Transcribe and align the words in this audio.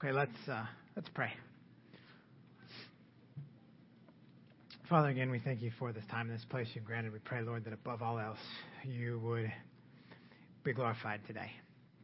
Okay, 0.00 0.12
let's 0.12 0.30
uh, 0.48 0.64
let's 0.94 1.08
pray. 1.12 1.32
Father, 4.88 5.08
again, 5.08 5.28
we 5.28 5.40
thank 5.40 5.60
you 5.60 5.72
for 5.76 5.92
this 5.92 6.04
time 6.08 6.30
and 6.30 6.38
this 6.38 6.46
place 6.48 6.68
you've 6.74 6.84
granted. 6.84 7.12
We 7.12 7.18
pray, 7.18 7.42
Lord, 7.42 7.64
that 7.64 7.72
above 7.72 8.00
all 8.00 8.16
else, 8.16 8.38
you 8.84 9.18
would 9.24 9.52
be 10.62 10.72
glorified 10.72 11.22
today. 11.26 11.50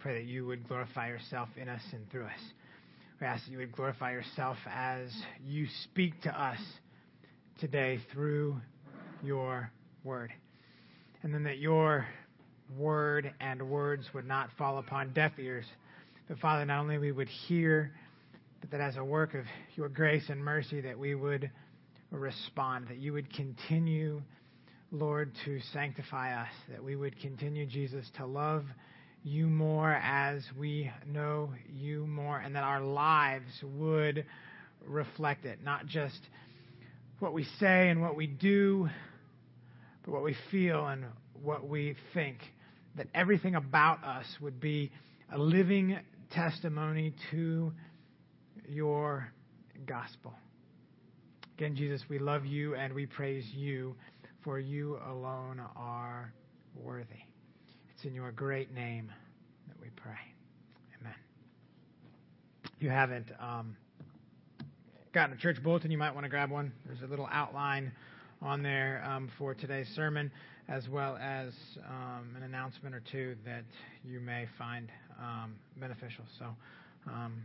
Pray 0.00 0.14
that 0.14 0.28
you 0.28 0.44
would 0.44 0.66
glorify 0.66 1.06
yourself 1.06 1.48
in 1.56 1.68
us 1.68 1.82
and 1.92 2.10
through 2.10 2.24
us. 2.24 2.40
We 3.20 3.28
ask 3.28 3.44
that 3.44 3.52
you 3.52 3.58
would 3.58 3.70
glorify 3.70 4.10
yourself 4.10 4.56
as 4.68 5.10
you 5.46 5.68
speak 5.84 6.20
to 6.22 6.30
us 6.30 6.58
today 7.60 8.00
through 8.12 8.56
your 9.22 9.70
word. 10.02 10.32
And 11.22 11.32
then 11.32 11.44
that 11.44 11.58
your 11.58 12.08
word 12.76 13.32
and 13.38 13.62
words 13.70 14.04
would 14.14 14.26
not 14.26 14.48
fall 14.58 14.78
upon 14.78 15.12
deaf 15.12 15.38
ears. 15.38 15.66
But 16.26 16.38
Father, 16.38 16.64
not 16.64 16.80
only 16.80 16.96
we 16.96 17.12
would 17.12 17.28
hear, 17.28 17.92
but 18.60 18.70
that 18.70 18.80
as 18.80 18.96
a 18.96 19.04
work 19.04 19.34
of 19.34 19.44
your 19.76 19.90
grace 19.90 20.24
and 20.30 20.42
mercy, 20.42 20.80
that 20.80 20.98
we 20.98 21.14
would 21.14 21.50
respond, 22.10 22.88
that 22.88 22.96
you 22.96 23.12
would 23.12 23.30
continue, 23.34 24.22
Lord, 24.90 25.32
to 25.44 25.60
sanctify 25.74 26.40
us, 26.40 26.48
that 26.70 26.82
we 26.82 26.96
would 26.96 27.20
continue, 27.20 27.66
Jesus, 27.66 28.10
to 28.16 28.24
love 28.24 28.64
you 29.22 29.48
more 29.48 29.92
as 29.92 30.42
we 30.58 30.90
know 31.06 31.50
you 31.68 32.06
more, 32.06 32.38
and 32.38 32.56
that 32.56 32.64
our 32.64 32.80
lives 32.80 33.52
would 33.62 34.24
reflect 34.86 35.44
it, 35.44 35.58
not 35.62 35.84
just 35.86 36.20
what 37.18 37.34
we 37.34 37.44
say 37.58 37.90
and 37.90 38.00
what 38.00 38.16
we 38.16 38.26
do, 38.26 38.88
but 40.04 40.12
what 40.12 40.22
we 40.22 40.34
feel 40.50 40.86
and 40.86 41.04
what 41.42 41.68
we 41.68 41.96
think. 42.14 42.38
That 42.96 43.08
everything 43.14 43.56
about 43.56 44.02
us 44.04 44.26
would 44.40 44.58
be 44.58 44.90
a 45.30 45.38
living 45.38 45.98
testimony 46.30 47.14
to 47.30 47.72
your 48.68 49.32
gospel. 49.86 50.34
Again, 51.56 51.76
Jesus, 51.76 52.02
we 52.08 52.18
love 52.18 52.44
you 52.46 52.74
and 52.74 52.92
we 52.92 53.06
praise 53.06 53.44
you, 53.54 53.94
for 54.42 54.58
you 54.58 54.98
alone 55.08 55.60
are 55.76 56.32
worthy. 56.74 57.22
It's 57.94 58.04
in 58.04 58.14
your 58.14 58.32
great 58.32 58.74
name 58.74 59.12
that 59.68 59.80
we 59.80 59.88
pray. 59.96 60.18
Amen. 61.00 61.14
If 62.76 62.82
you 62.82 62.90
haven't 62.90 63.30
um, 63.38 63.76
gotten 65.12 65.36
a 65.36 65.40
church 65.40 65.62
bulletin, 65.62 65.90
you 65.90 65.98
might 65.98 66.12
want 66.12 66.24
to 66.24 66.30
grab 66.30 66.50
one. 66.50 66.72
There's 66.86 67.02
a 67.02 67.06
little 67.06 67.28
outline 67.30 67.92
on 68.42 68.62
there 68.62 69.02
um, 69.06 69.30
for 69.38 69.54
today's 69.54 69.88
sermon, 69.94 70.30
as 70.68 70.88
well 70.88 71.16
as 71.16 71.52
um, 71.88 72.34
an 72.36 72.42
announcement 72.42 72.94
or 72.94 73.02
two 73.10 73.36
that 73.44 73.64
you 74.04 74.20
may 74.20 74.46
find 74.56 74.90
um, 75.20 75.54
beneficial. 75.78 76.24
So 76.38 76.46
um, 77.06 77.42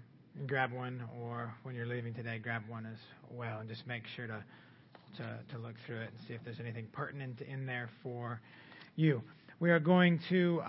grab 0.47 0.71
one, 0.71 1.03
or 1.19 1.53
when 1.63 1.75
you're 1.75 1.85
leaving 1.85 2.13
today, 2.13 2.39
grab 2.39 2.63
one 2.67 2.85
as 2.85 2.97
well, 3.31 3.59
and 3.59 3.69
just 3.69 3.85
make 3.87 4.03
sure 4.15 4.27
to 4.27 4.43
look 5.57 5.75
through 5.85 5.99
it 6.01 6.09
and 6.11 6.27
see 6.27 6.33
if 6.33 6.41
there's 6.45 6.59
anything 6.59 6.87
pertinent 6.93 7.41
in 7.41 7.65
there 7.65 7.89
for 8.01 8.39
you. 8.95 9.21
We 9.59 9.71
are 9.71 9.79
going 9.79 10.19
to 10.29 10.61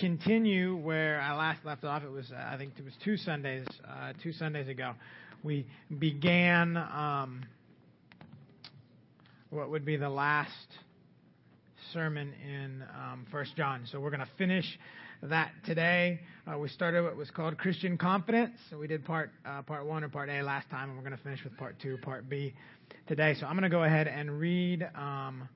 continue 0.00 0.76
where 0.76 1.20
I 1.20 1.36
last 1.36 1.64
left 1.64 1.84
off. 1.84 2.02
It 2.02 2.10
was, 2.10 2.32
uh, 2.32 2.48
I 2.52 2.56
think, 2.56 2.72
it 2.76 2.84
was 2.84 2.94
two 3.04 3.16
Sundays, 3.16 3.66
uh, 3.88 4.12
two 4.22 4.32
Sundays 4.32 4.68
ago. 4.68 4.94
We 5.44 5.66
began 5.98 6.76
what 9.54 9.70
would 9.70 9.84
be 9.84 9.96
the 9.96 10.08
last 10.08 10.50
sermon 11.92 12.32
in 12.44 12.82
um, 12.92 13.24
First 13.30 13.56
John. 13.56 13.86
So 13.90 14.00
we're 14.00 14.10
going 14.10 14.18
to 14.18 14.28
finish 14.36 14.64
that 15.22 15.52
today. 15.64 16.18
Uh, 16.44 16.58
we 16.58 16.68
started 16.68 17.04
what 17.04 17.16
was 17.16 17.30
called 17.30 17.56
Christian 17.56 17.96
confidence. 17.96 18.58
So 18.68 18.78
we 18.78 18.88
did 18.88 19.04
part 19.04 19.30
uh, 19.46 19.62
part 19.62 19.86
one 19.86 20.02
or 20.02 20.08
part 20.08 20.28
A 20.28 20.42
last 20.42 20.68
time, 20.70 20.88
and 20.88 20.98
we're 20.98 21.04
going 21.04 21.16
to 21.16 21.22
finish 21.22 21.44
with 21.44 21.56
part 21.56 21.76
two, 21.80 21.98
part 21.98 22.28
B 22.28 22.52
today. 23.06 23.36
So 23.38 23.46
I'm 23.46 23.52
going 23.52 23.62
to 23.62 23.68
go 23.68 23.84
ahead 23.84 24.08
and 24.08 24.40
read 24.40 24.88
um, 24.96 25.48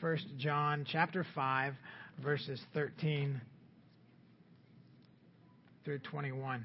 First 0.00 0.24
John 0.38 0.86
chapter 0.90 1.26
five, 1.34 1.74
verses 2.22 2.58
13 2.72 3.38
through 5.84 5.98
21. 5.98 6.64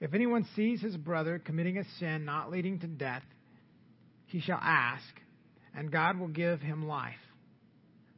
If 0.00 0.14
anyone 0.14 0.46
sees 0.56 0.80
his 0.80 0.96
brother 0.96 1.38
committing 1.38 1.78
a 1.78 1.84
sin 1.98 2.24
not 2.24 2.50
leading 2.50 2.78
to 2.80 2.86
death, 2.86 3.22
he 4.26 4.40
shall 4.40 4.60
ask, 4.60 5.04
and 5.74 5.92
God 5.92 6.18
will 6.18 6.28
give 6.28 6.60
him 6.60 6.86
life 6.86 7.14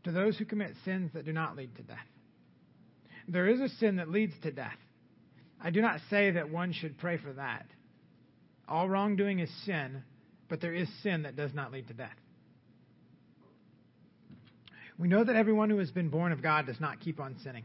to 0.05 0.13
those 0.13 0.37
who 0.37 0.45
commit 0.45 0.73
sins 0.85 1.11
that 1.15 1.25
do 1.25 1.33
not 1.33 1.57
lead 1.57 1.75
to 1.77 1.83
death. 1.83 1.99
There 3.29 3.49
is 3.49 3.61
a 3.61 3.69
sin 3.77 3.97
that 3.97 4.11
leads 4.11 4.35
to 4.43 4.51
death. 4.51 4.79
I 5.61 5.71
do 5.71 5.81
not 5.81 6.01
say 6.11 6.33
that 6.33 6.51
one 6.51 6.73
should 6.73 6.99
pray 6.99 7.19
for 7.19 7.33
that. 7.33 7.67
All 8.69 8.89
wrongdoing 8.89 9.39
is 9.39 9.51
sin, 9.65 10.03
but 10.49 10.61
there 10.61 10.75
is 10.75 10.89
sin 11.03 11.23
that 11.23 11.37
does 11.37 11.55
not 11.55 11.73
lead 11.73 11.89
to 11.89 11.95
death. 11.95 12.17
We 14.99 15.09
know 15.09 15.25
that 15.25 15.37
everyone 15.37 15.71
who 15.71 15.79
has 15.79 15.91
been 15.91 16.11
born 16.11 16.33
of 16.33 16.43
God 16.43 16.67
does 16.67 16.81
not 16.81 17.01
keep 17.01 17.21
on 17.21 17.37
sinning. 17.43 17.65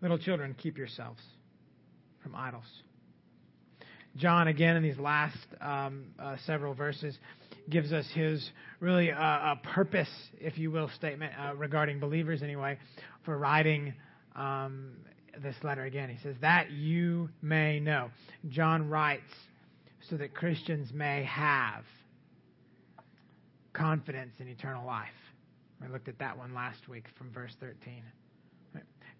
Little 0.00 0.18
children, 0.18 0.54
keep 0.56 0.78
yourselves 0.78 1.20
from 2.22 2.34
idols. 2.34 2.64
John, 4.16 4.48
again, 4.48 4.76
in 4.76 4.82
these 4.82 4.98
last 4.98 5.36
um, 5.60 6.06
uh, 6.18 6.36
several 6.46 6.74
verses, 6.74 7.16
gives 7.68 7.92
us 7.92 8.06
his 8.14 8.48
really 8.80 9.10
uh, 9.12 9.16
a 9.16 9.60
purpose, 9.74 10.10
if 10.40 10.58
you 10.58 10.70
will, 10.70 10.90
statement 10.96 11.32
uh, 11.38 11.54
regarding 11.54 12.00
believers, 12.00 12.42
anyway, 12.42 12.78
for 13.24 13.38
writing 13.38 13.94
um, 14.34 14.92
this 15.42 15.54
letter 15.62 15.84
again. 15.84 16.08
He 16.08 16.18
says, 16.22 16.36
That 16.40 16.70
you 16.70 17.28
may 17.42 17.80
know. 17.80 18.10
John 18.48 18.88
writes 18.88 19.22
so 20.08 20.16
that 20.16 20.34
Christians 20.34 20.90
may 20.92 21.24
have 21.24 21.84
confidence 23.72 24.32
in 24.38 24.48
eternal 24.48 24.86
life. 24.86 25.08
We 25.80 25.88
looked 25.88 26.08
at 26.08 26.18
that 26.18 26.36
one 26.36 26.54
last 26.54 26.88
week 26.88 27.04
from 27.16 27.30
verse 27.30 27.52
13. 27.60 28.02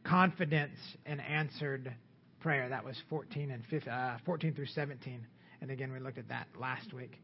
Confidence 0.04 0.78
in 1.06 1.20
answered 1.20 1.94
prayer. 2.40 2.68
That 2.68 2.84
was 2.84 2.96
14 3.10 3.50
and 3.50 3.62
15, 3.68 3.92
uh, 3.92 4.18
14 4.24 4.54
through 4.54 4.66
17. 4.66 5.26
And 5.60 5.70
again, 5.70 5.92
we 5.92 5.98
looked 5.98 6.18
at 6.18 6.28
that 6.28 6.46
last 6.58 6.92
week. 6.92 7.20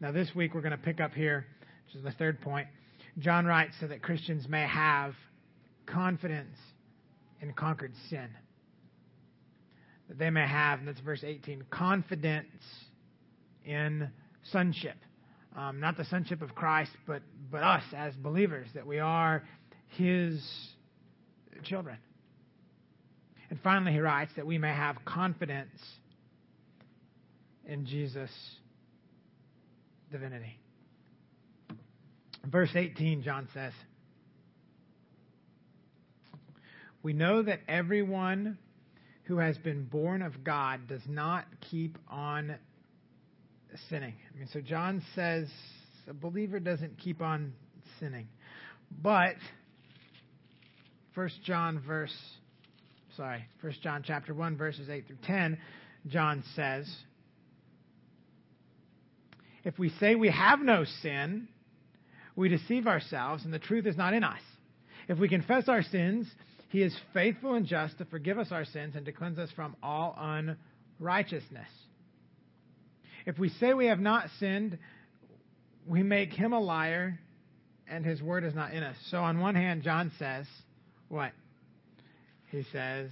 Now, 0.00 0.10
this 0.12 0.34
week 0.34 0.54
we're 0.54 0.62
going 0.62 0.72
to 0.72 0.78
pick 0.78 1.00
up 1.00 1.12
here, 1.12 1.46
which 1.86 1.96
is 1.96 2.02
the 2.02 2.12
third 2.12 2.40
point. 2.40 2.66
John 3.18 3.46
writes 3.46 3.74
so 3.80 3.86
that 3.86 4.02
Christians 4.02 4.48
may 4.48 4.66
have 4.66 5.14
confidence 5.86 6.56
in 7.40 7.52
conquered 7.52 7.92
sin. 8.08 8.28
That 10.08 10.18
they 10.18 10.30
may 10.30 10.46
have, 10.46 10.80
and 10.80 10.88
that's 10.88 11.00
verse 11.00 11.22
18, 11.24 11.64
confidence 11.70 12.48
in 13.64 14.10
sonship. 14.50 14.96
Um, 15.56 15.78
not 15.78 15.96
the 15.96 16.04
sonship 16.06 16.42
of 16.42 16.54
Christ, 16.54 16.90
but, 17.06 17.22
but 17.50 17.62
us 17.62 17.84
as 17.96 18.14
believers, 18.14 18.66
that 18.74 18.86
we 18.86 18.98
are 18.98 19.44
his 19.96 20.44
children. 21.62 21.96
And 23.50 23.58
finally, 23.62 23.92
he 23.92 24.00
writes 24.00 24.32
that 24.36 24.46
we 24.46 24.58
may 24.58 24.72
have 24.72 24.96
confidence 25.04 25.78
in 27.66 27.86
Jesus' 27.86 28.30
divinity. 30.10 30.58
Verse 32.44 32.70
18, 32.74 33.22
John 33.22 33.48
says, 33.54 33.72
We 37.02 37.12
know 37.12 37.42
that 37.42 37.60
everyone 37.68 38.58
who 39.24 39.38
has 39.38 39.56
been 39.58 39.84
born 39.84 40.22
of 40.22 40.44
God 40.44 40.86
does 40.88 41.02
not 41.08 41.44
keep 41.70 41.98
on 42.08 42.56
sinning. 43.88 44.14
I 44.32 44.38
mean, 44.38 44.48
so 44.52 44.60
John 44.60 45.02
says 45.14 45.48
a 46.08 46.14
believer 46.14 46.60
doesn't 46.60 46.98
keep 46.98 47.22
on 47.22 47.54
sinning. 47.98 48.28
But 49.02 49.36
First 51.14 51.42
John 51.44 51.80
verse 51.86 52.14
sorry, 53.16 53.44
First 53.60 53.82
John 53.82 54.02
chapter 54.04 54.34
1 54.34 54.56
verses 54.56 54.88
8 54.88 55.06
through 55.06 55.18
10, 55.24 55.58
John 56.08 56.42
says, 56.54 56.92
if 59.64 59.78
we 59.78 59.88
say 60.00 60.14
we 60.14 60.30
have 60.30 60.60
no 60.60 60.84
sin, 61.02 61.48
we 62.36 62.48
deceive 62.48 62.86
ourselves 62.86 63.44
and 63.44 63.52
the 63.52 63.58
truth 63.58 63.86
is 63.86 63.96
not 63.96 64.12
in 64.14 64.24
us. 64.24 64.40
If 65.08 65.18
we 65.18 65.28
confess 65.28 65.68
our 65.68 65.82
sins, 65.82 66.26
he 66.68 66.82
is 66.82 66.94
faithful 67.12 67.54
and 67.54 67.66
just 67.66 67.98
to 67.98 68.04
forgive 68.04 68.38
us 68.38 68.48
our 68.50 68.64
sins 68.64 68.94
and 68.96 69.06
to 69.06 69.12
cleanse 69.12 69.38
us 69.38 69.50
from 69.54 69.76
all 69.82 70.16
unrighteousness. 70.18 71.68
If 73.26 73.38
we 73.38 73.48
say 73.48 73.72
we 73.72 73.86
have 73.86 74.00
not 74.00 74.28
sinned, 74.38 74.78
we 75.86 76.02
make 76.02 76.32
him 76.32 76.52
a 76.52 76.60
liar 76.60 77.18
and 77.88 78.04
his 78.04 78.20
word 78.20 78.44
is 78.44 78.54
not 78.54 78.72
in 78.72 78.82
us. 78.82 78.96
So, 79.10 79.18
on 79.18 79.38
one 79.38 79.54
hand, 79.54 79.82
John 79.82 80.10
says, 80.18 80.46
what? 81.08 81.32
He 82.54 82.64
says, 82.70 83.10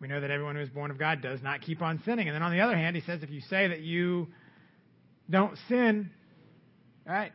we 0.00 0.08
know 0.08 0.20
that 0.20 0.32
everyone 0.32 0.56
who 0.56 0.62
is 0.62 0.68
born 0.68 0.90
of 0.90 0.98
God 0.98 1.22
does 1.22 1.40
not 1.42 1.60
keep 1.60 1.80
on 1.80 2.02
sinning. 2.04 2.26
And 2.26 2.34
then 2.34 2.42
on 2.42 2.50
the 2.50 2.60
other 2.60 2.76
hand, 2.76 2.96
he 2.96 3.02
says, 3.02 3.22
if 3.22 3.30
you 3.30 3.40
say 3.42 3.68
that 3.68 3.80
you 3.80 4.26
don't 5.28 5.56
sin, 5.68 6.10
right, 7.06 7.30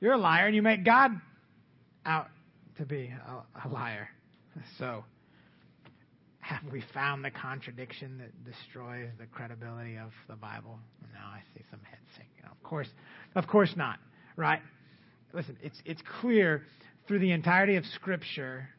you're 0.00 0.12
a 0.12 0.18
liar 0.18 0.46
and 0.46 0.54
you 0.54 0.62
make 0.62 0.84
God 0.84 1.10
out 2.04 2.28
to 2.78 2.84
be 2.86 3.12
a, 3.26 3.66
a 3.66 3.68
liar. 3.68 4.08
So, 4.78 5.04
have 6.40 6.62
we 6.72 6.82
found 6.94 7.22
the 7.22 7.30
contradiction 7.30 8.16
that 8.16 8.30
destroys 8.42 9.10
the 9.18 9.26
credibility 9.26 9.98
of 9.98 10.12
the 10.30 10.36
Bible? 10.36 10.78
Now 11.12 11.26
I 11.26 11.42
see 11.54 11.62
some 11.70 11.80
heads 11.82 12.00
shaking. 12.12 12.50
Of 12.50 12.62
course, 12.62 12.88
of 13.34 13.46
course 13.46 13.74
not. 13.76 13.98
Right? 14.34 14.62
Listen, 15.34 15.58
it's 15.62 15.78
it's 15.84 16.00
clear 16.22 16.62
through 17.06 17.18
the 17.18 17.32
entirety 17.32 17.76
of 17.76 17.84
Scripture 17.84 18.70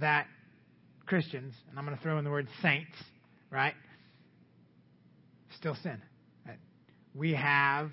that 0.00 0.26
Christians, 1.06 1.54
and 1.68 1.78
I'm 1.78 1.84
going 1.84 1.96
to 1.96 2.02
throw 2.02 2.18
in 2.18 2.24
the 2.24 2.30
word 2.30 2.48
saints, 2.62 2.96
right, 3.50 3.74
still 5.56 5.76
sin. 5.82 6.00
We 7.14 7.34
have 7.34 7.90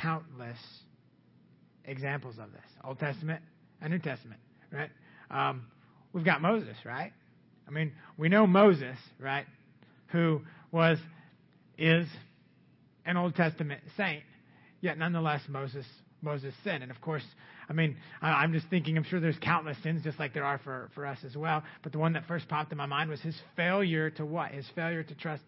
countless 0.00 0.58
examples 1.84 2.36
of 2.38 2.52
this 2.52 2.64
Old 2.82 2.98
Testament 2.98 3.42
and 3.82 3.92
New 3.92 3.98
Testament, 3.98 4.40
right? 4.72 4.90
Um, 5.30 5.66
we've 6.12 6.24
got 6.24 6.40
Moses, 6.40 6.76
right? 6.84 7.12
I 7.68 7.70
mean, 7.70 7.92
we 8.16 8.28
know 8.28 8.46
Moses, 8.46 8.96
right, 9.18 9.44
who 10.06 10.40
was, 10.72 10.98
is 11.76 12.06
an 13.04 13.18
Old 13.18 13.34
Testament 13.34 13.82
saint, 13.96 14.22
yet 14.80 14.96
nonetheless 14.96 15.42
Moses 15.48 15.84
Moses 16.22 16.54
sinned. 16.64 16.82
And 16.82 16.90
of 16.90 17.00
course, 17.00 17.24
I 17.70 17.72
mean, 17.72 17.96
I'm 18.20 18.52
just 18.52 18.66
thinking, 18.68 18.96
I'm 18.98 19.04
sure 19.04 19.20
there's 19.20 19.38
countless 19.38 19.76
sins 19.84 20.02
just 20.02 20.18
like 20.18 20.34
there 20.34 20.44
are 20.44 20.58
for, 20.58 20.90
for 20.92 21.06
us 21.06 21.18
as 21.24 21.36
well. 21.36 21.62
But 21.84 21.92
the 21.92 21.98
one 21.98 22.14
that 22.14 22.26
first 22.26 22.48
popped 22.48 22.72
in 22.72 22.78
my 22.78 22.86
mind 22.86 23.08
was 23.08 23.20
his 23.20 23.36
failure 23.54 24.10
to 24.10 24.26
what? 24.26 24.50
His 24.50 24.66
failure 24.74 25.04
to 25.04 25.14
trust 25.14 25.44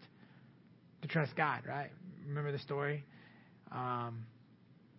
to 1.01 1.07
trust 1.09 1.35
God, 1.35 1.63
right? 1.67 1.89
Remember 2.25 2.53
the 2.53 2.59
story? 2.59 3.03
Um, 3.73 4.25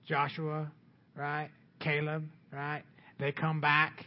Joshua, 0.07 0.71
right? 1.17 1.49
Caleb, 1.81 2.25
right? 2.53 2.83
They 3.19 3.33
come 3.33 3.59
back 3.59 4.05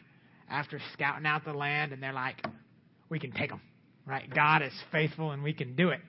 after 0.48 0.80
scouting 0.94 1.25
out 1.25 1.44
the 1.44 1.54
land 1.54 1.94
and 1.94 2.04
they're 2.04 2.13
like, 2.13 2.46
we 3.10 3.18
can 3.18 3.31
take 3.31 3.50
them, 3.50 3.62
right? 4.06 4.30
God 4.31 4.62
is 4.62 4.74
faithful 4.92 5.31
and 5.31 5.42
we 5.42 5.54
can 5.54 5.75
do 5.75 5.90
it. 5.90 6.02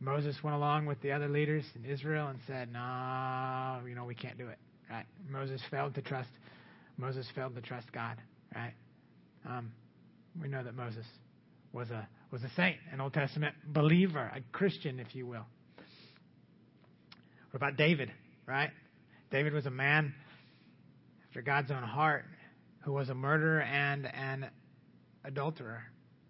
Moses 0.00 0.34
went 0.42 0.56
along 0.56 0.86
with 0.86 1.00
the 1.00 1.12
other 1.12 1.28
leaders 1.28 1.64
in 1.76 1.88
Israel 1.88 2.26
and 2.26 2.40
said, 2.48 2.72
no, 2.72 3.86
you 3.86 3.94
know, 3.94 4.04
we 4.04 4.16
can't 4.16 4.36
do 4.36 4.48
it. 4.48 4.58
Right? 4.90 5.06
Moses 5.28 5.60
failed 5.70 5.94
to 5.94 6.02
trust. 6.02 6.30
Moses 6.96 7.26
failed 7.34 7.54
to 7.54 7.62
trust 7.62 7.92
God. 7.92 8.16
Right? 8.54 8.74
Um, 9.48 9.72
we 10.40 10.48
know 10.48 10.62
that 10.62 10.74
Moses 10.74 11.06
was 11.72 11.90
a 11.90 12.08
was 12.30 12.42
a 12.42 12.50
saint, 12.56 12.76
an 12.92 13.00
Old 13.00 13.12
Testament 13.12 13.54
believer, 13.66 14.30
a 14.34 14.40
Christian, 14.52 15.00
if 15.00 15.14
you 15.14 15.26
will. 15.26 15.46
What 17.50 17.56
about 17.56 17.76
David? 17.76 18.12
Right? 18.46 18.70
David 19.30 19.52
was 19.52 19.66
a 19.66 19.70
man 19.70 20.14
after 21.28 21.42
God's 21.42 21.70
own 21.70 21.82
heart 21.82 22.24
who 22.82 22.92
was 22.92 23.08
a 23.08 23.14
murderer 23.14 23.62
and 23.62 24.06
an 24.06 24.48
adulterer. 25.24 25.82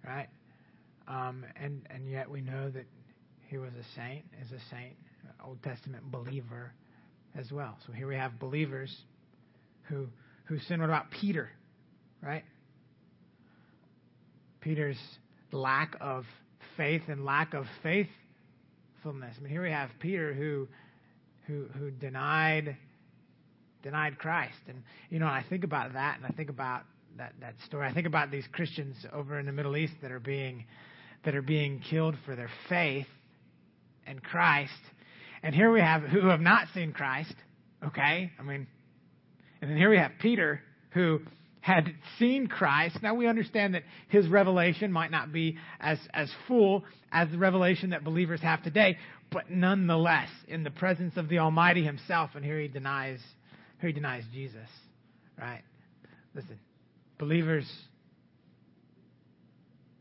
Right? 0.07 0.29
Um, 1.09 1.45
and 1.57 1.87
and 1.91 2.09
yet 2.09 2.31
we 2.31 2.41
know 2.41 2.71
that 2.71 2.87
he 3.49 3.59
was 3.59 3.71
a 3.73 3.85
saint, 3.97 4.25
is 4.41 4.53
a 4.53 4.61
saint, 4.71 4.97
Old 5.45 5.63
Testament 5.63 6.11
believer 6.11 6.73
as 7.39 7.51
well. 7.53 7.77
So 7.87 7.93
here 7.93 8.07
we 8.07 8.17
have 8.17 8.39
believers 8.39 8.95
who 9.85 10.07
who 10.45 10.59
sin. 10.61 10.81
What 10.81 10.87
about 10.87 11.11
Peter? 11.11 11.51
Right? 12.23 12.45
Peter's 14.61 14.99
lack 15.53 15.97
of 16.01 16.25
faith 16.77 17.03
and 17.09 17.25
lack 17.25 17.55
of 17.55 17.67
faithfulness. 17.83 19.37
I 19.39 19.41
mean, 19.41 19.51
here 19.51 19.63
we 19.63 19.71
have 19.71 19.91
Peter 20.01 20.35
who 20.35 20.69
who 21.47 21.67
who 21.79 21.91
denied 21.91 22.77
denied 23.83 24.19
Christ. 24.19 24.59
And 24.69 24.83
you 25.09 25.19
know, 25.19 25.27
I 25.27 25.45
think 25.49 25.65
about 25.65 25.95
that 25.95 26.17
and 26.17 26.27
I 26.27 26.31
think 26.31 26.51
about 26.51 26.83
that, 27.17 27.33
that 27.41 27.55
story. 27.67 27.87
I 27.87 27.93
think 27.93 28.07
about 28.07 28.31
these 28.31 28.47
Christians 28.53 28.97
over 29.13 29.39
in 29.39 29.47
the 29.47 29.53
Middle 29.53 29.77
East 29.77 29.95
that 30.03 30.13
are 30.13 30.21
being 30.21 30.65
that 31.25 31.35
are 31.35 31.43
being 31.43 31.81
killed 31.81 32.17
for 32.25 32.35
their 32.35 32.51
faith 32.69 33.07
in 34.07 34.19
Christ 34.21 34.73
and 35.43 35.55
here 35.55 35.71
we 35.71 35.81
have 35.81 36.03
who 36.03 36.29
have 36.29 36.41
not 36.41 36.69
seen 36.75 36.93
Christ, 36.93 37.35
okay? 37.85 38.31
I 38.39 38.43
mean, 38.43 38.67
and 39.61 39.71
then 39.71 39.77
here 39.77 39.91
we 39.91 39.99
have 39.99 40.13
Peter 40.21 40.61
who 40.91 41.21
had 41.61 41.93
seen 42.19 42.47
Christ. 42.47 42.99
Now 43.03 43.15
we 43.15 43.27
understand 43.27 43.75
that 43.75 43.83
his 44.09 44.27
revelation 44.29 44.91
might 44.91 45.11
not 45.11 45.33
be 45.33 45.59
as, 45.79 45.99
as 46.13 46.31
full 46.49 46.85
as 47.13 47.31
the 47.31 47.39
revelation 47.39 47.91
that 47.91 48.03
believers 48.03 48.41
have 48.41 48.63
today, 48.63 48.97
but 49.31 49.51
nonetheless, 49.51 50.29
in 50.49 50.65
the 50.65 50.71
presence 50.71 51.17
of 51.17 51.29
the 51.29 51.39
Almighty 51.39 51.85
himself, 51.85 52.31
and 52.35 52.45
here 52.45 52.59
he 52.59 52.69
denies, 52.69 53.21
here 53.81 53.89
he 53.89 53.93
denies 53.93 54.25
Jesus, 54.33 54.69
right? 55.39 55.63
Listen, 56.35 56.59
believers, 57.19 57.71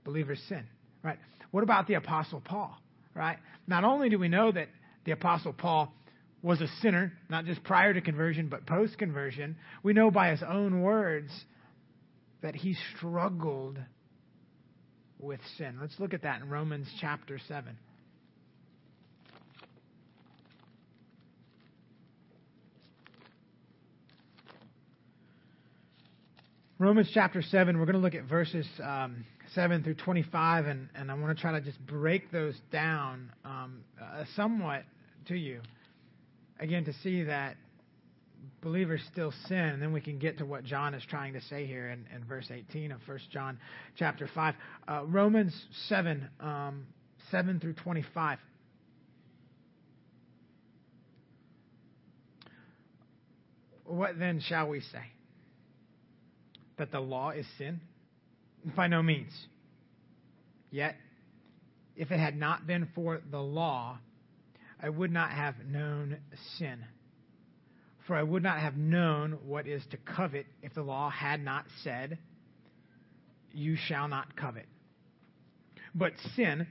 believers 0.03 0.41
sin, 0.47 0.65
right? 1.03 1.17
What 1.51 1.63
about 1.63 1.87
the 1.87 1.95
Apostle 1.95 2.41
Paul, 2.41 2.75
right? 3.13 3.37
Not 3.67 3.83
only 3.83 4.09
do 4.09 4.17
we 4.17 4.29
know 4.29 4.51
that 4.51 4.69
the 5.05 5.11
Apostle 5.11 5.53
Paul 5.53 5.93
was 6.41 6.61
a 6.61 6.67
sinner, 6.81 7.11
not 7.29 7.45
just 7.45 7.63
prior 7.63 7.93
to 7.93 8.01
conversion, 8.01 8.47
but 8.47 8.65
post 8.65 8.97
conversion, 8.97 9.57
we 9.83 9.93
know 9.93 10.09
by 10.09 10.29
his 10.29 10.41
own 10.47 10.81
words 10.81 11.29
that 12.41 12.55
he 12.55 12.75
struggled 12.95 13.77
with 15.19 15.41
sin. 15.57 15.77
Let's 15.81 15.99
look 15.99 16.13
at 16.13 16.23
that 16.23 16.41
in 16.41 16.49
Romans 16.49 16.87
chapter 17.01 17.39
7. 17.47 17.77
Romans 26.77 27.11
chapter 27.13 27.41
7, 27.41 27.77
we're 27.77 27.85
going 27.85 27.95
to 27.95 28.01
look 28.01 28.15
at 28.15 28.23
verses 28.23 28.65
um, 28.81 29.25
7 29.55 29.83
through 29.83 29.95
25, 29.95 30.65
and, 30.65 30.89
and 30.95 31.11
I 31.11 31.13
want 31.15 31.35
to 31.35 31.41
try 31.41 31.51
to 31.51 31.61
just 31.61 31.79
break 31.85 32.31
those 32.31 32.55
down 32.71 33.31
um, 33.43 33.83
uh, 34.01 34.23
somewhat 34.35 34.83
to 35.27 35.35
you. 35.35 35.61
Again, 36.59 36.85
to 36.85 36.93
see 37.03 37.23
that 37.23 37.55
believers 38.61 39.01
still 39.11 39.33
sin, 39.47 39.57
and 39.57 39.81
then 39.81 39.91
we 39.91 40.01
can 40.01 40.19
get 40.19 40.37
to 40.39 40.45
what 40.45 40.63
John 40.63 40.93
is 40.93 41.03
trying 41.09 41.33
to 41.33 41.41
say 41.41 41.65
here 41.65 41.89
in, 41.89 42.05
in 42.15 42.23
verse 42.25 42.49
18 42.51 42.91
of 42.91 42.99
1 43.07 43.19
John 43.31 43.57
chapter 43.97 44.29
5. 44.33 44.55
Uh, 44.87 45.05
Romans 45.05 45.53
7, 45.87 46.27
um, 46.39 46.85
7 47.31 47.59
through 47.59 47.73
25. 47.73 48.39
What 53.85 54.19
then 54.19 54.39
shall 54.39 54.67
we 54.67 54.81
say? 54.81 55.03
That 56.77 56.91
the 56.91 56.99
law 56.99 57.31
is 57.31 57.45
sin? 57.57 57.81
By 58.75 58.87
no 58.87 59.01
means. 59.01 59.31
Yet, 60.71 60.95
if 61.95 62.11
it 62.11 62.19
had 62.19 62.37
not 62.37 62.67
been 62.67 62.87
for 62.93 63.21
the 63.31 63.41
law, 63.41 63.97
I 64.81 64.89
would 64.89 65.11
not 65.11 65.31
have 65.31 65.55
known 65.65 66.17
sin. 66.57 66.85
For 68.07 68.15
I 68.15 68.23
would 68.23 68.43
not 68.43 68.59
have 68.59 68.77
known 68.77 69.37
what 69.45 69.67
is 69.67 69.85
to 69.91 69.97
covet 69.97 70.45
if 70.61 70.73
the 70.73 70.81
law 70.81 71.09
had 71.09 71.43
not 71.43 71.65
said, 71.83 72.17
You 73.51 73.75
shall 73.75 74.07
not 74.07 74.35
covet. 74.35 74.65
But 75.93 76.13
sin, 76.35 76.67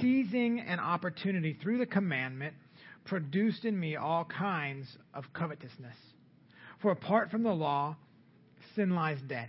seizing 0.00 0.60
an 0.60 0.80
opportunity 0.80 1.52
through 1.60 1.78
the 1.78 1.86
commandment, 1.86 2.54
produced 3.04 3.64
in 3.64 3.78
me 3.78 3.96
all 3.96 4.24
kinds 4.24 4.96
of 5.12 5.32
covetousness. 5.32 5.96
For 6.80 6.90
apart 6.90 7.30
from 7.30 7.42
the 7.42 7.52
law, 7.52 7.96
sin 8.74 8.94
lies 8.94 9.20
dead. 9.28 9.48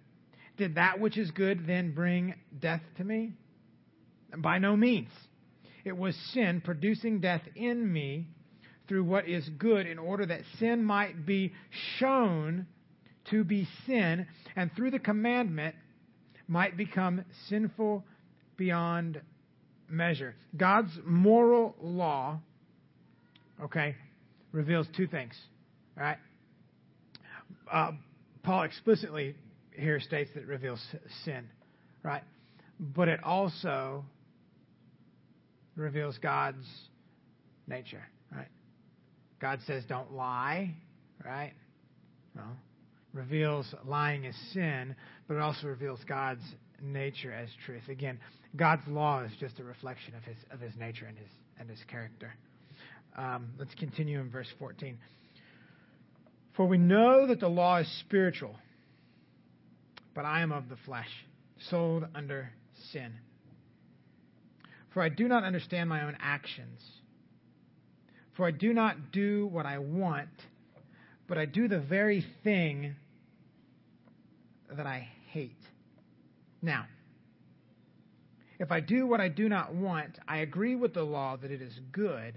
Did 0.61 0.75
that 0.75 0.99
which 0.99 1.17
is 1.17 1.31
good 1.31 1.65
then 1.65 1.95
bring 1.95 2.35
death 2.59 2.83
to 2.97 3.03
me? 3.03 3.33
By 4.37 4.59
no 4.59 4.77
means. 4.77 5.09
It 5.83 5.97
was 5.97 6.15
sin 6.35 6.61
producing 6.63 7.19
death 7.19 7.41
in 7.55 7.91
me 7.91 8.27
through 8.87 9.05
what 9.05 9.27
is 9.27 9.49
good 9.57 9.87
in 9.87 9.97
order 9.97 10.23
that 10.23 10.41
sin 10.59 10.83
might 10.83 11.25
be 11.25 11.51
shown 11.97 12.67
to 13.31 13.43
be 13.43 13.67
sin, 13.87 14.27
and 14.55 14.69
through 14.75 14.91
the 14.91 14.99
commandment 14.99 15.73
might 16.47 16.77
become 16.77 17.25
sinful 17.49 18.05
beyond 18.55 19.19
measure. 19.89 20.35
God's 20.55 20.91
moral 21.03 21.75
law, 21.81 22.39
okay, 23.63 23.95
reveals 24.51 24.85
two 24.95 25.07
things. 25.07 25.33
right? 25.97 26.17
Uh, 27.71 27.93
Paul 28.43 28.61
explicitly 28.61 29.35
here 29.75 29.99
states 29.99 30.29
that 30.35 30.41
it 30.41 30.47
reveals 30.47 30.81
sin, 31.25 31.47
right? 32.03 32.23
But 32.79 33.07
it 33.07 33.23
also 33.23 34.05
reveals 35.75 36.17
God's 36.17 36.65
nature, 37.67 38.03
right? 38.31 38.49
God 39.39 39.59
says, 39.65 39.83
don't 39.87 40.13
lie, 40.13 40.75
right? 41.23 41.53
Well, 42.35 42.57
reveals 43.13 43.73
lying 43.85 44.25
as 44.25 44.35
sin, 44.53 44.95
but 45.27 45.35
it 45.35 45.41
also 45.41 45.67
reveals 45.67 45.99
God's 46.07 46.43
nature 46.81 47.31
as 47.31 47.49
truth. 47.65 47.83
Again, 47.89 48.19
God's 48.55 48.87
law 48.87 49.23
is 49.23 49.31
just 49.39 49.59
a 49.59 49.63
reflection 49.63 50.13
of 50.15 50.23
his 50.23 50.37
of 50.51 50.59
his 50.59 50.75
nature 50.77 51.05
and 51.05 51.17
his 51.17 51.27
and 51.59 51.69
his 51.69 51.79
character. 51.89 52.33
Um, 53.17 53.49
let's 53.59 53.73
continue 53.75 54.19
in 54.19 54.29
verse 54.29 54.47
14. 54.59 54.97
For 56.55 56.65
we 56.65 56.77
know 56.77 57.27
that 57.27 57.39
the 57.39 57.47
law 57.47 57.77
is 57.77 57.99
spiritual, 57.99 58.55
but 60.13 60.25
I 60.25 60.41
am 60.41 60.51
of 60.51 60.69
the 60.69 60.75
flesh, 60.75 61.09
sold 61.69 62.05
under 62.13 62.49
sin. 62.91 63.13
For 64.93 65.01
I 65.01 65.09
do 65.09 65.27
not 65.27 65.43
understand 65.43 65.89
my 65.89 66.03
own 66.03 66.17
actions. 66.19 66.81
For 68.33 68.45
I 68.45 68.51
do 68.51 68.73
not 68.73 69.11
do 69.11 69.47
what 69.47 69.65
I 69.65 69.77
want, 69.77 70.29
but 71.27 71.37
I 71.37 71.45
do 71.45 71.67
the 71.67 71.79
very 71.79 72.25
thing 72.43 72.95
that 74.75 74.85
I 74.85 75.07
hate. 75.29 75.61
Now, 76.61 76.85
if 78.59 78.71
I 78.71 78.79
do 78.79 79.07
what 79.07 79.21
I 79.21 79.27
do 79.27 79.49
not 79.49 79.73
want, 79.73 80.19
I 80.27 80.37
agree 80.37 80.75
with 80.75 80.93
the 80.93 81.03
law 81.03 81.37
that 81.37 81.51
it 81.51 81.61
is 81.61 81.79
good. 81.91 82.35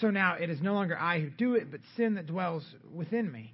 So 0.00 0.10
now 0.10 0.34
it 0.34 0.50
is 0.50 0.60
no 0.60 0.74
longer 0.74 0.98
I 0.98 1.20
who 1.20 1.30
do 1.30 1.54
it, 1.54 1.70
but 1.70 1.80
sin 1.96 2.14
that 2.14 2.26
dwells 2.26 2.64
within 2.92 3.30
me. 3.30 3.53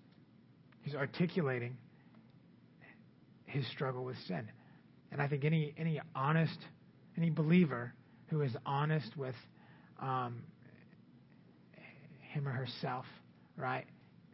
he's 0.81 0.95
articulating 0.95 1.77
his 3.45 3.67
struggle 3.71 4.03
with 4.03 4.17
sin, 4.27 4.47
and 5.11 5.21
I 5.21 5.27
think 5.27 5.45
any 5.45 5.73
any 5.77 5.99
honest 6.15 6.57
any 7.17 7.29
believer 7.29 7.93
who 8.27 8.41
is 8.41 8.55
honest 8.65 9.15
with 9.17 9.35
um, 10.01 10.41
him 12.31 12.47
or 12.47 12.51
herself, 12.51 13.05
right, 13.57 13.85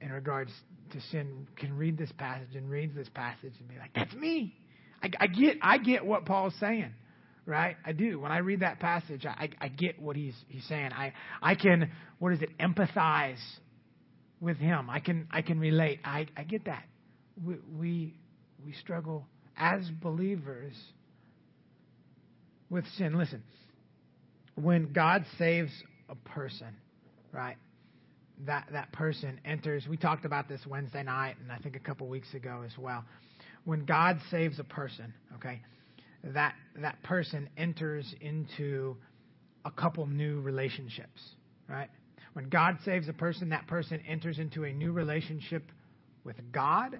in 0.01 0.11
regards 0.11 0.51
to 0.91 1.01
sin, 1.11 1.47
can 1.55 1.75
read 1.75 1.97
this 1.97 2.11
passage 2.17 2.55
and 2.55 2.69
reads 2.69 2.95
this 2.95 3.09
passage 3.09 3.53
and 3.59 3.67
be 3.67 3.75
like, 3.77 3.91
"That's 3.95 4.13
me." 4.13 4.55
I, 5.01 5.09
I 5.19 5.27
get 5.27 5.57
I 5.61 5.77
get 5.77 6.05
what 6.05 6.25
Paul's 6.25 6.53
saying 6.59 6.93
right? 7.47 7.77
I 7.85 7.93
do. 7.93 8.19
When 8.19 8.31
I 8.31 8.39
read 8.39 8.59
that 8.59 8.79
passage, 8.79 9.25
I, 9.25 9.49
I 9.59 9.69
get 9.69 9.99
what 9.99 10.15
he's 10.15 10.35
he's 10.49 10.65
saying. 10.65 10.91
I 10.91 11.13
I 11.41 11.55
can 11.55 11.89
what 12.19 12.33
is 12.33 12.41
it? 12.41 12.49
Empathize 12.59 13.39
with 14.39 14.57
him. 14.57 14.89
I 14.89 14.99
can 14.99 15.27
I 15.31 15.41
can 15.41 15.59
relate. 15.59 15.99
I 16.03 16.27
I 16.35 16.43
get 16.43 16.65
that. 16.65 16.83
We 17.43 17.55
we 17.77 18.13
we 18.65 18.73
struggle 18.73 19.25
as 19.57 19.89
believers 20.01 20.73
with 22.69 22.85
sin. 22.97 23.17
Listen, 23.17 23.43
when 24.55 24.91
God 24.93 25.25
saves 25.37 25.71
a 26.09 26.15
person, 26.15 26.75
right? 27.31 27.57
That 28.45 28.67
that 28.71 28.91
person 28.91 29.39
enters. 29.45 29.87
We 29.89 29.97
talked 29.97 30.25
about 30.25 30.47
this 30.47 30.61
Wednesday 30.67 31.03
night, 31.03 31.37
and 31.41 31.51
I 31.51 31.57
think 31.57 31.75
a 31.75 31.79
couple 31.79 32.07
weeks 32.07 32.33
ago 32.33 32.63
as 32.65 32.77
well. 32.77 33.03
When 33.65 33.85
God 33.85 34.19
saves 34.29 34.59
a 34.59 34.63
person, 34.63 35.13
okay, 35.35 35.61
that 36.23 36.53
that 36.77 37.01
person 37.03 37.49
enters 37.57 38.13
into 38.21 38.95
a 39.65 39.71
couple 39.71 40.05
new 40.05 40.39
relationships, 40.41 41.21
right? 41.67 41.89
When 42.37 42.49
God 42.49 42.77
saves 42.85 43.09
a 43.09 43.13
person, 43.13 43.49
that 43.49 43.65
person 43.65 43.99
enters 44.07 44.37
into 44.37 44.63
a 44.63 44.71
new 44.71 44.91
relationship 44.91 45.63
with 46.23 46.35
God 46.51 46.99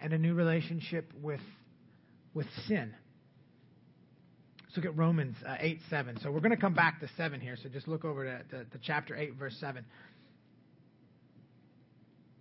and 0.00 0.12
a 0.12 0.16
new 0.16 0.34
relationship 0.34 1.10
with 1.20 1.40
with 2.32 2.46
sin. 2.68 2.94
Let's 4.62 4.76
look 4.76 4.86
at 4.86 4.96
Romans 4.96 5.34
uh, 5.44 5.56
8 5.58 5.80
7. 5.90 6.20
So 6.22 6.30
we're 6.30 6.38
going 6.38 6.52
to 6.52 6.56
come 6.56 6.72
back 6.72 7.00
to 7.00 7.08
7 7.16 7.40
here. 7.40 7.56
So 7.60 7.68
just 7.68 7.88
look 7.88 8.04
over 8.04 8.24
to, 8.24 8.42
to, 8.56 8.64
to 8.64 8.78
chapter 8.80 9.16
8, 9.16 9.34
verse 9.34 9.56
7. 9.58 9.84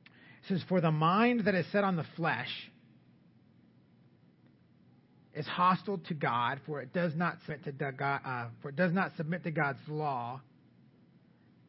It 0.05 0.49
says, 0.49 0.61
For 0.69 0.81
the 0.81 0.91
mind 0.91 1.45
that 1.45 1.55
is 1.55 1.65
set 1.71 1.83
on 1.83 1.95
the 1.95 2.05
flesh 2.15 2.69
is 5.33 5.47
hostile 5.47 5.97
to 6.09 6.13
God, 6.13 6.61
for 6.67 6.79
it 6.79 6.93
does 6.93 7.15
not 7.15 7.37
submit 7.47 7.63
to 7.63 7.91
God, 7.91 8.19
uh, 8.23 8.45
for 8.61 8.69
it 8.69 8.75
does 8.75 8.93
not 8.93 9.13
submit 9.17 9.43
to 9.45 9.51
God's 9.51 9.79
law. 9.87 10.41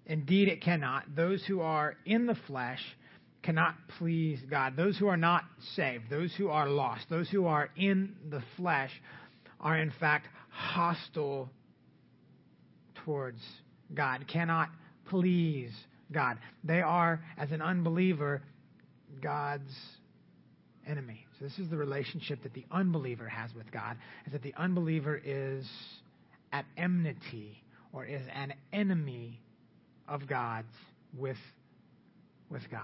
Indeed, 0.06 0.48
it 0.48 0.62
cannot. 0.62 1.14
Those 1.14 1.44
who 1.44 1.60
are 1.60 1.94
in 2.04 2.26
the 2.26 2.36
flesh 2.46 2.80
cannot 3.42 3.74
please 3.98 4.40
God. 4.50 4.76
Those 4.76 4.96
who 4.98 5.08
are 5.08 5.16
not 5.16 5.44
saved, 5.74 6.04
those 6.10 6.32
who 6.34 6.48
are 6.48 6.68
lost, 6.68 7.06
those 7.10 7.28
who 7.28 7.46
are 7.46 7.70
in 7.76 8.14
the 8.30 8.42
flesh, 8.56 8.90
are 9.60 9.76
in 9.78 9.92
fact 10.00 10.28
hostile 10.50 11.48
towards 13.04 13.40
God. 13.94 14.26
Cannot 14.28 14.68
please 15.08 15.72
God. 16.10 16.38
They 16.64 16.80
are, 16.80 17.22
as 17.36 17.52
an 17.52 17.62
unbeliever, 17.62 18.42
God's 19.20 19.72
enemy. 20.86 21.26
So 21.38 21.44
this 21.44 21.58
is 21.58 21.70
the 21.70 21.76
relationship 21.76 22.42
that 22.42 22.54
the 22.54 22.64
unbeliever 22.70 23.28
has 23.28 23.54
with 23.54 23.70
God, 23.70 23.96
is 24.26 24.32
that 24.32 24.42
the 24.42 24.54
unbeliever 24.56 25.20
is 25.24 25.66
at 26.52 26.64
enmity 26.76 27.62
or 27.92 28.04
is 28.04 28.22
an 28.34 28.54
enemy 28.72 29.40
of 30.08 30.26
God's 30.26 30.72
with, 31.16 31.36
with 32.50 32.62
God. 32.70 32.82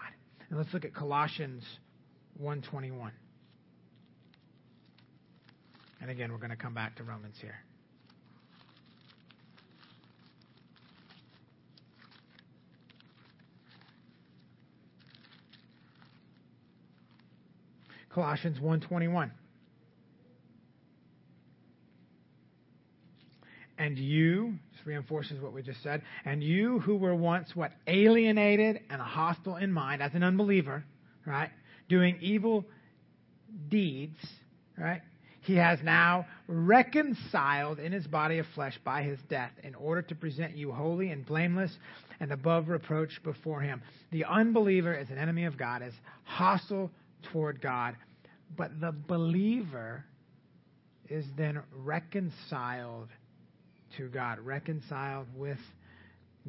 And 0.49 0.59
let's 0.59 0.73
look 0.73 0.85
at 0.85 0.95
Colossians 0.95 1.65
121. 2.39 3.13
And 6.01 6.11
again, 6.11 6.31
we're 6.33 6.39
going 6.39 6.51
to 6.51 6.57
come 6.57 6.75
back 6.75 6.97
to 6.97 7.05
Romans 7.05 7.37
here. 7.41 7.57
Colossians 18.19 18.59
1:21. 18.59 19.31
And 23.79 23.97
you, 23.97 24.59
this 24.73 24.85
reinforces 24.85 25.41
what 25.41 25.53
we 25.53 25.63
just 25.63 25.83
said, 25.85 26.03
and 26.25 26.43
you 26.43 26.81
who 26.81 26.97
were 26.97 27.15
once 27.15 27.55
what? 27.55 27.71
Alienated 27.87 28.81
and 28.91 29.01
hostile 29.01 29.57
in 29.57 29.73
mind 29.73 30.03
as 30.03 30.15
an 30.15 30.25
unbeliever, 30.25 30.85
right? 31.25 31.51
Doing 31.89 32.19
evil 32.21 32.65
deeds, 33.69 34.19
right? 34.77 35.01
He 35.43 35.55
has 35.55 35.79
now 35.83 36.27
reconciled 36.49 37.79
in 37.79 37.93
his 37.93 38.07
body 38.07 38.39
of 38.39 38.47
flesh 38.55 38.79
by 38.85 39.03
his 39.03 39.19
death 39.31 39.53
in 39.63 39.75
order 39.77 40.03
to 40.03 40.15
present 40.15 40.57
you 40.57 40.73
holy 40.73 41.11
and 41.11 41.25
blameless 41.25 41.75
and 42.21 42.33
above 42.33 42.69
reproach 42.69 43.23
before 43.23 43.61
him. 43.61 43.81
The 44.11 44.25
unbeliever 44.25 44.93
is 44.93 45.09
an 45.09 45.19
enemy 45.19 45.45
of 45.45 45.57
God, 45.57 45.83
is 45.83 45.95
hostile 46.25 46.91
toward 47.33 47.61
God, 47.61 47.97
but 48.57 48.81
the 48.81 48.93
believer 48.93 50.05
is 51.09 51.25
then 51.37 51.63
reconciled 51.77 53.09
to 53.97 54.09
God, 54.09 54.38
reconciled 54.40 55.26
with 55.37 55.59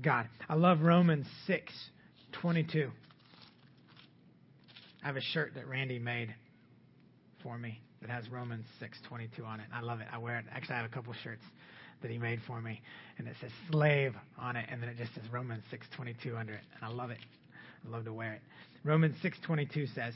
God. 0.02 0.28
I 0.48 0.56
love 0.56 0.82
Romans 0.82 1.26
6 1.48 1.72
22. 2.34 2.92
I 5.04 5.08
have 5.08 5.16
a 5.16 5.22
shirt 5.22 5.54
that 5.56 5.68
Randy 5.68 5.98
made 5.98 6.34
for 7.42 7.58
me 7.58 7.80
that 8.02 8.10
has 8.10 8.30
Romans 8.30 8.66
6:22 8.80 9.46
on 9.46 9.60
it. 9.60 9.68
I 9.74 9.82
love 9.82 10.02
it. 10.02 10.08
I 10.12 10.18
wear 10.18 10.38
it. 10.38 10.46
Actually, 10.52 10.76
I 10.76 10.78
have 10.82 10.92
a 10.92 10.94
couple 10.94 11.14
shirts 11.14 11.44
that 12.02 12.12
he 12.12 12.18
made 12.18 12.42
for 12.48 12.62
me, 12.62 12.82
and 13.18 13.28
it 13.28 13.36
says 13.42 13.52
slave 13.70 14.16
on 14.38 14.56
it, 14.56 14.66
and 14.70 14.82
then 14.82 14.90
it 14.90 14.98
just 14.98 15.14
says 15.16 15.24
Romans 15.32 15.64
6:22 15.72 16.38
under 16.38 16.54
it, 16.54 16.64
and 16.76 16.84
I 16.84 16.94
love 16.94 17.12
it. 17.12 17.20
I 17.86 17.90
love 17.90 18.06
to 18.06 18.14
wear 18.14 18.34
it. 18.34 18.42
Romans 18.84 19.18
6:22 19.22 19.88
says, 19.88 20.14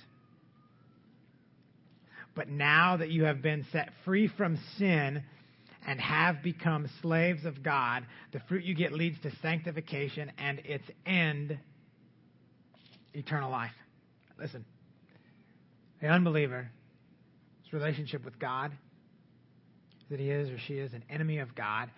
"But 2.35 2.49
now 2.49 2.97
that 2.97 3.09
you 3.09 3.25
have 3.25 3.41
been 3.41 3.63
set 3.65 3.93
free 4.05 4.27
from 4.27 4.57
sin 4.77 5.23
and 5.85 5.99
have 5.99 6.41
become 6.41 6.87
slaves 7.01 7.45
of 7.45 7.63
God, 7.63 8.05
the 8.31 8.39
fruit 8.41 8.63
you 8.63 8.75
get 8.75 8.93
leads 8.93 9.19
to 9.21 9.31
sanctification 9.41 10.31
and 10.37 10.59
its 10.59 10.89
end 11.05 11.57
eternal 13.13 13.51
life." 13.51 13.75
Listen. 14.37 14.65
The 15.99 16.07
unbeliever 16.09 16.69
his 17.63 17.73
relationship 17.73 18.23
with 18.25 18.37
God, 18.39 18.71
is 20.01 20.09
that 20.09 20.19
he 20.19 20.29
is 20.29 20.49
or 20.49 20.57
she 20.59 20.75
is 20.75 20.93
an 20.93 21.03
enemy 21.09 21.39
of 21.39 21.55
God. 21.55 21.89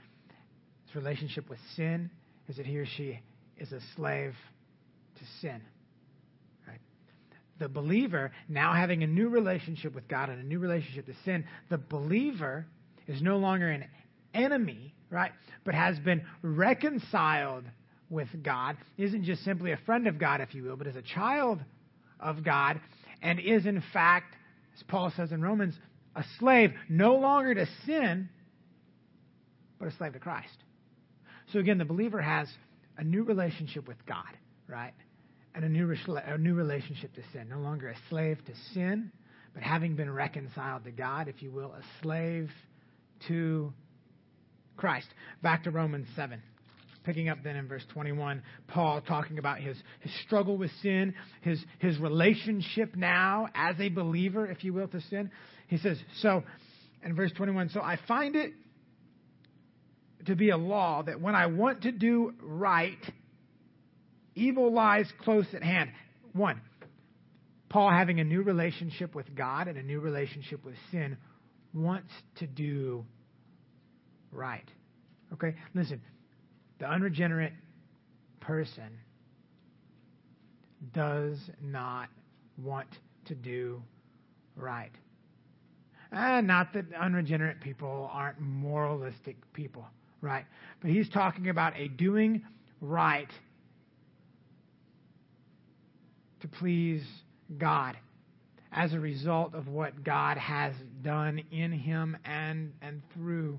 His 0.85 0.95
relationship 0.95 1.49
with 1.49 1.59
sin 1.75 2.09
is 2.47 2.57
that 2.57 2.65
he 2.65 2.77
or 2.77 2.85
she 2.85 3.19
is 3.57 3.71
a 3.71 3.81
slave 3.95 4.35
to 5.15 5.25
sin. 5.41 5.61
The 7.57 7.69
believer, 7.69 8.31
now 8.49 8.73
having 8.73 9.01
a 9.03 9.07
new 9.07 9.29
relationship 9.29 9.95
with 9.95 10.09
God 10.09 10.29
and 10.29 10.41
a 10.41 10.45
new 10.45 10.59
relationship 10.59 11.05
to 11.05 11.13
sin, 11.23 11.45
the 11.69 11.77
believer 11.77 12.65
is 13.07 13.21
no 13.21 13.37
longer 13.37 13.69
an 13.69 13.85
enemy, 14.33 14.93
right? 15.09 15.31
But 15.63 15.75
has 15.75 15.99
been 15.99 16.23
reconciled 16.41 17.65
with 18.09 18.27
God, 18.43 18.77
isn't 18.97 19.23
just 19.23 19.43
simply 19.43 19.71
a 19.71 19.77
friend 19.85 20.07
of 20.07 20.19
God, 20.19 20.41
if 20.41 20.53
you 20.53 20.63
will, 20.63 20.75
but 20.77 20.87
is 20.87 20.95
a 20.95 21.01
child 21.01 21.59
of 22.19 22.43
God, 22.43 22.79
and 23.21 23.39
is 23.39 23.65
in 23.65 23.83
fact 23.93 24.35
as 24.75 24.83
Paul 24.83 25.11
says 25.15 25.31
in 25.31 25.41
Romans, 25.41 25.75
a 26.15 26.23
slave 26.39 26.73
no 26.89 27.15
longer 27.15 27.55
to 27.55 27.65
sin, 27.85 28.29
but 29.79 29.87
a 29.87 29.91
slave 29.91 30.13
to 30.13 30.19
Christ. 30.19 30.57
So 31.53 31.59
again, 31.59 31.77
the 31.77 31.85
believer 31.85 32.21
has 32.21 32.49
a 32.97 33.03
new 33.03 33.23
relationship 33.23 33.87
with 33.87 34.05
God, 34.05 34.37
right? 34.67 34.93
And 35.53 35.63
a 35.63 35.69
new, 35.69 35.93
a 36.07 36.37
new 36.37 36.55
relationship 36.55 37.13
to 37.15 37.21
sin. 37.31 37.47
No 37.49 37.59
longer 37.59 37.89
a 37.89 37.95
slave 38.09 38.43
to 38.45 38.53
sin, 38.73 39.11
but 39.53 39.63
having 39.63 39.95
been 39.95 40.11
reconciled 40.11 40.83
to 40.83 40.91
God, 40.91 41.29
if 41.29 41.41
you 41.41 41.51
will, 41.51 41.73
a 41.73 41.81
slave 42.01 42.49
to 43.27 43.73
Christ. 44.77 45.07
Back 45.41 45.63
to 45.63 45.71
Romans 45.71 46.07
7. 46.15 46.41
Picking 47.03 47.29
up 47.29 47.37
then 47.43 47.55
in 47.55 47.67
verse 47.67 47.85
21, 47.93 48.41
Paul 48.67 48.99
talking 49.01 49.37
about 49.37 49.59
his, 49.59 49.77
his 49.99 50.11
struggle 50.25 50.57
with 50.57 50.71
sin, 50.81 51.13
his, 51.41 51.63
his 51.77 51.99
relationship 51.99 52.95
now 52.95 53.47
as 53.53 53.75
a 53.79 53.89
believer, 53.89 54.49
if 54.49 54.63
you 54.63 54.73
will, 54.73 54.87
to 54.87 55.01
sin. 55.01 55.29
He 55.67 55.77
says, 55.77 55.99
So, 56.21 56.43
in 57.03 57.15
verse 57.15 57.31
21, 57.33 57.69
so 57.69 57.79
I 57.79 57.99
find 58.07 58.35
it 58.35 58.53
to 60.25 60.35
be 60.35 60.49
a 60.49 60.57
law 60.57 61.03
that 61.03 61.21
when 61.21 61.35
I 61.35 61.45
want 61.45 61.83
to 61.83 61.91
do 61.91 62.33
right, 62.41 62.97
evil 64.33 64.73
lies 64.73 65.05
close 65.21 65.45
at 65.53 65.63
hand. 65.63 65.91
One, 66.33 66.59
Paul, 67.69 67.91
having 67.91 68.19
a 68.19 68.23
new 68.23 68.41
relationship 68.41 69.13
with 69.13 69.33
God 69.35 69.67
and 69.67 69.77
a 69.77 69.83
new 69.83 69.99
relationship 69.99 70.65
with 70.65 70.75
sin, 70.91 71.17
wants 71.75 72.11
to 72.35 72.47
do 72.47 73.05
right. 74.31 74.67
Okay? 75.33 75.55
Listen, 75.73 76.01
the 76.79 76.85
unregenerate 76.85 77.53
person 78.39 78.99
does 80.93 81.37
not 81.61 82.09
want 82.57 82.87
to 83.25 83.35
do 83.35 83.81
right. 84.55 84.91
And 86.11 86.47
not 86.47 86.73
that 86.73 86.85
unregenerate 86.99 87.59
people 87.59 88.09
aren't 88.13 88.39
moralistic 88.39 89.35
people, 89.53 89.85
right? 90.21 90.45
But 90.81 90.91
he's 90.91 91.09
talking 91.09 91.49
about 91.49 91.77
a 91.77 91.87
doing 91.89 92.41
right 92.79 93.29
to 96.39 96.47
please 96.47 97.03
God 97.57 97.97
as 98.75 98.93
a 98.93 98.99
result 98.99 99.55
of 99.55 99.69
what 99.69 100.03
God 100.03 100.37
has 100.37 100.73
done 101.01 101.41
in 101.49 101.71
him 101.71 102.17
and, 102.25 102.73
and 102.81 103.01
through 103.13 103.57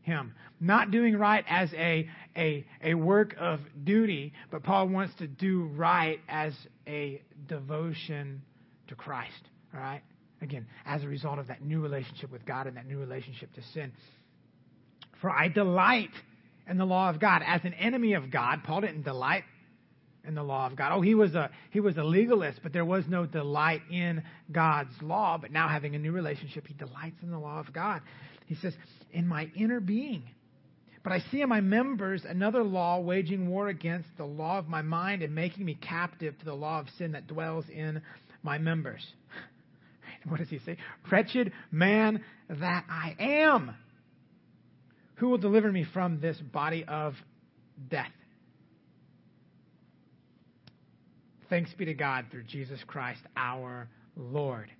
him. 0.00 0.34
Not 0.58 0.90
doing 0.90 1.16
right 1.16 1.44
as 1.48 1.72
a, 1.74 2.08
a, 2.34 2.64
a 2.82 2.94
work 2.94 3.36
of 3.38 3.60
duty, 3.84 4.32
but 4.50 4.62
Paul 4.62 4.88
wants 4.88 5.14
to 5.16 5.26
do 5.26 5.64
right 5.76 6.18
as 6.28 6.54
a 6.88 7.22
devotion 7.46 8.42
to 8.88 8.94
Christ. 8.94 9.32
All 9.74 9.80
right? 9.80 10.02
Again, 10.40 10.66
as 10.86 11.04
a 11.04 11.08
result 11.08 11.38
of 11.38 11.48
that 11.48 11.62
new 11.62 11.80
relationship 11.80 12.32
with 12.32 12.44
God 12.46 12.66
and 12.66 12.76
that 12.78 12.86
new 12.86 12.98
relationship 12.98 13.52
to 13.54 13.62
sin. 13.74 13.92
For 15.20 15.30
I 15.30 15.48
delight 15.48 16.10
in 16.68 16.78
the 16.78 16.86
law 16.86 17.10
of 17.10 17.20
God. 17.20 17.42
As 17.46 17.60
an 17.64 17.74
enemy 17.74 18.14
of 18.14 18.30
God, 18.30 18.64
Paul 18.64 18.80
didn't 18.80 19.02
delight 19.02 19.44
in 20.26 20.34
the 20.34 20.42
law 20.42 20.66
of 20.66 20.76
God. 20.76 20.92
Oh, 20.92 21.00
he 21.00 21.14
was 21.14 21.34
a 21.34 21.50
he 21.70 21.80
was 21.80 21.96
a 21.96 22.02
legalist, 22.02 22.60
but 22.62 22.72
there 22.72 22.84
was 22.84 23.04
no 23.08 23.26
delight 23.26 23.82
in 23.90 24.22
God's 24.50 24.94
law. 25.02 25.38
But 25.38 25.52
now 25.52 25.68
having 25.68 25.94
a 25.94 25.98
new 25.98 26.12
relationship, 26.12 26.66
he 26.66 26.74
delights 26.74 27.22
in 27.22 27.30
the 27.30 27.38
law 27.38 27.60
of 27.60 27.72
God. 27.72 28.02
He 28.46 28.54
says, 28.56 28.74
in 29.12 29.26
my 29.26 29.50
inner 29.56 29.80
being. 29.80 30.24
But 31.02 31.12
I 31.12 31.20
see 31.30 31.42
in 31.42 31.48
my 31.48 31.60
members 31.60 32.24
another 32.26 32.64
law 32.64 32.98
waging 32.98 33.48
war 33.48 33.68
against 33.68 34.08
the 34.16 34.24
law 34.24 34.58
of 34.58 34.68
my 34.68 34.82
mind 34.82 35.22
and 35.22 35.34
making 35.34 35.64
me 35.64 35.74
captive 35.74 36.38
to 36.38 36.44
the 36.44 36.54
law 36.54 36.80
of 36.80 36.86
sin 36.96 37.12
that 37.12 37.26
dwells 37.26 37.66
in 37.68 38.02
my 38.42 38.58
members. 38.58 39.04
What 40.26 40.40
does 40.40 40.48
he 40.48 40.58
say? 40.60 40.78
Wretched 41.10 41.52
man 41.70 42.24
that 42.48 42.84
I 42.88 43.14
am. 43.18 43.74
Who 45.16 45.28
will 45.28 45.36
deliver 45.36 45.70
me 45.70 45.84
from 45.92 46.18
this 46.18 46.38
body 46.38 46.82
of 46.88 47.12
death? 47.90 48.10
Thanks 51.48 51.72
be 51.74 51.84
to 51.84 51.94
God 51.94 52.26
through 52.30 52.44
Jesus 52.44 52.80
Christ 52.86 53.20
our 53.36 53.88
Lord. 54.16 54.70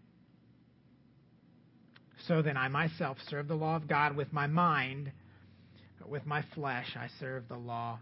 So 2.27 2.40
then 2.40 2.57
I 2.57 2.68
myself 2.68 3.18
serve 3.29 3.48
the 3.48 3.55
law 3.55 3.77
of 3.77 3.87
God 3.87 4.16
with 4.16 4.33
my 4.33 4.46
mind, 4.46 5.12
but 5.98 6.09
with 6.09 6.24
my 6.24 6.42
flesh 6.55 6.96
I 6.96 7.09
serve 7.20 7.48
the 7.48 7.57
law 7.57 7.98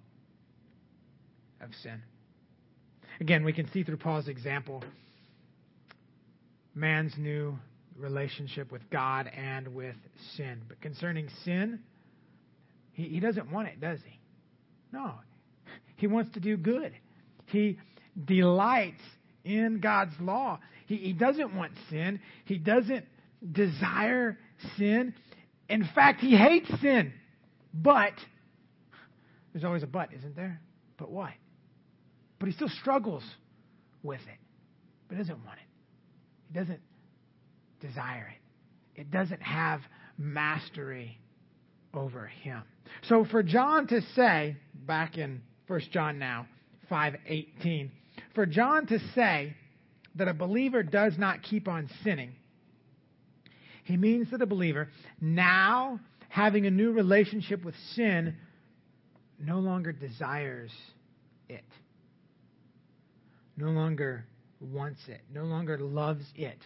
of 1.61 1.71
sin. 1.83 2.03
Again, 3.21 3.45
we 3.45 3.53
can 3.53 3.71
see 3.73 3.83
through 3.83 3.97
Paul's 3.97 4.29
example 4.29 4.83
man's 6.75 7.13
new 7.19 7.59
relationship 7.97 8.73
with 8.73 8.89
God 8.91 9.29
and 9.29 9.69
with 9.75 9.97
sin. 10.37 10.63
But 10.69 10.81
concerning 10.81 11.29
sin, 11.45 11.81
he, 12.93 13.05
he 13.05 13.21
doesn't 13.21 13.51
want 13.51 13.69
it, 13.69 13.81
does 13.81 13.99
he? 14.05 14.19
No. 14.93 15.13
He 15.97 16.07
wants 16.07 16.33
to 16.35 16.41
do 16.41 16.57
good. 16.57 16.93
He 17.47 17.79
delights 18.25 19.03
in 19.45 19.81
God's 19.81 20.15
law. 20.21 20.59
He, 20.87 20.97
he 20.97 21.13
doesn't 21.13 21.55
want 21.55 21.73
sin. 21.91 22.21
He 22.45 22.59
doesn't 22.59 23.05
desire 23.51 24.39
sin. 24.77 25.15
In 25.69 25.89
fact, 25.95 26.21
he 26.21 26.37
hates 26.37 26.69
sin. 26.81 27.13
But, 27.75 28.13
there's 29.53 29.65
always 29.65 29.83
a 29.83 29.87
but, 29.87 30.13
isn't 30.13 30.37
there? 30.37 30.61
But 30.99 31.11
what? 31.11 31.33
But 32.39 32.49
he 32.49 32.55
still 32.55 32.69
struggles 32.69 33.25
with 34.03 34.21
it. 34.21 34.39
But 35.09 35.19
doesn't 35.19 35.45
want 35.45 35.59
it. 35.59 36.53
He 36.53 36.59
doesn't 36.59 36.81
desire 37.81 38.33
it. 38.35 39.01
It 39.01 39.11
doesn't 39.11 39.43
have 39.43 39.81
mastery 40.19 41.19
over 41.95 42.27
him. 42.27 42.63
So 43.09 43.25
for 43.25 43.43
John 43.43 43.87
to 43.89 44.01
say, 44.15 44.57
back 44.75 45.19
in 45.19 45.43
1 45.67 45.81
John 45.93 46.19
now, 46.19 46.47
5:18, 46.91 47.91
for 48.35 48.47
John 48.47 48.87
to 48.87 48.99
say 49.15 49.55
that 50.15 50.29
a 50.29 50.35
believer 50.35 50.83
does 50.83 51.17
not 51.19 51.43
keep 51.43 51.69
on 51.69 51.89
sinning 52.03 52.33
he 53.85 53.97
means 53.97 54.31
that 54.31 54.43
a 54.43 54.47
believer, 54.47 54.89
now 55.21 56.01
having 56.29 56.67
a 56.67 56.71
new 56.71 56.93
relationship 56.93 57.65
with 57.65 57.75
sin, 57.95 58.37
no 59.39 59.59
longer 59.59 59.93
desires 59.93 60.71
it, 61.49 61.65
no 63.57 63.71
longer 63.71 64.25
wants 64.61 65.01
it, 65.09 65.21
no 65.33 65.45
longer 65.45 65.79
loves 65.79 66.25
it, 66.37 66.59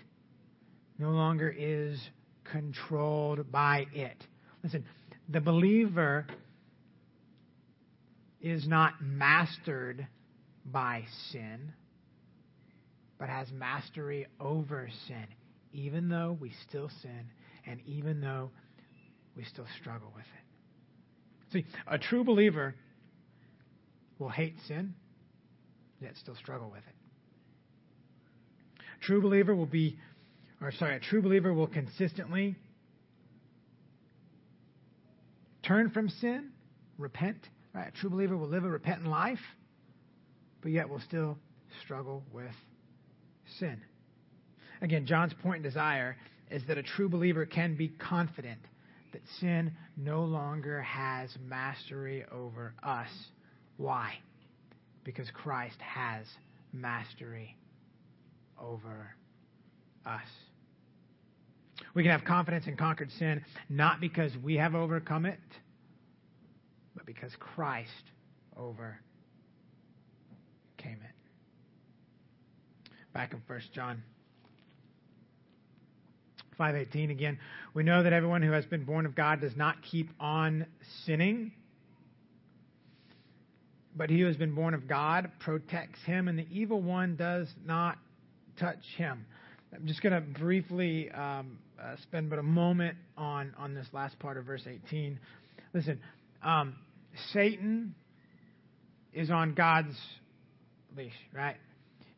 no 0.99 1.11
longer 1.11 1.49
is 1.57 1.99
controlled 2.45 3.51
by 3.51 3.87
it. 3.95 4.23
Listen, 4.63 4.85
the 5.29 5.41
believer 5.41 6.27
is 8.43 8.69
not 8.69 8.93
mastered 9.03 10.07
by 10.73 11.05
sin, 11.31 11.73
but 13.19 13.29
has 13.29 13.51
mastery 13.53 14.27
over 14.41 14.89
sin, 15.07 15.27
even 15.73 16.09
though 16.09 16.37
we 16.41 16.53
still 16.69 16.91
sin 17.03 17.31
and 17.67 17.81
even 17.87 18.21
though 18.21 18.51
we 19.37 19.45
still 19.45 19.67
struggle 19.81 20.13
with 20.15 20.25
it. 20.25 21.53
See, 21.53 21.65
a 21.87 21.99
true 21.99 22.25
believer 22.25 22.75
will 24.19 24.29
hate 24.29 24.57
sin, 24.67 24.95
yet 26.01 26.17
still 26.17 26.37
struggle 26.37 26.71
with 26.71 26.83
it. 26.87 26.95
A 29.01 29.05
True 29.05 29.21
believer 29.21 29.55
will 29.55 29.67
be, 29.67 29.99
or 30.61 30.73
sorry, 30.73 30.97
a 30.97 31.01
true 31.01 31.23
believer 31.23 31.53
will 31.53 31.67
consistently 31.67 32.57
turn 35.63 35.91
from 35.91 36.09
sin, 36.09 36.51
repent. 36.99 37.49
Right? 37.75 37.89
A 37.89 38.01
true 38.01 38.11
believer 38.11 38.37
will 38.37 38.49
live 38.49 38.65
a 38.65 38.71
repentant 38.71 39.09
life, 39.09 39.41
but 40.67 40.73
yet 40.73 40.89
will 40.89 40.99
still 40.99 41.39
struggle 41.85 42.25
with 42.33 42.51
sin. 43.61 43.81
Again, 44.83 45.07
John's 45.07 45.33
point 45.33 45.59
and 45.59 45.63
desire 45.63 46.17
is 46.51 46.61
that 46.67 46.77
a 46.77 46.83
true 46.83 47.09
believer 47.09 47.47
can 47.47 47.77
be 47.77 47.87
confident 47.87 48.59
that 49.13 49.23
sin 49.39 49.71
no 49.97 50.25
longer 50.25 50.83
has 50.83 51.31
mastery 51.41 52.25
over 52.33 52.75
us. 52.83 53.07
Why? 53.77 54.15
Because 55.05 55.31
Christ 55.31 55.81
has 55.81 56.27
mastery 56.73 57.57
over 58.61 59.15
us. 60.05 60.27
We 61.95 62.03
can 62.03 62.11
have 62.11 62.25
confidence 62.25 62.67
in 62.67 62.77
conquered 62.77 63.13
sin 63.21 63.45
not 63.69 64.01
because 64.01 64.33
we 64.43 64.57
have 64.57 64.75
overcome 64.75 65.27
it, 65.27 65.39
but 66.97 67.07
because 67.07 67.31
Christ 67.39 67.93
overcame 68.57 68.99
it. 70.85 71.17
Back 73.17 73.33
in 73.33 73.41
1 73.47 73.61
John 73.73 74.03
5:18 76.61 77.11
again, 77.11 77.39
we 77.73 77.83
know 77.83 78.03
that 78.03 78.13
everyone 78.13 78.43
who 78.43 78.53
has 78.53 78.67
been 78.67 78.85
born 78.85 79.07
of 79.07 79.15
God 79.15 79.41
does 79.41 79.57
not 79.57 79.81
keep 79.81 80.11
on 80.21 80.67
sinning. 81.07 81.53
But 83.97 84.11
he 84.11 84.21
who 84.21 84.27
has 84.27 84.37
been 84.37 84.55
born 84.55 84.75
of 84.75 84.87
God 84.87 85.31
protects 85.41 85.99
him, 86.05 86.29
and 86.29 86.39
the 86.39 86.47
evil 86.51 86.83
one 86.83 87.17
does 87.17 87.49
not 87.65 87.97
touch 88.59 88.85
him. 88.99 89.25
I'm 89.75 89.87
just 89.87 90.03
going 90.03 90.13
to 90.13 90.21
briefly 90.21 91.11
um, 91.11 91.59
uh, 91.83 91.97
spend 92.03 92.29
but 92.29 92.39
a 92.39 92.43
moment 92.43 92.99
on, 93.17 93.55
on 93.57 93.73
this 93.73 93.87
last 93.95 94.19
part 94.19 94.37
of 94.37 94.45
verse 94.45 94.67
18. 94.67 95.19
Listen, 95.73 96.01
um, 96.43 96.77
Satan 97.33 97.95
is 99.15 99.31
on 99.31 99.55
God's 99.55 99.97
leash, 100.95 101.17
right? 101.33 101.57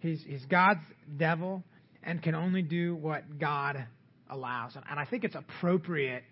He's, 0.01 0.23
he's 0.27 0.45
God's 0.47 0.81
devil 1.17 1.63
and 2.03 2.23
can 2.23 2.35
only 2.35 2.63
do 2.63 2.95
what 2.95 3.39
God 3.39 3.85
allows. 4.31 4.77
And, 4.77 4.85
and 4.91 4.99
I 4.99 5.05
think 5.05 5.25
it's 5.25 5.35
appropriate 5.35 6.23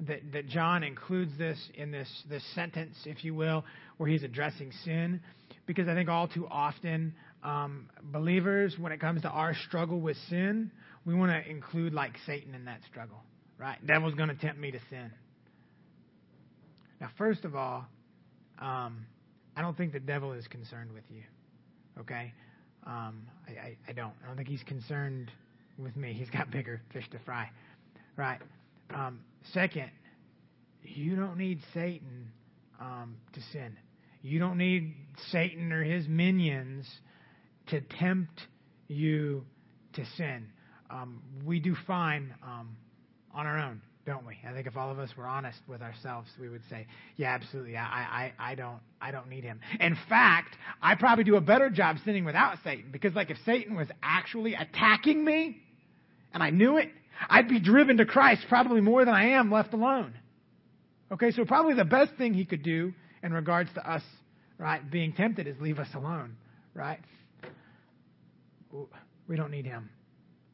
that, 0.00 0.20
that 0.32 0.48
John 0.48 0.82
includes 0.82 1.32
this 1.38 1.58
in 1.74 1.90
this, 1.90 2.08
this 2.28 2.42
sentence, 2.54 2.96
if 3.06 3.24
you 3.24 3.34
will, 3.34 3.64
where 3.96 4.08
he's 4.08 4.22
addressing 4.22 4.70
sin, 4.84 5.20
because 5.66 5.88
I 5.88 5.94
think 5.94 6.08
all 6.08 6.28
too 6.28 6.46
often 6.46 7.14
um, 7.42 7.88
believers, 8.02 8.74
when 8.78 8.92
it 8.92 9.00
comes 9.00 9.22
to 9.22 9.28
our 9.28 9.54
struggle 9.66 10.00
with 10.00 10.16
sin, 10.28 10.70
we 11.04 11.14
want 11.14 11.32
to 11.32 11.50
include 11.50 11.94
like 11.94 12.12
Satan 12.26 12.54
in 12.54 12.64
that 12.66 12.80
struggle, 12.90 13.22
right? 13.58 13.84
Devil's 13.86 14.14
going 14.14 14.28
to 14.28 14.34
tempt 14.34 14.58
me 14.58 14.70
to 14.72 14.78
sin. 14.90 15.10
Now, 17.00 17.10
first 17.16 17.44
of 17.44 17.54
all, 17.54 17.86
um, 18.58 19.06
I 19.56 19.62
don't 19.62 19.76
think 19.76 19.92
the 19.92 20.00
devil 20.00 20.32
is 20.32 20.46
concerned 20.48 20.92
with 20.92 21.04
you. 21.08 21.22
Okay, 22.00 22.32
um, 22.86 23.22
I, 23.48 23.50
I, 23.50 23.76
I, 23.88 23.92
don't. 23.92 24.12
I 24.22 24.28
don't 24.28 24.36
think 24.36 24.48
he's 24.48 24.62
concerned 24.62 25.30
with 25.78 25.96
me. 25.96 26.12
He's 26.12 26.30
got 26.30 26.50
bigger 26.50 26.80
fish 26.92 27.08
to 27.10 27.18
fry, 27.24 27.50
right? 28.16 28.38
Um, 28.94 29.20
second, 29.52 29.90
you 30.82 31.16
don't 31.16 31.36
need 31.36 31.60
Satan 31.74 32.30
um, 32.80 33.16
to 33.32 33.40
sin. 33.52 33.76
You 34.22 34.38
don't 34.38 34.58
need 34.58 34.94
Satan 35.30 35.72
or 35.72 35.82
his 35.82 36.06
minions 36.08 36.86
to 37.68 37.80
tempt 37.80 38.40
you 38.88 39.44
to 39.94 40.04
sin. 40.16 40.48
Um, 40.90 41.22
we 41.44 41.58
do 41.58 41.76
fine 41.86 42.34
um, 42.42 42.76
on 43.34 43.46
our 43.46 43.58
own 43.58 43.82
don't 44.06 44.24
we? 44.24 44.38
I 44.48 44.52
think 44.52 44.68
if 44.68 44.76
all 44.76 44.90
of 44.90 45.00
us 45.00 45.10
were 45.16 45.26
honest 45.26 45.58
with 45.66 45.82
ourselves, 45.82 46.30
we 46.40 46.48
would 46.48 46.62
say, 46.70 46.86
"Yeah, 47.16 47.34
absolutely. 47.34 47.76
I, 47.76 47.82
I, 47.82 48.52
I 48.52 48.54
don't, 48.54 48.78
I 49.00 49.10
don't 49.10 49.28
need 49.28 49.42
him." 49.42 49.60
In 49.80 49.98
fact, 50.08 50.56
I 50.80 50.94
probably 50.94 51.24
do 51.24 51.34
a 51.34 51.40
better 51.40 51.68
job 51.68 51.98
sinning 52.04 52.24
without 52.24 52.58
Satan 52.62 52.90
because, 52.92 53.14
like, 53.14 53.30
if 53.30 53.38
Satan 53.44 53.74
was 53.74 53.88
actually 54.02 54.54
attacking 54.54 55.24
me, 55.24 55.60
and 56.32 56.42
I 56.42 56.50
knew 56.50 56.76
it, 56.76 56.90
I'd 57.28 57.48
be 57.48 57.58
driven 57.58 57.96
to 57.96 58.06
Christ 58.06 58.46
probably 58.48 58.80
more 58.80 59.04
than 59.04 59.14
I 59.14 59.30
am 59.30 59.50
left 59.50 59.74
alone. 59.74 60.14
Okay, 61.10 61.32
so 61.32 61.44
probably 61.44 61.74
the 61.74 61.84
best 61.84 62.12
thing 62.14 62.32
he 62.32 62.44
could 62.44 62.62
do 62.62 62.92
in 63.22 63.32
regards 63.32 63.72
to 63.74 63.90
us, 63.90 64.02
right, 64.58 64.88
being 64.88 65.12
tempted 65.12 65.48
is 65.48 65.56
leave 65.60 65.78
us 65.78 65.88
alone, 65.94 66.36
right? 66.74 67.00
We 69.26 69.36
don't 69.36 69.50
need 69.50 69.66
him. 69.66 69.90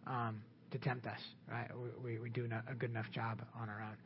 Um, 0.07 0.43
to 0.73 0.79
tempt 0.79 1.07
us, 1.07 1.19
right? 1.51 1.69
We, 2.03 2.19
we, 2.19 2.29
do 2.31 2.49
a 2.69 2.75
good 2.75 2.91
enough 2.91 3.11
job 3.13 3.41
on 3.61 3.69
our 3.69 3.83
own. 3.83 3.97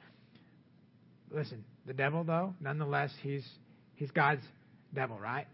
Listen, 1.37 1.65
the 1.87 1.95
devil, 1.95 2.25
though, 2.25 2.55
nonetheless, 2.61 3.11
he's, 3.23 3.45
he's 3.95 4.11
God's 4.11 4.45
devil, 4.95 5.19
right? 5.19 5.47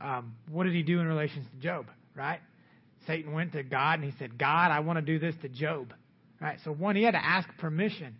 Um, 0.00 0.34
what 0.50 0.64
did 0.64 0.74
he 0.74 0.82
do 0.82 1.00
in 1.00 1.06
relation 1.06 1.44
to 1.44 1.62
Job, 1.62 1.86
right? 2.14 2.40
Satan 3.06 3.32
went 3.32 3.52
to 3.52 3.62
God 3.62 4.00
and 4.00 4.04
he 4.04 4.16
said, 4.18 4.38
God, 4.38 4.70
I 4.70 4.80
want 4.80 4.98
to 4.98 5.04
do 5.04 5.18
this 5.18 5.34
to 5.42 5.48
Job, 5.48 5.92
right? 6.40 6.58
So, 6.64 6.72
one, 6.72 6.96
he 6.96 7.02
had 7.02 7.12
to 7.12 7.24
ask 7.24 7.48
permission, 7.58 8.16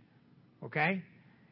okay? 0.65 1.03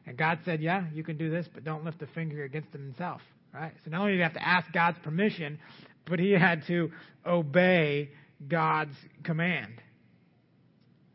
And 0.05 0.17
God 0.17 0.39
said, 0.45 0.61
Yeah, 0.61 0.85
you 0.93 1.03
can 1.03 1.17
do 1.17 1.29
this, 1.29 1.47
but 1.53 1.63
don't 1.63 1.83
lift 1.85 2.01
a 2.01 2.07
finger 2.07 2.43
against 2.43 2.73
him 2.73 2.83
himself, 2.83 3.21
right? 3.53 3.73
So, 3.85 3.91
not 3.91 4.01
only 4.01 4.13
did 4.13 4.17
he 4.17 4.23
have 4.23 4.33
to 4.33 4.47
ask 4.47 4.71
God's 4.71 4.97
permission, 5.03 5.59
but 6.07 6.19
he 6.19 6.31
had 6.31 6.65
to 6.67 6.91
obey 7.25 8.09
God's 8.47 8.95
command. 9.23 9.73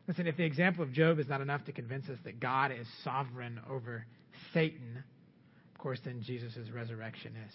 Listen, 0.07 0.27
if 0.27 0.37
the 0.37 0.43
example 0.43 0.83
of 0.83 0.91
Job 0.91 1.19
is 1.19 1.27
not 1.27 1.41
enough 1.41 1.65
to 1.65 1.71
convince 1.71 2.07
us 2.09 2.17
that 2.25 2.39
God 2.39 2.71
is 2.71 2.87
sovereign 3.03 3.59
over 3.69 4.05
Satan, 4.53 5.03
of 5.73 5.79
course, 5.79 5.99
then 6.05 6.21
Jesus' 6.21 6.69
resurrection 6.73 7.33
is. 7.47 7.53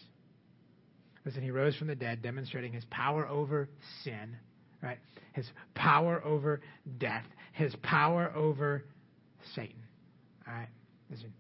Listen, 1.25 1.43
he 1.43 1.51
rose 1.51 1.77
from 1.77 1.87
the 1.87 1.95
dead, 1.95 2.23
demonstrating 2.23 2.73
his 2.73 2.85
power 2.87 3.27
over 3.29 3.69
sin, 4.03 4.37
right? 4.83 4.99
His 5.33 5.47
power 5.75 6.25
over 6.25 6.61
death, 6.99 7.27
his 7.53 7.75
power 7.83 8.33
over 8.35 8.85
Satan. 9.55 9.83
All 10.49 10.55
right? 10.55 10.69
Listen, 11.11 11.33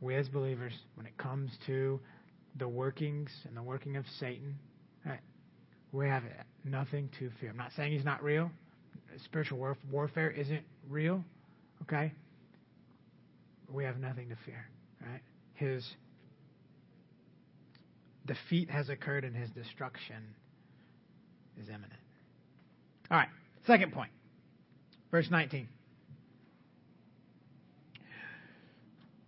we 0.00 0.14
as 0.14 0.28
believers, 0.28 0.72
when 0.94 1.06
it 1.06 1.16
comes 1.18 1.50
to 1.66 2.00
the 2.56 2.68
workings 2.68 3.30
and 3.46 3.56
the 3.56 3.62
working 3.62 3.96
of 3.96 4.04
Satan, 4.18 4.56
right, 5.04 5.20
we 5.90 6.08
have 6.08 6.22
nothing 6.64 7.10
to 7.18 7.30
fear. 7.40 7.50
I'm 7.50 7.56
not 7.56 7.72
saying 7.76 7.92
he's 7.92 8.04
not 8.04 8.22
real 8.22 8.50
spiritual 9.24 9.58
war- 9.58 9.76
warfare 9.90 10.30
isn't 10.30 10.62
real, 10.88 11.24
okay? 11.82 12.12
We 13.70 13.84
have 13.84 13.98
nothing 13.98 14.28
to 14.28 14.36
fear, 14.44 14.66
right? 15.00 15.20
His 15.54 15.88
defeat 18.26 18.70
has 18.70 18.88
occurred 18.88 19.24
and 19.24 19.34
his 19.34 19.50
destruction 19.50 20.22
is 21.60 21.68
imminent. 21.68 21.92
All 23.10 23.18
right, 23.18 23.28
second 23.66 23.92
point. 23.92 24.10
Verse 25.10 25.28
19. 25.30 25.68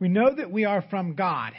We 0.00 0.08
know 0.08 0.34
that 0.34 0.50
we 0.50 0.64
are 0.64 0.82
from 0.90 1.14
God, 1.14 1.52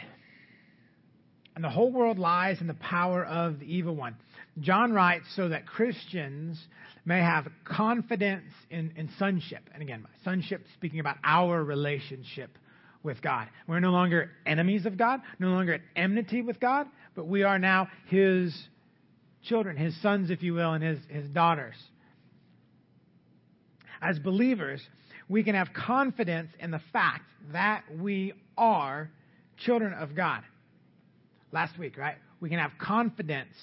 and 1.54 1.64
the 1.64 1.70
whole 1.70 1.90
world 1.90 2.18
lies 2.18 2.60
in 2.60 2.66
the 2.66 2.74
power 2.74 3.24
of 3.24 3.60
the 3.60 3.66
evil 3.66 3.96
one. 3.96 4.16
John 4.60 4.92
writes 4.92 5.26
so 5.34 5.48
that 5.48 5.66
Christians 5.66 6.58
may 7.04 7.20
have 7.20 7.46
confidence 7.64 8.52
in, 8.70 8.92
in 8.96 9.10
sonship. 9.18 9.68
And 9.72 9.82
again, 9.82 10.06
sonship 10.24 10.64
speaking 10.74 11.00
about 11.00 11.16
our 11.22 11.62
relationship 11.62 12.58
with 13.02 13.20
God. 13.22 13.48
We're 13.68 13.80
no 13.80 13.90
longer 13.90 14.30
enemies 14.46 14.86
of 14.86 14.96
God, 14.96 15.20
no 15.38 15.48
longer 15.48 15.74
at 15.74 15.80
enmity 15.94 16.42
with 16.42 16.58
God, 16.58 16.86
but 17.14 17.26
we 17.26 17.42
are 17.44 17.58
now 17.58 17.88
His 18.08 18.56
children, 19.44 19.76
His 19.76 20.00
sons, 20.02 20.30
if 20.30 20.42
you 20.42 20.54
will, 20.54 20.72
and 20.72 20.82
His, 20.82 20.98
his 21.08 21.28
daughters. 21.28 21.76
As 24.02 24.18
believers, 24.18 24.80
we 25.28 25.44
can 25.44 25.54
have 25.54 25.68
confidence 25.72 26.50
in 26.58 26.70
the 26.70 26.80
fact 26.92 27.30
that 27.52 27.84
we 27.98 28.32
are 28.58 29.10
children 29.58 29.92
of 29.92 30.14
God. 30.14 30.42
Last 31.52 31.78
week, 31.78 31.96
right? 31.96 32.16
We 32.40 32.48
can 32.48 32.58
have 32.58 32.72
confidence 32.78 33.54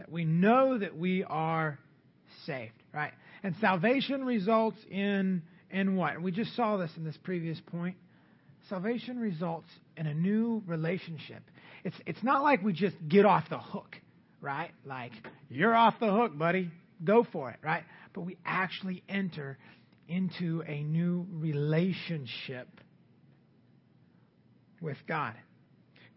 that 0.00 0.10
we 0.10 0.24
know 0.24 0.78
that 0.78 0.96
we 0.96 1.24
are 1.24 1.78
saved, 2.46 2.72
right? 2.92 3.12
And 3.42 3.54
salvation 3.60 4.24
results 4.24 4.78
in 4.90 5.42
in 5.70 5.94
what? 5.94 6.22
We 6.22 6.32
just 6.32 6.56
saw 6.56 6.78
this 6.78 6.90
in 6.96 7.04
this 7.04 7.18
previous 7.22 7.60
point. 7.70 7.96
Salvation 8.70 9.18
results 9.18 9.68
in 9.98 10.06
a 10.06 10.14
new 10.14 10.62
relationship. 10.66 11.42
It's 11.84 11.96
it's 12.06 12.22
not 12.22 12.42
like 12.42 12.62
we 12.62 12.72
just 12.72 12.96
get 13.08 13.26
off 13.26 13.44
the 13.50 13.58
hook, 13.58 13.94
right? 14.40 14.70
Like 14.86 15.12
you're 15.50 15.74
off 15.74 15.94
the 16.00 16.10
hook, 16.10 16.36
buddy. 16.38 16.70
Go 17.04 17.26
for 17.30 17.50
it, 17.50 17.58
right? 17.62 17.84
But 18.14 18.22
we 18.22 18.38
actually 18.46 19.02
enter 19.06 19.58
into 20.08 20.62
a 20.66 20.82
new 20.82 21.26
relationship 21.30 22.68
with 24.80 24.96
God. 25.06 25.34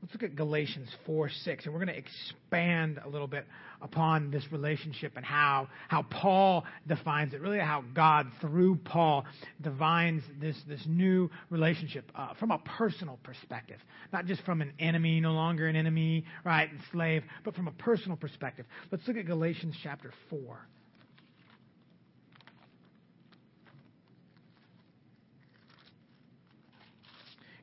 Let's 0.03 0.13
look 0.15 0.23
at 0.23 0.35
Galatians 0.35 0.89
4 1.05 1.29
6, 1.29 1.63
and 1.63 1.73
we're 1.73 1.79
going 1.79 1.95
to 1.95 1.97
expand 1.97 2.99
a 3.05 3.07
little 3.07 3.27
bit 3.27 3.45
upon 3.83 4.31
this 4.31 4.43
relationship 4.51 5.13
and 5.15 5.25
how, 5.25 5.67
how 5.89 6.03
Paul 6.03 6.63
defines 6.87 7.33
it, 7.33 7.41
really 7.41 7.59
how 7.59 7.83
God, 7.93 8.27
through 8.41 8.77
Paul, 8.77 9.25
defines 9.61 10.23
this, 10.39 10.55
this 10.67 10.81
new 10.87 11.29
relationship 11.49 12.09
uh, 12.15 12.33
from 12.39 12.51
a 12.51 12.57
personal 12.59 13.19
perspective. 13.23 13.79
Not 14.11 14.25
just 14.25 14.41
from 14.43 14.61
an 14.61 14.73
enemy, 14.79 15.19
no 15.19 15.33
longer 15.33 15.67
an 15.67 15.75
enemy, 15.75 16.25
right, 16.45 16.71
and 16.71 16.79
slave, 16.91 17.23
but 17.43 17.55
from 17.55 17.67
a 17.67 17.71
personal 17.71 18.17
perspective. 18.17 18.65
Let's 18.91 19.07
look 19.07 19.17
at 19.17 19.25
Galatians 19.25 19.75
chapter 19.83 20.11
4. 20.29 20.39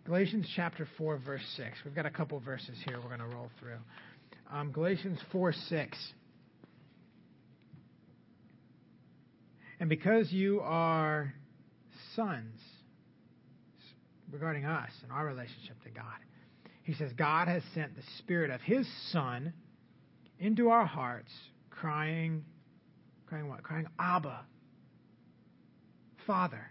Galatians 0.04 0.46
chapter 0.56 0.88
4, 0.98 1.18
verse 1.18 1.42
6. 1.56 1.68
We've 1.84 1.94
got 1.94 2.04
a 2.04 2.10
couple 2.10 2.40
verses 2.40 2.76
here 2.84 2.98
we're 3.00 3.16
going 3.16 3.30
to 3.30 3.36
roll 3.36 3.48
through. 3.60 3.78
Um, 4.52 4.72
Galatians 4.72 5.18
4, 5.30 5.52
6. 5.52 6.12
And 9.78 9.88
because 9.88 10.32
you 10.32 10.60
are 10.60 11.32
sons, 12.16 12.58
regarding 14.30 14.64
us 14.64 14.90
and 15.02 15.12
our 15.12 15.24
relationship 15.24 15.80
to 15.84 15.90
God, 15.90 16.04
he 16.82 16.94
says, 16.94 17.12
God 17.16 17.48
has 17.48 17.62
sent 17.74 17.94
the 17.94 18.02
Spirit 18.18 18.50
of 18.50 18.60
His 18.60 18.86
Son 19.12 19.52
into 20.38 20.70
our 20.70 20.84
hearts, 20.84 21.30
crying, 21.70 22.44
crying 23.26 23.48
what? 23.48 23.62
Crying, 23.62 23.86
Abba, 23.98 24.40
Father. 26.26 26.70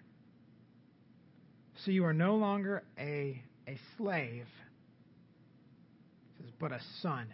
So 1.86 1.92
you 1.92 2.04
are 2.04 2.13
no 2.13 2.36
longer 2.36 2.84
a, 2.98 3.42
a 3.68 3.80
slave, 3.98 4.46
says, 6.38 6.52
but 6.60 6.74
a 6.74 6.82
son. 7.02 7.28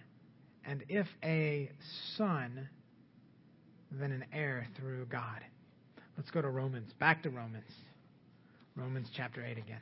And 0.67 0.83
if 0.89 1.07
a 1.23 1.69
son, 2.17 2.69
then 3.91 4.11
an 4.11 4.25
heir 4.33 4.67
through 4.77 5.05
God. 5.05 5.41
Let's 6.17 6.31
go 6.31 6.41
to 6.41 6.49
Romans. 6.49 6.91
Back 6.99 7.23
to 7.23 7.29
Romans. 7.29 7.69
Romans 8.75 9.09
chapter 9.15 9.43
8 9.45 9.57
again. 9.57 9.81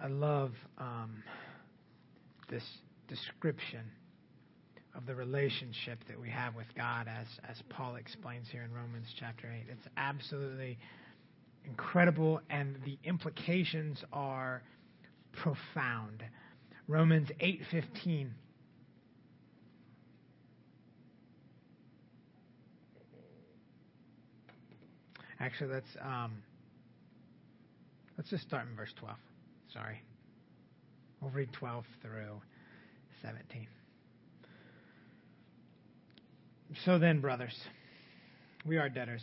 I 0.00 0.06
love 0.06 0.52
um, 0.78 1.24
this 2.48 2.62
description 3.08 3.82
of 4.94 5.06
the 5.06 5.14
relationship 5.14 5.98
that 6.08 6.20
we 6.20 6.30
have 6.30 6.54
with 6.54 6.66
God, 6.76 7.08
as, 7.08 7.26
as 7.48 7.62
Paul 7.68 7.96
explains 7.96 8.46
here 8.50 8.62
in 8.62 8.72
Romans 8.72 9.08
chapter 9.18 9.48
8. 9.52 9.66
It's 9.70 9.88
absolutely 9.96 10.78
incredible, 11.68 12.40
and 12.50 12.76
the 12.84 12.98
implications 13.04 14.02
are 14.12 14.62
profound. 15.32 16.24
Romans 16.86 17.28
8:15 17.40 18.30
Actually, 25.40 25.72
let's 25.74 25.96
um, 26.02 26.42
let's 28.16 28.28
just 28.28 28.42
start 28.42 28.66
in 28.68 28.74
verse 28.74 28.92
12. 28.98 29.16
Sorry. 29.72 30.02
We'll 31.20 31.30
read 31.30 31.52
12 31.52 31.84
through 32.02 32.40
17. 33.22 33.66
So 36.84 36.98
then, 36.98 37.20
brothers, 37.20 37.54
we 38.64 38.76
are 38.78 38.88
debtors, 38.88 39.22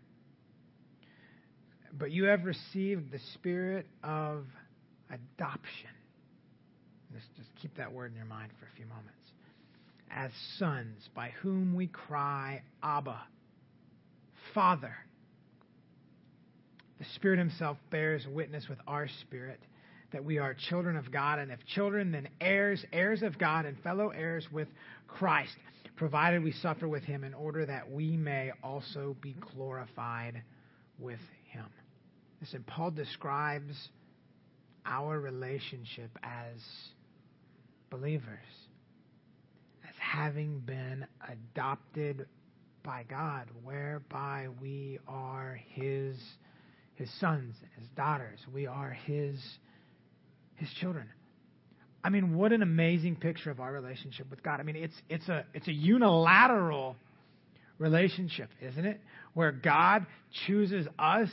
but 1.97 2.11
you 2.11 2.25
have 2.25 2.45
received 2.45 3.11
the 3.11 3.19
spirit 3.33 3.85
of 4.03 4.45
adoption. 5.09 5.89
Just, 7.13 7.35
just 7.35 7.49
keep 7.61 7.75
that 7.77 7.91
word 7.91 8.11
in 8.11 8.17
your 8.17 8.25
mind 8.25 8.51
for 8.59 8.65
a 8.65 8.75
few 8.75 8.85
moments. 8.85 9.07
As 10.09 10.31
sons, 10.57 11.09
by 11.15 11.31
whom 11.41 11.73
we 11.73 11.87
cry, 11.87 12.61
Abba, 12.83 13.21
Father. 14.53 14.93
The 16.99 17.05
Spirit 17.15 17.39
Himself 17.39 17.77
bears 17.89 18.25
witness 18.27 18.67
with 18.69 18.79
our 18.87 19.07
spirit 19.21 19.59
that 20.11 20.23
we 20.23 20.37
are 20.37 20.53
children 20.53 20.97
of 20.97 21.11
God, 21.11 21.39
and 21.39 21.51
if 21.51 21.59
children, 21.65 22.11
then 22.11 22.27
heirs, 22.41 22.83
heirs 22.91 23.23
of 23.23 23.37
God, 23.39 23.65
and 23.65 23.79
fellow 23.79 24.09
heirs 24.09 24.47
with 24.51 24.67
Christ, 25.07 25.55
provided 25.95 26.43
we 26.43 26.51
suffer 26.51 26.87
with 26.87 27.03
Him 27.03 27.23
in 27.23 27.33
order 27.33 27.65
that 27.65 27.89
we 27.89 28.17
may 28.17 28.51
also 28.63 29.15
be 29.21 29.35
glorified 29.53 30.41
with 30.99 31.19
Him. 31.45 31.65
Listen, 32.41 32.63
Paul 32.67 32.91
describes 32.91 33.89
our 34.85 35.19
relationship 35.19 36.09
as 36.23 36.57
believers, 37.91 38.39
as 39.87 39.93
having 39.99 40.59
been 40.59 41.05
adopted 41.29 42.25
by 42.83 43.05
God, 43.07 43.47
whereby 43.63 44.47
we 44.59 44.99
are 45.07 45.59
his 45.69 46.17
his 46.95 47.09
sons, 47.19 47.55
and 47.61 47.71
his 47.79 47.89
daughters. 47.95 48.39
We 48.53 48.67
are 48.67 48.91
his 49.05 49.39
his 50.55 50.69
children. 50.79 51.07
I 52.03 52.09
mean, 52.09 52.35
what 52.35 52.51
an 52.51 52.63
amazing 52.63 53.17
picture 53.17 53.51
of 53.51 53.59
our 53.59 53.71
relationship 53.71 54.29
with 54.29 54.41
God. 54.41 54.59
I 54.59 54.63
mean, 54.63 54.75
it's 54.75 54.95
it's 55.09 55.29
a 55.29 55.45
it's 55.53 55.67
a 55.67 55.73
unilateral 55.73 56.95
relationship, 57.77 58.49
isn't 58.61 58.85
it? 58.85 58.99
Where 59.33 59.51
God 59.51 60.05
chooses 60.47 60.87
us 60.97 61.29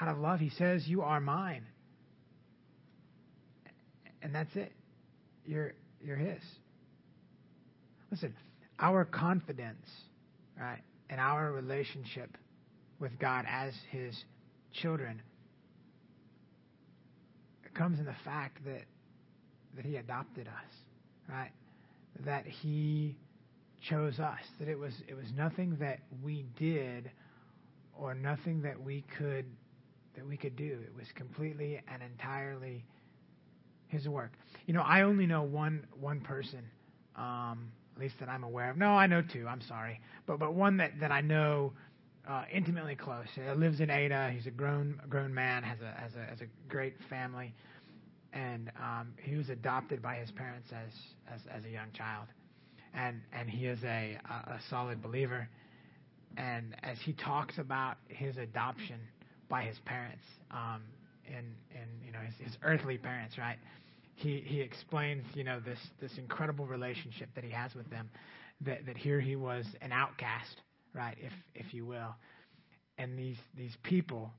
out 0.00 0.08
of 0.08 0.18
love, 0.18 0.40
he 0.40 0.50
says, 0.50 0.86
You 0.86 1.02
are 1.02 1.20
mine. 1.20 1.64
And 4.22 4.34
that's 4.34 4.54
it. 4.54 4.72
You're, 5.46 5.72
you're 6.02 6.16
his. 6.16 6.42
Listen, 8.10 8.34
our 8.78 9.04
confidence, 9.04 9.86
right, 10.58 10.80
and 11.08 11.20
our 11.20 11.52
relationship 11.52 12.36
with 12.98 13.18
God 13.18 13.44
as 13.48 13.72
his 13.90 14.14
children 14.72 15.22
comes 17.74 17.98
in 17.98 18.04
the 18.04 18.16
fact 18.24 18.64
that 18.64 18.82
that 19.76 19.84
he 19.84 19.96
adopted 19.96 20.48
us, 20.48 20.74
right? 21.28 21.50
That 22.24 22.44
he 22.44 23.16
chose 23.88 24.18
us. 24.18 24.40
That 24.58 24.68
it 24.68 24.78
was 24.78 24.92
it 25.08 25.14
was 25.14 25.26
nothing 25.36 25.76
that 25.80 26.00
we 26.22 26.44
did 26.58 27.10
or 27.96 28.14
nothing 28.14 28.62
that 28.62 28.82
we 28.82 29.04
could 29.16 29.46
that 30.20 30.28
we 30.28 30.38
could 30.38 30.56
do. 30.56 30.78
It 30.86 30.94
was 30.96 31.08
completely 31.16 31.80
and 31.92 32.02
entirely 32.02 32.86
His 33.88 34.08
work. 34.08 34.32
You 34.66 34.74
know, 34.74 34.82
I 34.82 35.02
only 35.02 35.26
know 35.26 35.42
one 35.42 35.86
one 36.00 36.20
person, 36.20 36.64
um, 37.16 37.72
at 37.96 38.00
least 38.00 38.16
that 38.20 38.28
I'm 38.28 38.44
aware 38.44 38.70
of. 38.70 38.76
No, 38.78 38.90
I 38.90 39.06
know 39.06 39.22
two. 39.22 39.48
I'm 39.48 39.62
sorry, 39.62 40.00
but 40.26 40.38
but 40.40 40.54
one 40.54 40.78
that 40.78 40.92
that 41.00 41.12
I 41.12 41.22
know 41.22 41.74
uh, 42.28 42.44
intimately 42.52 42.96
close. 42.96 43.26
He 43.34 43.42
lives 43.52 43.80
in 43.80 43.90
Ada. 43.90 44.30
He's 44.34 44.46
a 44.46 44.52
grown 44.52 45.00
grown 45.10 45.34
man. 45.34 45.64
has 45.64 45.80
a 45.82 45.92
has 46.00 46.14
a 46.16 46.26
has 46.30 46.42
a 46.42 46.46
great 46.68 46.96
family, 47.10 47.54
and 48.32 48.72
um, 48.80 49.14
he 49.22 49.36
was 49.36 49.50
adopted 49.50 50.02
by 50.02 50.16
his 50.16 50.30
parents 50.32 50.72
as 50.72 50.92
as 51.34 51.40
as 51.56 51.64
a 51.66 51.70
young 51.70 51.92
child. 51.94 52.28
and 52.94 53.22
and 53.32 53.50
he 53.50 53.66
is 53.66 53.82
a 53.84 54.18
a 54.26 54.60
solid 54.70 55.02
believer. 55.02 55.48
And 56.36 56.76
as 56.84 56.98
he 57.04 57.14
talks 57.14 57.58
about 57.58 57.98
his 58.08 58.38
adoption 58.38 59.00
by 59.50 59.64
his 59.64 59.76
parents, 59.84 60.24
um, 60.50 60.82
and 61.26 61.46
and 61.78 61.90
you 62.06 62.12
know 62.12 62.20
his, 62.20 62.34
his 62.46 62.56
earthly 62.62 62.96
parents, 62.96 63.36
right? 63.36 63.58
He 64.14 64.42
he 64.46 64.60
explains 64.60 65.24
you 65.34 65.44
know 65.44 65.60
this 65.60 65.78
this 66.00 66.12
incredible 66.16 66.66
relationship 66.66 67.28
that 67.34 67.44
he 67.44 67.50
has 67.50 67.74
with 67.74 67.90
them, 67.90 68.08
that 68.62 68.86
that 68.86 68.96
here 68.96 69.20
he 69.20 69.36
was 69.36 69.66
an 69.82 69.92
outcast, 69.92 70.62
right? 70.94 71.16
If 71.20 71.32
if 71.54 71.74
you 71.74 71.84
will, 71.84 72.14
and 72.96 73.18
these 73.18 73.36
these 73.56 73.76
people, 73.82 74.32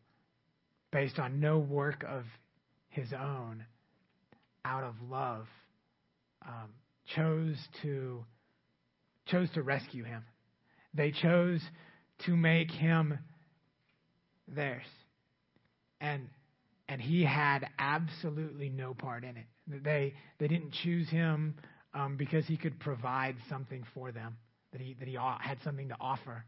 based 0.91 1.19
on 1.19 1.39
no 1.39 1.60
work 1.60 2.04
of 2.08 2.24
his 2.89 3.13
own, 3.13 3.63
out 4.65 4.84
of 4.84 4.95
love, 5.10 5.45
um, 6.47 6.69
chose 7.15 7.58
to 7.84 8.24
chose 9.28 9.50
to 9.54 9.62
rescue 9.62 10.04
him. 10.04 10.24
They 10.93 11.12
chose 11.12 11.62
to 12.26 12.36
make 12.36 12.71
him 12.71 13.17
theirs. 14.47 14.86
And 16.02 16.28
and 16.90 17.00
he 17.02 17.24
had 17.24 17.66
absolutely 17.80 18.68
no 18.68 18.94
part 18.94 19.24
in 19.24 19.38
it. 19.38 19.46
They 19.84 20.14
they 20.40 20.48
didn't 20.50 20.74
choose 20.84 21.08
him 21.10 21.56
um, 21.94 22.18
because 22.18 22.46
he 22.46 22.58
could 22.58 22.80
provide 22.80 23.38
something 23.48 23.86
for 23.94 24.12
them, 24.12 24.36
that 24.74 24.82
he 24.82 24.96
that 25.00 25.08
he 25.08 25.16
had 25.16 25.58
something 25.64 25.88
to 25.90 25.96
offer, 26.02 26.44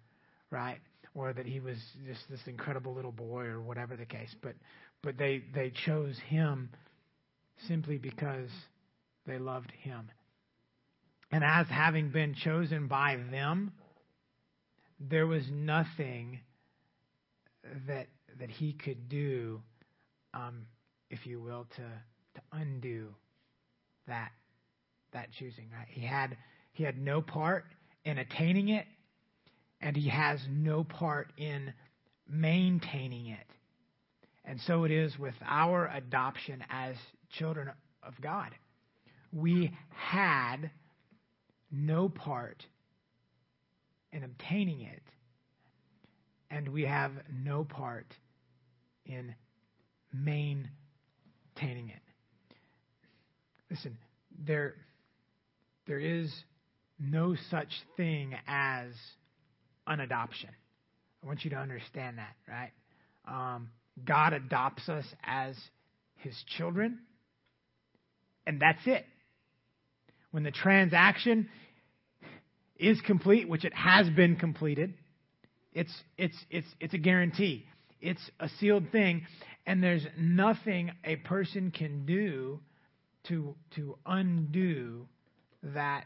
right? 0.51 0.79
Or 1.15 1.31
that 1.31 1.45
he 1.45 1.59
was 1.59 1.77
just 2.05 2.29
this 2.29 2.41
incredible 2.47 2.93
little 2.93 3.11
boy, 3.11 3.45
or 3.45 3.61
whatever 3.61 3.95
the 3.95 4.05
case. 4.05 4.35
But 4.41 4.55
but 5.01 5.17
they 5.17 5.43
they 5.53 5.71
chose 5.85 6.17
him 6.27 6.69
simply 7.67 7.97
because 7.97 8.49
they 9.25 9.37
loved 9.37 9.71
him. 9.71 10.09
And 11.31 11.43
as 11.43 11.67
having 11.67 12.09
been 12.09 12.35
chosen 12.35 12.87
by 12.87 13.17
them, 13.31 13.71
there 14.99 15.25
was 15.25 15.43
nothing 15.51 16.39
that 17.87 18.07
that 18.39 18.49
he 18.49 18.73
could 18.73 19.09
do, 19.09 19.61
um, 20.33 20.65
if 21.09 21.25
you 21.25 21.41
will, 21.41 21.67
to 21.75 21.83
to 22.35 22.41
undo 22.51 23.09
that 24.07 24.31
that 25.13 25.29
choosing. 25.37 25.69
He 25.87 26.01
had 26.01 26.37
he 26.71 26.83
had 26.83 26.97
no 26.97 27.21
part 27.21 27.65
in 28.05 28.17
attaining 28.17 28.69
it, 28.69 28.85
and 29.81 29.95
he 29.95 30.09
has 30.09 30.39
no 30.49 30.83
part 30.83 31.31
in 31.37 31.73
maintaining 32.27 33.27
it. 33.27 33.45
And 34.45 34.59
so 34.61 34.83
it 34.83 34.91
is 34.91 35.17
with 35.17 35.35
our 35.45 35.87
adoption 35.95 36.63
as 36.69 36.95
children 37.29 37.69
of 38.01 38.13
God. 38.21 38.51
We 39.31 39.71
had 39.89 40.69
no 41.71 42.09
part 42.09 42.65
in 44.11 44.23
obtaining 44.23 44.81
it, 44.81 45.01
and 46.53 46.69
we 46.69 46.83
have 46.83 47.11
no 47.43 47.63
part 47.63 48.05
in 49.05 49.33
maintaining 50.13 50.69
it. 51.89 52.55
Listen, 53.71 53.97
there, 54.45 54.75
there 55.87 55.99
is 55.99 56.31
no 56.99 57.35
such 57.49 57.69
thing 57.97 58.35
as 58.47 58.91
an 59.87 59.99
adoption. 59.99 60.49
I 61.23 61.27
want 61.27 61.43
you 61.43 61.49
to 61.51 61.55
understand 61.55 62.19
that, 62.19 62.35
right? 62.47 62.71
Um, 63.27 63.69
God 64.05 64.33
adopts 64.33 64.87
us 64.89 65.05
as 65.23 65.55
his 66.17 66.35
children, 66.55 66.99
and 68.45 68.61
that's 68.61 68.85
it. 68.85 69.05
When 70.29 70.43
the 70.43 70.51
transaction 70.51 71.49
is 72.77 73.01
complete, 73.01 73.49
which 73.49 73.65
it 73.65 73.73
has 73.73 74.07
been 74.09 74.35
completed, 74.35 74.93
it's, 75.73 75.93
it's, 76.17 76.37
it's, 76.49 76.67
it's 76.79 76.93
a 76.93 76.97
guarantee. 76.97 77.65
It's 78.01 78.21
a 78.39 78.49
sealed 78.59 78.91
thing, 78.91 79.25
and 79.65 79.81
there's 79.81 80.05
nothing 80.17 80.91
a 81.03 81.15
person 81.17 81.71
can 81.71 82.05
do 82.05 82.59
to, 83.27 83.55
to 83.75 83.97
undo 84.05 85.07
that, 85.63 86.05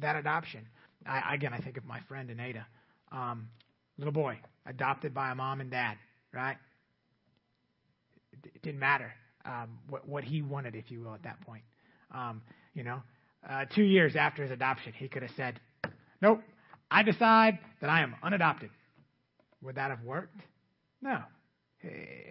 that 0.00 0.16
adoption. 0.16 0.66
I, 1.06 1.34
again, 1.34 1.54
I 1.54 1.58
think 1.58 1.76
of 1.76 1.84
my 1.84 2.00
friend 2.08 2.28
Aneda, 2.30 2.64
um, 3.10 3.48
little 3.96 4.12
boy, 4.12 4.38
adopted 4.66 5.14
by 5.14 5.30
a 5.30 5.34
mom 5.34 5.60
and 5.60 5.70
dad, 5.70 5.96
right? 6.32 6.56
It 8.32 8.62
didn't 8.62 8.80
matter 8.80 9.12
um, 9.44 9.78
what, 9.88 10.06
what 10.06 10.24
he 10.24 10.42
wanted, 10.42 10.74
if 10.74 10.90
you 10.90 11.00
will, 11.00 11.14
at 11.14 11.22
that 11.22 11.40
point. 11.40 11.62
Um, 12.14 12.42
you 12.74 12.84
know, 12.84 13.02
uh, 13.48 13.64
two 13.74 13.82
years 13.82 14.14
after 14.16 14.42
his 14.42 14.50
adoption, 14.52 14.92
he 14.92 15.08
could 15.08 15.22
have 15.22 15.32
said, 15.36 15.58
Nope, 16.20 16.42
I 16.90 17.02
decide 17.02 17.58
that 17.80 17.90
I 17.90 18.00
am 18.00 18.14
unadopted. 18.22 18.70
Would 19.62 19.76
that 19.76 19.90
have 19.90 20.02
worked? 20.02 20.40
No. 21.02 21.22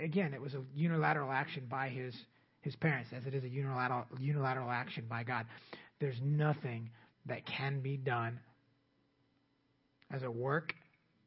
Again, 0.01 0.33
it 0.33 0.41
was 0.41 0.53
a 0.53 0.61
unilateral 0.75 1.31
action 1.31 1.65
by 1.69 1.89
his, 1.89 2.15
his 2.61 2.75
parents, 2.75 3.11
as 3.15 3.25
it 3.25 3.33
is 3.33 3.43
a 3.43 3.49
unilateral, 3.49 4.05
unilateral 4.19 4.69
action 4.69 5.05
by 5.09 5.23
God. 5.23 5.45
There's 5.99 6.19
nothing 6.21 6.89
that 7.25 7.45
can 7.45 7.79
be 7.79 7.97
done 7.97 8.39
as 10.11 10.23
a 10.23 10.31
work 10.31 10.73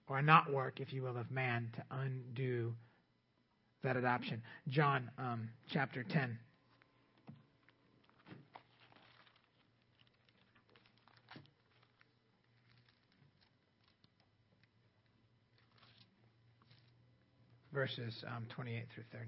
or 0.08 0.18
a 0.18 0.22
not 0.22 0.52
work, 0.52 0.80
if 0.80 0.92
you 0.92 1.02
will, 1.02 1.16
of 1.16 1.30
man 1.30 1.70
to 1.76 1.84
undo 1.90 2.74
that 3.82 3.96
adoption. 3.96 4.42
John 4.68 5.10
um, 5.18 5.48
chapter 5.70 6.02
10. 6.02 6.38
Verses 17.80 18.22
um, 18.36 18.44
28 18.50 18.84
through 18.94 19.04
30. 19.10 19.24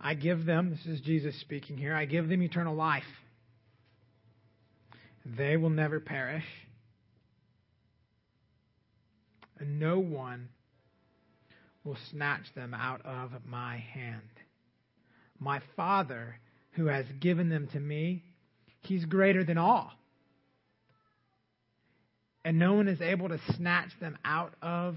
I 0.00 0.14
give 0.14 0.44
them, 0.44 0.70
this 0.70 0.92
is 0.92 1.00
Jesus 1.02 1.38
speaking 1.40 1.76
here, 1.76 1.94
I 1.94 2.04
give 2.04 2.28
them 2.28 2.42
eternal 2.42 2.74
life 2.74 3.04
they 5.24 5.56
will 5.56 5.70
never 5.70 6.00
perish, 6.00 6.42
and 9.60 9.78
no 9.78 10.00
one 10.00 10.48
will 11.84 11.98
snatch 12.10 12.52
them 12.56 12.74
out 12.74 13.06
of 13.06 13.30
my 13.46 13.76
hand. 13.76 14.22
My 15.38 15.60
Father, 15.76 16.40
who 16.72 16.86
has 16.86 17.06
given 17.20 17.50
them 17.50 17.68
to 17.68 17.78
me, 17.78 18.24
he's 18.80 19.04
greater 19.04 19.44
than 19.44 19.58
all. 19.58 19.92
And 22.44 22.58
no 22.58 22.74
one 22.74 22.88
is 22.88 23.00
able 23.00 23.28
to 23.28 23.38
snatch 23.56 23.90
them 24.00 24.16
out 24.24 24.54
of 24.62 24.96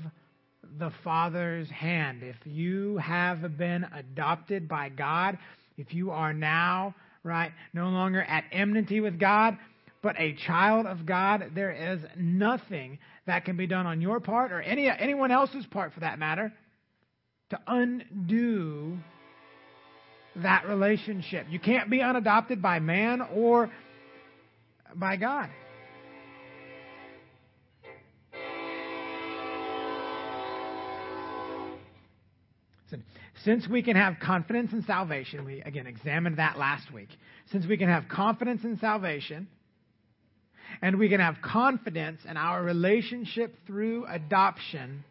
the 0.77 0.91
Father's 1.03 1.69
hand. 1.69 2.23
If 2.23 2.37
you 2.45 2.97
have 2.97 3.57
been 3.57 3.85
adopted 3.93 4.67
by 4.67 4.89
God, 4.89 5.37
if 5.77 5.93
you 5.93 6.11
are 6.11 6.33
now, 6.33 6.95
right, 7.23 7.51
no 7.73 7.89
longer 7.89 8.21
at 8.21 8.45
enmity 8.51 9.01
with 9.01 9.19
God, 9.19 9.57
but 10.01 10.15
a 10.19 10.33
child 10.33 10.85
of 10.85 11.05
God, 11.05 11.51
there 11.53 11.71
is 11.71 11.99
nothing 12.15 12.99
that 13.27 13.45
can 13.45 13.57
be 13.57 13.67
done 13.67 13.85
on 13.85 14.01
your 14.01 14.19
part 14.19 14.51
or 14.51 14.61
any 14.61 14.89
anyone 14.89 15.31
else's 15.31 15.65
part 15.67 15.93
for 15.93 15.99
that 15.99 16.17
matter 16.17 16.51
to 17.51 17.59
undo 17.67 18.97
that 20.37 20.67
relationship. 20.67 21.47
You 21.49 21.59
can't 21.59 21.89
be 21.89 22.01
unadopted 22.01 22.61
by 22.61 22.79
man 22.79 23.21
or 23.33 23.69
by 24.95 25.17
God. 25.17 25.49
Since 33.43 33.67
we 33.67 33.81
can 33.81 33.95
have 33.95 34.17
confidence 34.21 34.71
in 34.71 34.83
salvation, 34.83 35.45
we 35.45 35.61
again 35.61 35.87
examined 35.87 36.37
that 36.37 36.59
last 36.59 36.93
week. 36.93 37.09
Since 37.51 37.65
we 37.65 37.75
can 37.75 37.89
have 37.89 38.07
confidence 38.07 38.63
in 38.63 38.77
salvation, 38.77 39.47
and 40.81 40.99
we 40.99 41.09
can 41.09 41.19
have 41.19 41.37
confidence 41.41 42.21
in 42.29 42.37
our 42.37 42.63
relationship 42.63 43.55
through 43.65 44.05
adoption, 44.07 45.03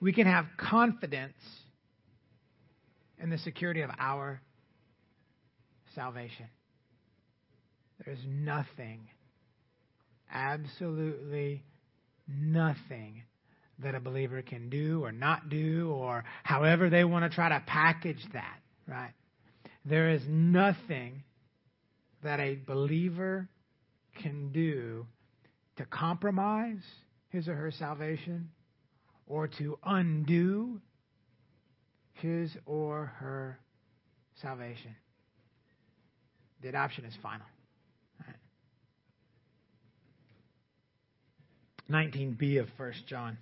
we 0.00 0.12
can 0.12 0.26
have 0.26 0.44
confidence 0.58 1.32
in 3.20 3.30
the 3.30 3.38
security 3.38 3.82
of 3.82 3.90
our 3.98 4.40
salvation. 5.94 6.46
There's 8.04 8.24
nothing, 8.26 9.08
absolutely 10.32 11.64
nothing 12.28 13.22
that 13.80 13.94
a 13.94 14.00
believer 14.00 14.42
can 14.42 14.68
do 14.68 15.04
or 15.04 15.12
not 15.12 15.48
do 15.48 15.90
or 15.90 16.24
however 16.42 16.90
they 16.90 17.04
want 17.04 17.24
to 17.24 17.34
try 17.34 17.48
to 17.48 17.62
package 17.66 18.24
that, 18.32 18.58
right? 18.86 19.12
There 19.84 20.10
is 20.10 20.22
nothing 20.28 21.22
that 22.22 22.40
a 22.40 22.56
believer 22.56 23.48
can 24.20 24.50
do 24.52 25.06
to 25.76 25.84
compromise 25.86 26.82
his 27.30 27.48
or 27.48 27.54
her 27.54 27.70
salvation 27.70 28.50
or 29.26 29.46
to 29.46 29.78
undo 29.84 30.80
his 32.20 32.56
or 32.66 33.06
her 33.18 33.58
salvation. 34.42 34.94
The 36.62 36.68
adoption 36.68 37.04
is 37.04 37.14
final. 37.22 37.46
19b 41.90 42.60
of 42.60 42.68
1 42.76 42.92
John. 43.06 43.38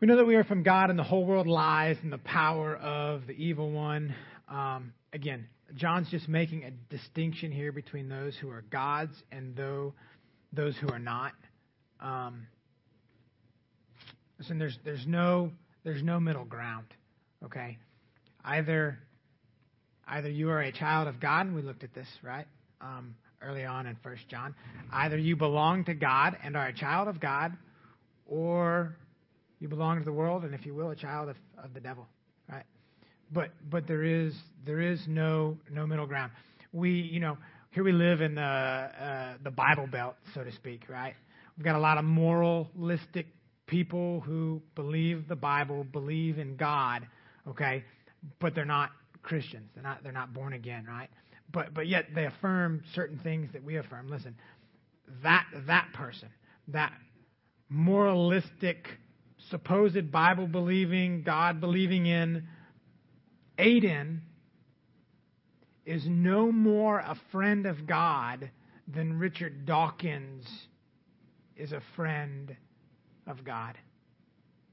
We 0.00 0.06
know 0.06 0.16
that 0.16 0.24
we 0.24 0.34
are 0.36 0.44
from 0.44 0.62
God 0.62 0.88
and 0.88 0.98
the 0.98 1.02
whole 1.02 1.26
world 1.26 1.46
lies 1.46 1.98
in 2.02 2.08
the 2.08 2.18
power 2.18 2.74
of 2.74 3.26
the 3.26 3.34
evil 3.34 3.70
one. 3.70 4.14
Um, 4.48 4.94
again, 5.12 5.46
John's 5.74 6.10
just 6.10 6.26
making 6.26 6.64
a 6.64 6.70
distinction 6.70 7.52
here 7.52 7.70
between 7.70 8.08
those 8.08 8.34
who 8.40 8.48
are 8.48 8.64
God's 8.70 9.12
and 9.30 9.54
those 10.52 10.74
who 10.80 10.88
are 10.88 10.98
not. 10.98 11.32
Um, 12.00 12.46
listen, 14.40 14.58
there's, 14.58 14.78
there's, 14.84 15.06
no, 15.06 15.52
there's 15.84 16.02
no 16.02 16.18
middle 16.18 16.46
ground, 16.46 16.86
okay? 17.44 17.76
Either, 18.42 18.98
either 20.08 20.30
you 20.30 20.48
are 20.48 20.62
a 20.62 20.72
child 20.72 21.06
of 21.08 21.20
God, 21.20 21.46
and 21.46 21.54
we 21.54 21.60
looked 21.60 21.84
at 21.84 21.94
this, 21.94 22.08
right? 22.22 22.46
Um, 22.80 23.14
early 23.42 23.64
on 23.66 23.86
in 23.86 23.96
First 24.02 24.26
John. 24.28 24.54
Either 24.90 25.18
you 25.18 25.36
belong 25.36 25.84
to 25.84 25.94
God 25.94 26.38
and 26.42 26.56
are 26.56 26.68
a 26.68 26.72
child 26.72 27.06
of 27.06 27.20
God, 27.20 27.52
or 28.26 28.96
you 29.58 29.68
belong 29.68 29.98
to 29.98 30.04
the 30.06 30.12
world, 30.12 30.44
and 30.44 30.54
if 30.54 30.64
you 30.64 30.74
will, 30.74 30.88
a 30.88 30.96
child 30.96 31.28
of, 31.28 31.36
of 31.62 31.74
the 31.74 31.80
devil. 31.80 32.06
Right? 32.50 32.64
But 33.30 33.50
but 33.70 33.86
there 33.86 34.04
is 34.04 34.34
there 34.64 34.80
is 34.80 35.00
no 35.06 35.58
no 35.70 35.86
middle 35.86 36.06
ground. 36.06 36.32
We 36.72 36.92
you 36.92 37.20
know 37.20 37.36
here 37.70 37.84
we 37.84 37.92
live 37.92 38.20
in 38.20 38.34
the 38.34 38.42
uh, 38.42 39.34
the 39.44 39.50
Bible 39.50 39.86
Belt, 39.86 40.16
so 40.34 40.42
to 40.42 40.52
speak. 40.52 40.88
Right? 40.88 41.14
We've 41.56 41.64
got 41.64 41.76
a 41.76 41.80
lot 41.80 41.98
of 41.98 42.04
moralistic 42.04 43.26
people 43.70 44.20
who 44.20 44.60
believe 44.74 45.28
the 45.28 45.36
Bible, 45.36 45.84
believe 45.84 46.38
in 46.38 46.56
God. 46.56 47.06
Okay, 47.48 47.84
but 48.40 48.54
they're 48.54 48.64
not 48.64 48.90
Christians. 49.22 49.70
They're 49.74 49.82
not 49.82 50.02
they're 50.02 50.12
not 50.12 50.34
born 50.34 50.52
again. 50.52 50.84
Right? 50.86 51.08
But 51.50 51.72
but 51.72 51.86
yet 51.86 52.06
they 52.14 52.26
affirm 52.26 52.82
certain 52.94 53.18
things 53.18 53.48
that 53.52 53.64
we 53.64 53.76
affirm. 53.76 54.08
Listen, 54.08 54.34
that 55.22 55.46
that 55.66 55.88
person, 55.94 56.28
that 56.68 56.92
moralistic 57.68 58.88
supposed 59.48 60.10
Bible 60.10 60.46
believing, 60.46 61.22
God 61.22 61.60
believing 61.60 62.06
in 62.06 62.46
Aiden 63.58 64.20
is 65.86 66.04
no 66.06 66.52
more 66.52 66.98
a 66.98 67.16
friend 67.30 67.66
of 67.66 67.86
God 67.86 68.50
than 68.86 69.18
Richard 69.18 69.64
Dawkins 69.64 70.46
is 71.56 71.72
a 71.72 71.80
friend 71.94 72.56
of 73.26 73.44
God. 73.44 73.76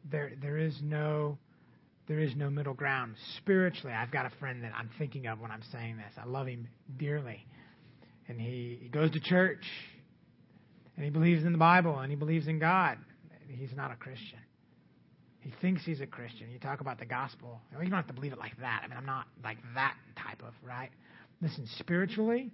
There, 0.10 0.32
there 0.42 0.58
is 0.58 0.80
no, 0.82 1.38
there 2.08 2.20
is 2.20 2.36
no 2.36 2.50
middle 2.50 2.74
ground. 2.74 3.16
Spiritually, 3.38 3.94
I've 3.94 4.12
got 4.12 4.26
a 4.26 4.32
friend 4.40 4.64
that 4.64 4.72
I'm 4.78 4.90
thinking 4.98 5.28
of 5.28 5.40
when 5.40 5.52
I'm 5.52 5.64
saying 5.72 5.98
this. 5.98 6.14
I 6.18 6.26
love 6.26 6.48
him 6.48 6.68
dearly, 6.98 7.46
and 8.28 8.40
he, 8.40 8.80
he 8.82 8.90
goes 8.90 9.12
to 9.12 9.20
church, 9.20 9.64
and 10.96 11.04
he 11.04 11.12
believes 11.12 11.44
in 11.44 11.52
the 11.52 11.58
Bible, 11.58 12.00
and 12.00 12.12
he 12.12 12.16
believes 12.16 12.48
in 12.48 12.60
God. 12.60 12.98
He's 13.48 13.76
not 13.76 13.92
a 13.92 13.96
Christian. 13.96 14.40
He 15.42 15.54
thinks 15.62 15.86
he's 15.86 16.02
a 16.02 16.08
Christian. 16.08 16.50
You 16.52 16.60
talk 16.60 16.82
about 16.82 17.00
the 17.00 17.06
gospel. 17.06 17.62
You 17.72 17.78
don't 17.78 17.92
have 17.92 18.08
to 18.08 18.14
believe 18.14 18.34
it 18.34 18.40
like 18.40 18.58
that. 18.60 18.82
I 18.84 18.88
mean, 18.88 18.98
I'm 18.98 19.06
not 19.06 19.28
like 19.44 19.58
that 19.76 19.96
type 20.22 20.42
of, 20.46 20.54
right? 20.62 20.90
Listen, 21.42 21.66
spiritually, 21.78 22.52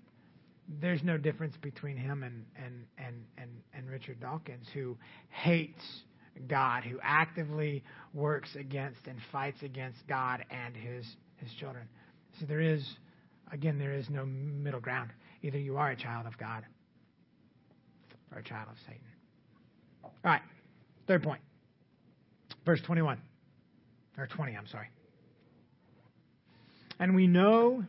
there's 0.81 1.03
no 1.03 1.17
difference 1.17 1.55
between 1.61 1.97
him 1.97 2.23
and, 2.23 2.45
and, 2.55 2.85
and, 2.97 3.15
and, 3.37 3.49
and 3.73 3.89
Richard 3.89 4.19
Dawkins, 4.19 4.67
who 4.73 4.97
hates 5.29 5.83
God, 6.47 6.83
who 6.83 6.99
actively 7.01 7.83
works 8.13 8.55
against 8.55 9.07
and 9.07 9.17
fights 9.31 9.61
against 9.61 10.05
God 10.07 10.45
and 10.49 10.75
his, 10.75 11.05
his 11.37 11.51
children. 11.59 11.87
So 12.39 12.45
there 12.45 12.61
is, 12.61 12.85
again, 13.51 13.77
there 13.77 13.93
is 13.93 14.09
no 14.09 14.25
middle 14.25 14.79
ground. 14.79 15.11
Either 15.41 15.57
you 15.57 15.77
are 15.77 15.91
a 15.91 15.95
child 15.95 16.25
of 16.25 16.37
God 16.37 16.63
or 18.31 18.39
a 18.39 18.43
child 18.43 18.67
of 18.71 18.77
Satan. 18.85 19.01
All 20.03 20.11
right, 20.23 20.41
third 21.07 21.23
point. 21.23 21.41
Verse 22.65 22.81
21. 22.81 23.19
Or 24.17 24.27
20, 24.27 24.55
I'm 24.55 24.67
sorry. 24.67 24.87
And 26.99 27.15
we 27.15 27.27
know 27.27 27.83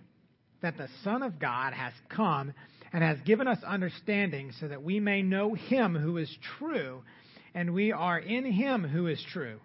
that 0.65 0.79
the 0.79 0.89
Son 1.03 1.23
of 1.23 1.39
God 1.39 1.75
has 1.75 1.93
come 2.09 2.55
and 2.93 3.05
has 3.05 3.19
given 3.27 3.47
us 3.47 3.59
understanding 3.67 4.51
so 4.59 4.67
that 4.69 4.83
we 4.83 4.99
may 4.99 5.21
know 5.21 5.53
him 5.55 5.95
who 5.95 6.17
is 6.17 6.35
true, 6.59 7.03
and 7.55 7.75
we 7.75 7.93
are 7.93 8.19
in 8.19 8.45
him 8.51 8.83
who 8.83 9.07
is 9.07 9.23
true. 9.31 9.61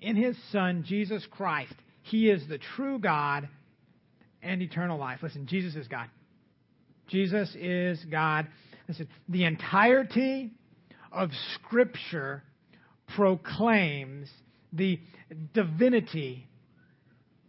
In 0.00 0.16
his 0.16 0.36
Son, 0.52 0.84
Jesus 0.86 1.26
Christ. 1.30 1.74
He 2.02 2.30
is 2.30 2.46
the 2.48 2.58
true 2.58 2.98
God 2.98 3.48
and 4.42 4.62
eternal 4.62 4.98
life. 4.98 5.20
Listen, 5.22 5.46
Jesus 5.46 5.74
is 5.74 5.88
God. 5.88 6.08
Jesus 7.08 7.54
is 7.58 7.98
God. 8.04 8.46
Listen, 8.86 9.08
the 9.28 9.44
entirety 9.44 10.52
of 11.10 11.30
Scripture 11.54 12.42
proclaims 13.16 14.28
the 14.72 15.00
divinity 15.54 16.46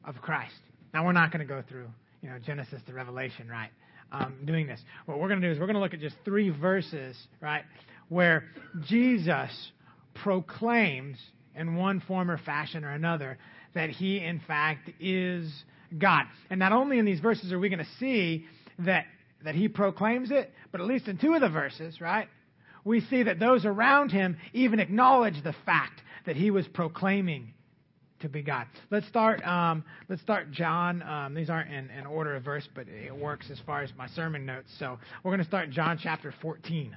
of 0.04 0.16
Christ. 0.22 0.56
Now, 0.94 1.06
we're 1.06 1.12
not 1.12 1.32
going 1.32 1.46
to 1.46 1.54
go 1.54 1.62
through, 1.68 1.90
you 2.26 2.32
know, 2.32 2.40
Genesis 2.40 2.82
to 2.88 2.94
Revelation, 2.94 3.48
right? 3.48 3.70
Um, 4.12 4.38
doing 4.46 4.66
this. 4.66 4.82
What 5.06 5.20
we're 5.20 5.28
going 5.28 5.42
to 5.42 5.48
do 5.48 5.54
is 5.54 5.60
we're 5.60 5.68
going 5.68 5.76
to 5.76 5.80
look 5.80 5.94
at 5.94 6.00
just 6.00 6.16
three 6.26 6.50
verses, 6.50 7.16
right, 7.40 7.64
where 8.10 8.46
Jesus 8.88 9.72
proclaims 10.16 11.18
in 11.56 11.76
one 11.76 12.00
form 12.00 12.32
or 12.32 12.40
fashion 12.40 12.84
or 12.84 12.90
another 12.90 13.38
that 13.76 13.92
he, 13.92 14.18
in 14.18 14.42
fact, 14.48 14.90
is 15.00 15.54
God. 16.00 16.24
And 16.50 16.60
not 16.60 16.72
only 16.72 16.98
in 16.98 17.06
these 17.06 17.20
verses 17.20 17.52
are 17.52 17.60
we 17.60 17.70
going 17.70 17.78
to 17.78 17.92
see 18.00 18.48
that, 18.80 19.06
that 19.44 19.54
he 19.54 19.68
proclaims 19.68 20.32
it, 20.32 20.52
but 20.72 20.82
at 20.82 20.88
least 20.88 21.08
in 21.08 21.20
two 21.20 21.36
of 21.36 21.42
the 21.42 21.50
verses, 21.50 22.02
right, 22.02 22.28
we 22.84 23.02
see 23.02 23.22
that 23.22 23.40
those 23.40 23.66
around 23.66 24.12
him 24.12 24.38
even 24.52 24.80
acknowledge 24.80 25.44
the 25.44 25.56
fact 25.64 26.02
that 26.26 26.36
he 26.36 26.50
was 26.50 26.68
proclaiming 26.70 27.54
to 28.22 28.30
be 28.30 28.42
God. 28.42 28.68
Let's 28.92 29.08
start. 29.08 29.46
Um, 29.46 29.84
let's 30.10 30.22
start 30.22 30.52
John. 30.52 31.02
Um, 31.04 31.34
these 31.34 31.50
aren't 31.50 31.72
in, 31.72 31.90
in 31.90 32.06
order 32.06 32.36
of 32.36 32.44
verse, 32.44 32.68
but 32.74 32.88
it 32.88 33.16
works 33.16 33.50
as 33.52 33.60
far 33.66 33.82
as 33.82 33.92
my 33.98 34.08
sermon 34.08 34.46
notes. 34.46 34.74
So 34.80 34.98
we're 35.24 35.32
going 35.32 35.40
to 35.40 35.48
start 35.48 35.70
John 35.70 36.00
chapter 36.02 36.34
14. 36.42 36.96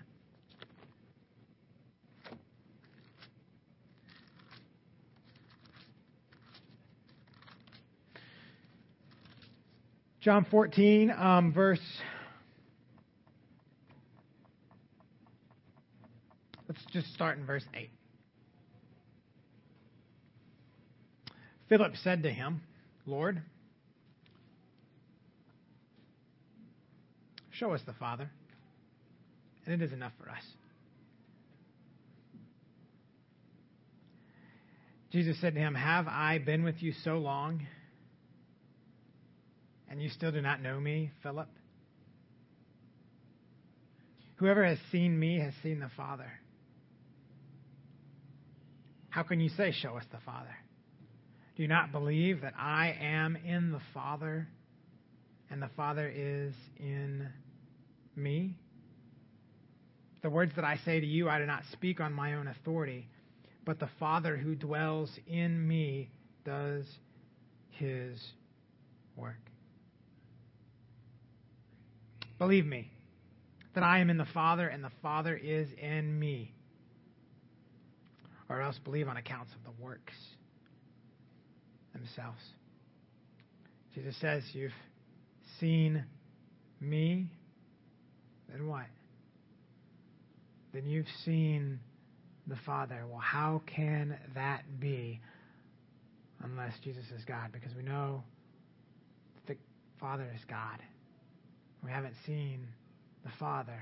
John 10.21 10.45
14, 10.51 11.11
um, 11.17 11.53
verse 11.53 11.81
Let's 16.69 16.85
just 16.93 17.15
start 17.15 17.39
in 17.39 17.47
verse 17.47 17.65
8. 17.73 17.89
Philip 21.69 21.93
said 22.03 22.23
to 22.23 22.31
him, 22.31 22.63
Lord, 23.07 23.43
show 27.53 27.73
us 27.73 27.81
the 27.87 27.93
Father, 27.95 28.31
and 29.67 29.75
it 29.75 29.85
is 29.85 29.93
enough 29.93 30.13
for 30.23 30.31
us. 30.31 30.43
Jesus 35.11 35.41
said 35.41 35.55
to 35.55 35.61
him, 35.61 35.75
Have 35.75 36.07
I 36.07 36.39
been 36.39 36.65
with 36.65 36.83
you 36.83 36.93
so 37.05 37.19
long, 37.19 37.67
and 39.91 40.03
you 40.03 40.09
still 40.11 40.33
do 40.33 40.41
not 40.41 40.63
know 40.63 40.79
me, 40.79 41.11
Philip? 41.23 41.49
Whoever 44.37 44.65
has 44.65 44.79
seen 44.93 45.19
me 45.19 45.41
has 45.41 45.53
seen 45.63 45.81
the 45.81 45.91
Father. 45.97 46.31
How 49.11 49.23
can 49.23 49.41
you 49.41 49.49
say, 49.49 49.73
Show 49.73 49.97
us 49.97 50.05
the 50.13 50.19
Father? 50.25 50.55
Do 51.59 51.63
you 51.63 51.69
not 51.69 51.91
believe 51.91 52.43
that 52.43 52.55
I 52.57 52.97
am 53.01 53.35
in 53.35 53.73
the 53.73 53.81
Father 53.93 54.47
and 55.51 55.61
the 55.61 55.71
Father 55.77 56.09
is 56.09 56.55
in 56.77 57.29
me? 58.15 58.55
The 60.23 60.31
words 60.31 60.53
that 60.55 60.65
I 60.65 60.77
say 60.85 61.01
to 61.01 61.07
you, 61.07 61.29
I 61.29 61.41
do 61.41 61.47
not 61.47 61.65
speak 61.73 62.01
on 62.01 62.13
my 62.13 62.35
own 62.35 62.47
authority, 62.47 63.09
but 63.65 63.81
the 63.81 63.89
Father 63.99 64.37
who 64.37 64.55
dwells 64.55 65.11
in 65.27 65.67
me 65.67 66.13
does 66.45 66.85
his 67.71 68.25
work. 69.17 69.51
Believe 72.39 72.67
me 72.67 72.89
that 73.75 73.83
I 73.83 73.99
am 73.99 74.11
in 74.11 74.17
the 74.17 74.27
Father 74.27 74.69
and 74.69 74.85
the 74.85 74.93
Father 75.03 75.37
is 75.37 75.67
in 75.73 76.21
me 76.21 76.55
or 78.49 78.61
else 78.61 78.79
believe 78.79 79.09
on 79.09 79.17
accounts 79.17 79.53
of 79.55 79.65
the 79.65 79.83
works 79.83 80.15
themselves. 81.99 82.41
Jesus 83.95 84.17
says, 84.21 84.43
You've 84.53 84.73
seen 85.61 86.05
me, 86.81 87.29
then 88.51 88.67
what? 88.67 88.87
then 90.73 90.87
you've 90.87 91.07
seen 91.25 91.81
the 92.47 92.57
Father. 92.67 93.05
Well, 93.09 93.21
how 93.21 93.63
can 93.75 94.17
that 94.35 94.63
be 94.79 95.21
unless 96.43 96.73
Jesus 96.85 97.05
is 97.17 97.25
God? 97.25 97.51
Because 97.53 97.75
we 97.75 97.83
know 97.83 98.23
the 99.47 99.57
Father 100.01 100.31
is 100.35 100.41
God. 100.49 100.79
We 101.85 101.91
haven't 101.91 102.15
seen 102.27 102.67
the 103.25 103.31
Father. 103.39 103.81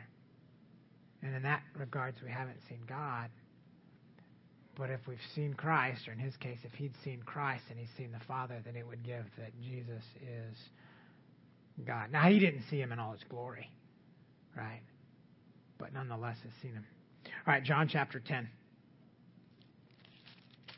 And 1.22 1.34
in 1.34 1.42
that 1.42 1.62
regards, 1.76 2.18
we 2.22 2.30
haven't 2.30 2.58
seen 2.68 2.80
God. 2.88 3.30
But 4.78 4.90
if 4.90 5.00
we've 5.06 5.18
seen 5.34 5.54
Christ, 5.54 6.06
or 6.06 6.12
in 6.12 6.18
his 6.18 6.36
case, 6.36 6.58
if 6.64 6.72
he'd 6.74 6.92
seen 7.02 7.22
Christ 7.24 7.64
and 7.70 7.78
he's 7.78 7.88
seen 7.96 8.12
the 8.12 8.24
Father, 8.26 8.60
then 8.64 8.76
it 8.76 8.86
would 8.86 9.02
give 9.02 9.24
that 9.38 9.50
Jesus 9.62 10.02
is 10.22 10.56
God. 11.86 12.12
Now, 12.12 12.28
he 12.28 12.38
didn't 12.38 12.62
see 12.68 12.80
him 12.80 12.92
in 12.92 12.98
all 12.98 13.12
his 13.12 13.24
glory, 13.28 13.70
right? 14.56 14.82
But 15.78 15.94
nonetheless 15.94 16.36
has 16.42 16.52
seen 16.60 16.72
him. 16.72 16.84
All 17.46 17.54
right, 17.54 17.64
John 17.64 17.88
chapter 17.88 18.20
10. 18.20 18.48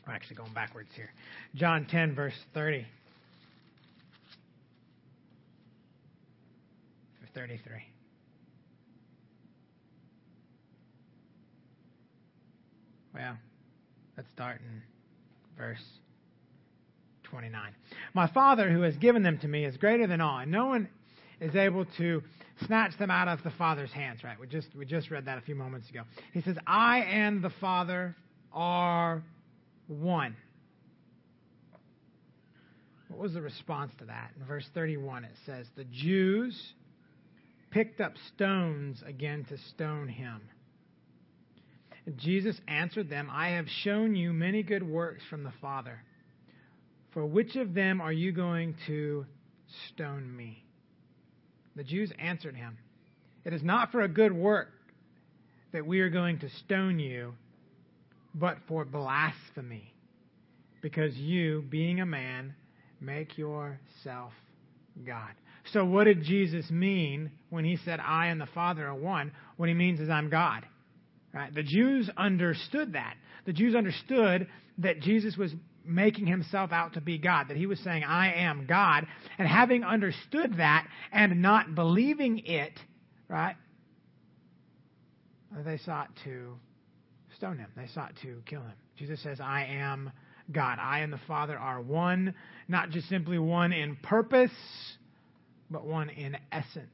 I'm 0.07 0.13
actually 0.15 0.37
going 0.37 0.53
backwards 0.53 0.89
here. 0.95 1.11
John 1.55 1.85
10, 1.85 2.15
verse 2.15 2.33
30. 2.53 2.85
33. 7.33 7.73
Well, 13.13 13.37
let's 14.19 14.31
start 14.31 14.59
in 14.59 14.81
verse 15.57 15.81
29. 17.23 17.73
My 18.13 18.27
Father 18.27 18.69
who 18.69 18.81
has 18.81 18.97
given 18.97 19.23
them 19.23 19.37
to 19.37 19.47
me 19.47 19.63
is 19.63 19.77
greater 19.77 20.07
than 20.07 20.19
all, 20.19 20.39
and 20.39 20.51
no 20.51 20.65
one 20.65 20.89
is 21.39 21.55
able 21.55 21.85
to 21.95 22.21
snatch 22.65 22.97
them 22.97 23.09
out 23.09 23.29
of 23.29 23.41
the 23.43 23.51
Father's 23.51 23.93
hands, 23.93 24.21
right? 24.21 24.37
We 24.37 24.45
just 24.47 24.75
we 24.75 24.85
just 24.85 25.09
read 25.09 25.23
that 25.27 25.37
a 25.37 25.41
few 25.41 25.55
moments 25.55 25.89
ago. 25.89 26.01
He 26.33 26.41
says, 26.41 26.57
"I 26.67 26.99
and 26.99 27.41
the 27.41 27.49
Father 27.61 28.13
are 28.51 29.23
one." 29.87 30.35
What 33.07 33.21
was 33.21 33.33
the 33.35 33.41
response 33.41 33.93
to 33.99 34.05
that? 34.05 34.31
In 34.37 34.45
verse 34.45 34.67
31 34.73 35.23
it 35.23 35.37
says, 35.45 35.65
"The 35.77 35.85
Jews 35.85 36.73
picked 37.71 38.01
up 38.01 38.17
stones 38.35 39.01
again 39.01 39.45
to 39.45 39.57
stone 39.57 40.09
him." 40.09 40.41
Jesus 42.17 42.59
answered 42.67 43.09
them, 43.09 43.29
I 43.31 43.49
have 43.49 43.67
shown 43.83 44.15
you 44.15 44.33
many 44.33 44.63
good 44.63 44.83
works 44.83 45.23
from 45.29 45.43
the 45.43 45.53
Father. 45.61 45.99
For 47.11 47.25
which 47.25 47.55
of 47.55 47.73
them 47.73 48.01
are 48.01 48.13
you 48.13 48.31
going 48.31 48.75
to 48.87 49.25
stone 49.89 50.35
me? 50.35 50.63
The 51.75 51.83
Jews 51.83 52.11
answered 52.19 52.55
him, 52.55 52.77
It 53.45 53.53
is 53.53 53.63
not 53.63 53.91
for 53.91 54.01
a 54.01 54.07
good 54.07 54.33
work 54.33 54.69
that 55.71 55.85
we 55.85 55.99
are 56.01 56.09
going 56.09 56.39
to 56.39 56.49
stone 56.65 56.99
you, 56.99 57.33
but 58.35 58.57
for 58.67 58.85
blasphemy, 58.85 59.93
because 60.81 61.15
you, 61.15 61.63
being 61.69 62.01
a 62.01 62.05
man, 62.05 62.53
make 63.01 63.37
yourself 63.37 64.33
God. 65.05 65.31
So, 65.71 65.85
what 65.85 66.05
did 66.05 66.23
Jesus 66.23 66.69
mean 66.69 67.31
when 67.49 67.65
he 67.65 67.77
said, 67.77 67.99
I 67.99 68.27
and 68.27 68.41
the 68.41 68.47
Father 68.47 68.87
are 68.87 68.95
one? 68.95 69.31
What 69.57 69.69
he 69.69 69.75
means 69.75 69.99
is, 69.99 70.09
I'm 70.09 70.29
God. 70.29 70.65
Right? 71.33 71.53
The 71.53 71.63
Jews 71.63 72.09
understood 72.17 72.93
that. 72.93 73.15
The 73.45 73.53
Jews 73.53 73.75
understood 73.75 74.47
that 74.79 75.01
Jesus 75.01 75.37
was 75.37 75.53
making 75.85 76.27
himself 76.27 76.71
out 76.71 76.93
to 76.93 77.01
be 77.01 77.17
God, 77.17 77.47
that 77.49 77.57
he 77.57 77.65
was 77.65 77.79
saying, 77.79 78.03
I 78.03 78.33
am 78.33 78.65
God. 78.67 79.07
And 79.37 79.47
having 79.47 79.83
understood 79.83 80.57
that 80.57 80.87
and 81.11 81.41
not 81.41 81.75
believing 81.75 82.39
it, 82.45 82.79
right, 83.27 83.55
they 85.65 85.77
sought 85.77 86.09
to 86.25 86.55
stone 87.35 87.57
him. 87.57 87.69
They 87.75 87.87
sought 87.93 88.13
to 88.21 88.41
kill 88.45 88.61
him. 88.61 88.73
Jesus 88.97 89.21
says, 89.23 89.39
I 89.41 89.65
am 89.65 90.11
God. 90.51 90.77
I 90.79 90.99
and 90.99 91.11
the 91.11 91.19
Father 91.27 91.57
are 91.57 91.81
one, 91.81 92.33
not 92.67 92.89
just 92.89 93.09
simply 93.09 93.39
one 93.39 93.71
in 93.71 93.95
purpose, 93.97 94.51
but 95.71 95.85
one 95.85 96.09
in 96.09 96.37
essence, 96.51 96.89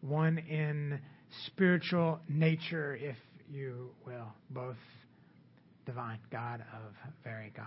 one 0.00 0.38
in 0.38 1.00
spiritual 1.46 2.20
nature, 2.28 2.96
if 2.96 3.16
you 3.50 3.90
will, 4.06 4.32
both 4.50 4.76
divine, 5.84 6.18
God 6.30 6.60
of 6.60 6.92
very 7.24 7.52
God. 7.56 7.66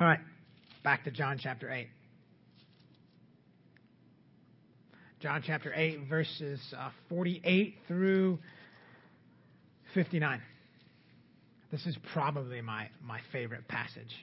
All 0.00 0.06
right, 0.06 0.20
back 0.84 1.04
to 1.04 1.10
John 1.10 1.38
chapter 1.42 1.70
8. 1.70 1.88
John 5.20 5.42
chapter 5.44 5.72
8, 5.74 6.08
verses 6.08 6.60
uh, 6.78 6.90
48 7.08 7.74
through 7.88 8.38
59. 9.94 10.40
This 11.72 11.84
is 11.86 11.96
probably 12.12 12.60
my, 12.60 12.88
my 13.02 13.18
favorite 13.32 13.66
passage 13.66 14.14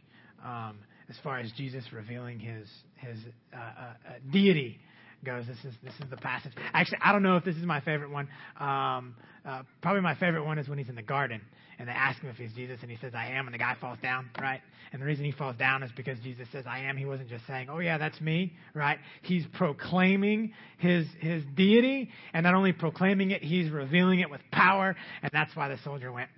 um, 0.43 0.77
as 1.09 1.15
far 1.23 1.39
as 1.39 1.51
Jesus 1.57 1.83
revealing 1.91 2.39
his, 2.39 2.67
his 2.95 3.19
uh, 3.53 3.57
uh, 3.57 3.61
uh 3.61 3.93
deity 4.31 4.79
goes. 5.25 5.45
This 5.47 5.57
is 5.65 5.73
this 5.83 5.93
is 5.93 6.09
the 6.09 6.17
passage. 6.17 6.53
Actually, 6.73 6.99
I 7.01 7.11
don't 7.11 7.23
know 7.23 7.37
if 7.37 7.43
this 7.43 7.55
is 7.55 7.63
my 7.65 7.81
favorite 7.81 8.11
one. 8.11 8.27
Um, 8.59 9.15
uh, 9.45 9.63
probably 9.81 10.01
my 10.01 10.15
favorite 10.15 10.45
one 10.45 10.57
is 10.57 10.67
when 10.67 10.77
he's 10.77 10.89
in 10.89 10.95
the 10.95 11.01
garden 11.01 11.41
and 11.77 11.87
they 11.87 11.93
ask 11.93 12.21
him 12.21 12.29
if 12.29 12.37
he's 12.37 12.53
Jesus, 12.53 12.79
and 12.81 12.89
he 12.89 12.97
says, 12.97 13.13
"I 13.15 13.27
am," 13.31 13.47
and 13.47 13.53
the 13.53 13.57
guy 13.57 13.75
falls 13.79 13.99
down, 13.99 14.29
right? 14.39 14.61
And 14.93 15.01
the 15.01 15.05
reason 15.05 15.25
he 15.25 15.31
falls 15.31 15.55
down 15.57 15.83
is 15.83 15.91
because 15.95 16.17
Jesus 16.19 16.47
says, 16.51 16.65
"I 16.67 16.79
am." 16.79 16.97
He 16.97 17.05
wasn't 17.05 17.29
just 17.29 17.45
saying, 17.47 17.69
"Oh 17.69 17.79
yeah, 17.79 17.97
that's 17.97 18.19
me," 18.21 18.53
right? 18.73 18.99
He's 19.21 19.45
proclaiming 19.47 20.53
his 20.77 21.07
his 21.19 21.43
deity, 21.55 22.09
and 22.33 22.43
not 22.43 22.53
only 22.53 22.71
proclaiming 22.71 23.31
it, 23.31 23.43
he's 23.43 23.69
revealing 23.71 24.21
it 24.21 24.29
with 24.29 24.41
power, 24.51 24.95
and 25.21 25.31
that's 25.33 25.55
why 25.55 25.67
the 25.67 25.77
soldier 25.79 26.11
went 26.11 26.29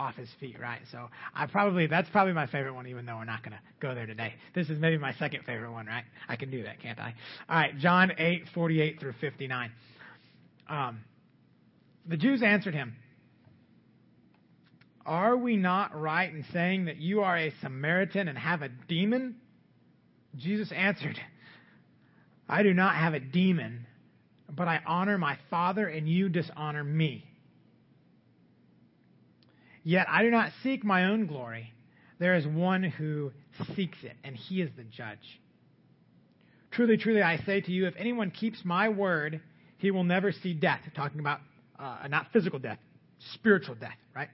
off 0.00 0.16
his 0.16 0.30
feet, 0.40 0.58
right? 0.58 0.80
So 0.90 1.10
I 1.34 1.46
probably 1.46 1.86
that's 1.86 2.08
probably 2.08 2.32
my 2.32 2.46
favorite 2.46 2.72
one, 2.74 2.86
even 2.86 3.04
though 3.04 3.16
we're 3.16 3.24
not 3.24 3.42
going 3.42 3.52
to 3.52 3.60
go 3.80 3.94
there 3.94 4.06
today. 4.06 4.32
This 4.54 4.70
is 4.70 4.80
maybe 4.80 4.96
my 4.96 5.12
second 5.14 5.44
favorite 5.44 5.70
one, 5.72 5.86
right? 5.86 6.04
I 6.26 6.36
can 6.36 6.50
do 6.50 6.62
that, 6.62 6.80
can't 6.80 6.98
I? 6.98 7.14
All 7.48 7.56
right, 7.56 7.76
John 7.76 8.12
eight 8.16 8.44
forty 8.54 8.80
eight 8.80 8.98
through 8.98 9.12
fifty 9.20 9.46
nine. 9.46 9.70
Um, 10.68 11.00
the 12.06 12.16
Jews 12.16 12.42
answered 12.42 12.74
him, 12.74 12.96
"Are 15.04 15.36
we 15.36 15.56
not 15.56 15.94
right 16.00 16.32
in 16.32 16.46
saying 16.50 16.86
that 16.86 16.96
you 16.96 17.20
are 17.20 17.36
a 17.36 17.52
Samaritan 17.60 18.26
and 18.26 18.38
have 18.38 18.62
a 18.62 18.70
demon?" 18.88 19.36
Jesus 20.34 20.72
answered, 20.72 21.20
"I 22.48 22.62
do 22.62 22.72
not 22.72 22.94
have 22.94 23.12
a 23.12 23.20
demon, 23.20 23.86
but 24.50 24.66
I 24.66 24.80
honor 24.86 25.18
my 25.18 25.36
Father, 25.50 25.86
and 25.86 26.08
you 26.08 26.30
dishonor 26.30 26.82
me." 26.82 27.29
Yet 29.82 30.06
I 30.08 30.22
do 30.22 30.30
not 30.30 30.52
seek 30.62 30.84
my 30.84 31.06
own 31.06 31.26
glory. 31.26 31.72
There 32.18 32.34
is 32.34 32.46
one 32.46 32.82
who 32.82 33.32
seeks 33.74 33.98
it, 34.02 34.12
and 34.22 34.36
he 34.36 34.60
is 34.60 34.70
the 34.76 34.84
judge. 34.84 35.18
Truly, 36.70 36.96
truly, 36.96 37.22
I 37.22 37.38
say 37.38 37.60
to 37.62 37.72
you, 37.72 37.86
if 37.86 37.94
anyone 37.96 38.30
keeps 38.30 38.60
my 38.64 38.90
word, 38.90 39.40
he 39.78 39.90
will 39.90 40.04
never 40.04 40.30
see 40.30 40.54
death. 40.54 40.80
Talking 40.94 41.20
about 41.20 41.40
uh, 41.78 42.06
not 42.08 42.26
physical 42.32 42.58
death, 42.58 42.78
spiritual 43.34 43.74
death, 43.74 43.96
right? 44.14 44.28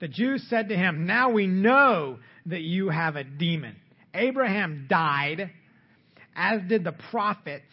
The 0.00 0.08
Jews 0.08 0.46
said 0.48 0.68
to 0.70 0.76
him, 0.76 1.06
Now 1.06 1.30
we 1.30 1.46
know 1.46 2.18
that 2.46 2.62
you 2.62 2.88
have 2.88 3.16
a 3.16 3.24
demon. 3.24 3.76
Abraham 4.14 4.86
died, 4.88 5.50
as 6.34 6.62
did 6.68 6.84
the 6.84 6.94
prophets. 7.10 7.64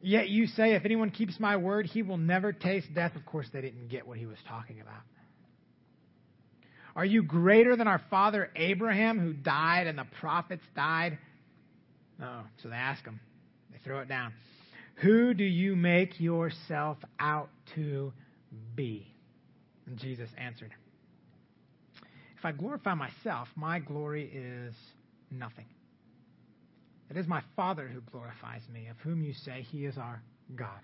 Yet 0.00 0.28
you 0.28 0.46
say, 0.46 0.74
If 0.74 0.84
anyone 0.84 1.10
keeps 1.10 1.38
my 1.38 1.56
word, 1.56 1.86
he 1.86 2.02
will 2.02 2.16
never 2.16 2.52
taste 2.52 2.86
death. 2.94 3.16
Of 3.16 3.26
course, 3.26 3.48
they 3.52 3.60
didn't 3.60 3.88
get 3.88 4.06
what 4.06 4.16
he 4.16 4.26
was 4.26 4.38
talking 4.48 4.80
about. 4.80 5.02
Are 6.96 7.04
you 7.04 7.22
greater 7.22 7.76
than 7.76 7.88
our 7.88 8.00
father 8.10 8.50
Abraham, 8.54 9.18
who 9.18 9.32
died 9.32 9.86
and 9.86 9.98
the 9.98 10.06
prophets 10.20 10.64
died? 10.76 11.18
No. 12.18 12.42
So 12.62 12.68
they 12.68 12.76
ask 12.76 13.04
him. 13.04 13.18
They 13.72 13.78
throw 13.84 14.00
it 14.00 14.08
down. 14.08 14.32
Who 14.96 15.34
do 15.34 15.44
you 15.44 15.74
make 15.74 16.20
yourself 16.20 16.98
out 17.18 17.48
to 17.74 18.12
be? 18.76 19.08
And 19.86 19.98
Jesus 19.98 20.30
answered, 20.38 20.72
If 22.38 22.44
I 22.44 22.52
glorify 22.52 22.94
myself, 22.94 23.48
my 23.56 23.80
glory 23.80 24.30
is 24.32 24.74
nothing. 25.30 25.66
It 27.10 27.16
is 27.16 27.26
my 27.26 27.42
Father 27.56 27.88
who 27.88 28.00
glorifies 28.12 28.62
me, 28.72 28.86
of 28.86 28.96
whom 28.98 29.22
you 29.22 29.34
say 29.44 29.66
he 29.70 29.84
is 29.84 29.98
our 29.98 30.22
God. 30.54 30.80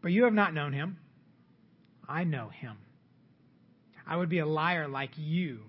But 0.00 0.12
you 0.12 0.24
have 0.24 0.32
not 0.32 0.52
known 0.54 0.72
him. 0.72 0.98
I 2.08 2.24
know 2.24 2.48
him. 2.48 2.76
I 4.06 4.16
would 4.16 4.28
be 4.28 4.40
a 4.40 4.46
liar 4.46 4.88
like 4.88 5.10
you, 5.16 5.60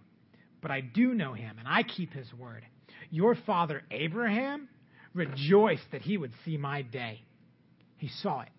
but 0.61 0.71
I 0.71 0.81
do 0.81 1.13
know 1.13 1.33
him, 1.33 1.57
and 1.59 1.67
I 1.67 1.83
keep 1.83 2.13
his 2.13 2.33
word. 2.33 2.63
Your 3.09 3.35
father 3.35 3.83
Abraham 3.91 4.67
rejoiced 5.13 5.91
that 5.91 6.01
he 6.01 6.17
would 6.17 6.31
see 6.43 6.57
my 6.57 6.81
day. 6.81 7.21
He 7.97 8.09
saw 8.21 8.41
it 8.41 8.49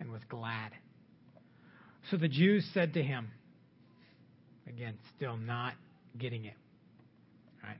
and 0.00 0.10
was 0.10 0.22
glad. 0.28 0.72
So 2.10 2.16
the 2.16 2.28
Jews 2.28 2.68
said 2.72 2.94
to 2.94 3.02
him, 3.02 3.28
again, 4.66 4.94
still 5.16 5.36
not 5.36 5.74
getting 6.16 6.46
it. 6.46 6.54
Right? 7.62 7.76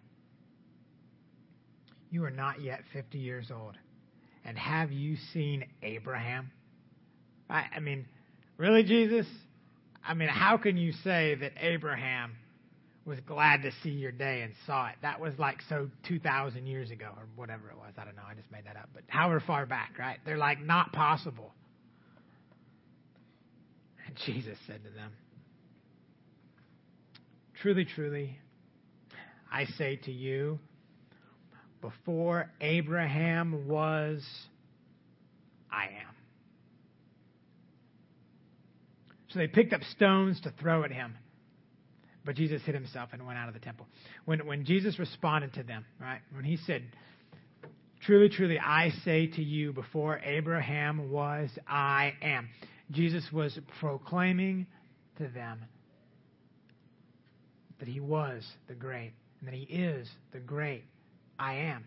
You 2.10 2.24
are 2.24 2.30
not 2.30 2.60
yet 2.60 2.80
50 2.92 3.18
years 3.18 3.50
old. 3.50 3.74
And 4.44 4.58
have 4.58 4.92
you 4.92 5.16
seen 5.32 5.64
Abraham? 5.82 6.50
I, 7.48 7.64
I 7.76 7.80
mean, 7.80 8.06
Really, 8.58 8.82
Jesus? 8.82 9.24
I 10.08 10.14
mean, 10.14 10.30
how 10.30 10.56
can 10.56 10.78
you 10.78 10.92
say 11.04 11.34
that 11.34 11.52
Abraham 11.60 12.32
was 13.04 13.18
glad 13.26 13.62
to 13.62 13.70
see 13.82 13.90
your 13.90 14.10
day 14.10 14.40
and 14.40 14.54
saw 14.66 14.88
it? 14.88 14.94
That 15.02 15.20
was 15.20 15.34
like 15.38 15.58
so 15.68 15.90
2,000 16.08 16.66
years 16.66 16.90
ago 16.90 17.10
or 17.14 17.26
whatever 17.36 17.68
it 17.68 17.76
was. 17.76 17.92
I 17.98 18.06
don't 18.06 18.16
know. 18.16 18.22
I 18.28 18.34
just 18.34 18.50
made 18.50 18.64
that 18.64 18.76
up. 18.76 18.88
But 18.94 19.02
however 19.08 19.42
far 19.46 19.66
back, 19.66 19.96
right? 19.98 20.16
They're 20.24 20.38
like, 20.38 20.62
not 20.62 20.92
possible. 20.94 21.52
And 24.06 24.16
Jesus 24.26 24.56
said 24.66 24.82
to 24.84 24.90
them, 24.90 25.12
Truly, 27.60 27.84
truly, 27.84 28.38
I 29.52 29.66
say 29.76 29.96
to 30.04 30.12
you, 30.12 30.58
before 31.82 32.50
Abraham 32.60 33.66
was, 33.66 34.24
I 35.70 35.84
am. 35.86 36.07
So 39.28 39.38
they 39.38 39.46
picked 39.46 39.72
up 39.72 39.82
stones 39.82 40.40
to 40.42 40.52
throw 40.60 40.84
at 40.84 40.90
him. 40.90 41.14
But 42.24 42.36
Jesus 42.36 42.62
hid 42.62 42.74
himself 42.74 43.10
and 43.12 43.26
went 43.26 43.38
out 43.38 43.48
of 43.48 43.54
the 43.54 43.60
temple. 43.60 43.86
When, 44.24 44.46
when 44.46 44.64
Jesus 44.64 44.98
responded 44.98 45.54
to 45.54 45.62
them, 45.62 45.84
right, 46.00 46.20
when 46.32 46.44
he 46.44 46.56
said, 46.56 46.82
Truly, 48.00 48.28
truly, 48.28 48.58
I 48.58 48.90
say 49.04 49.26
to 49.26 49.42
you, 49.42 49.72
before 49.72 50.20
Abraham 50.24 51.10
was, 51.10 51.50
I 51.66 52.14
am. 52.22 52.48
Jesus 52.90 53.24
was 53.32 53.58
proclaiming 53.80 54.66
to 55.18 55.28
them 55.28 55.64
that 57.78 57.88
he 57.88 58.00
was 58.00 58.46
the 58.66 58.74
great 58.74 59.12
and 59.40 59.48
that 59.48 59.54
he 59.54 59.62
is 59.62 60.08
the 60.32 60.38
great 60.38 60.84
I 61.38 61.54
am. 61.54 61.84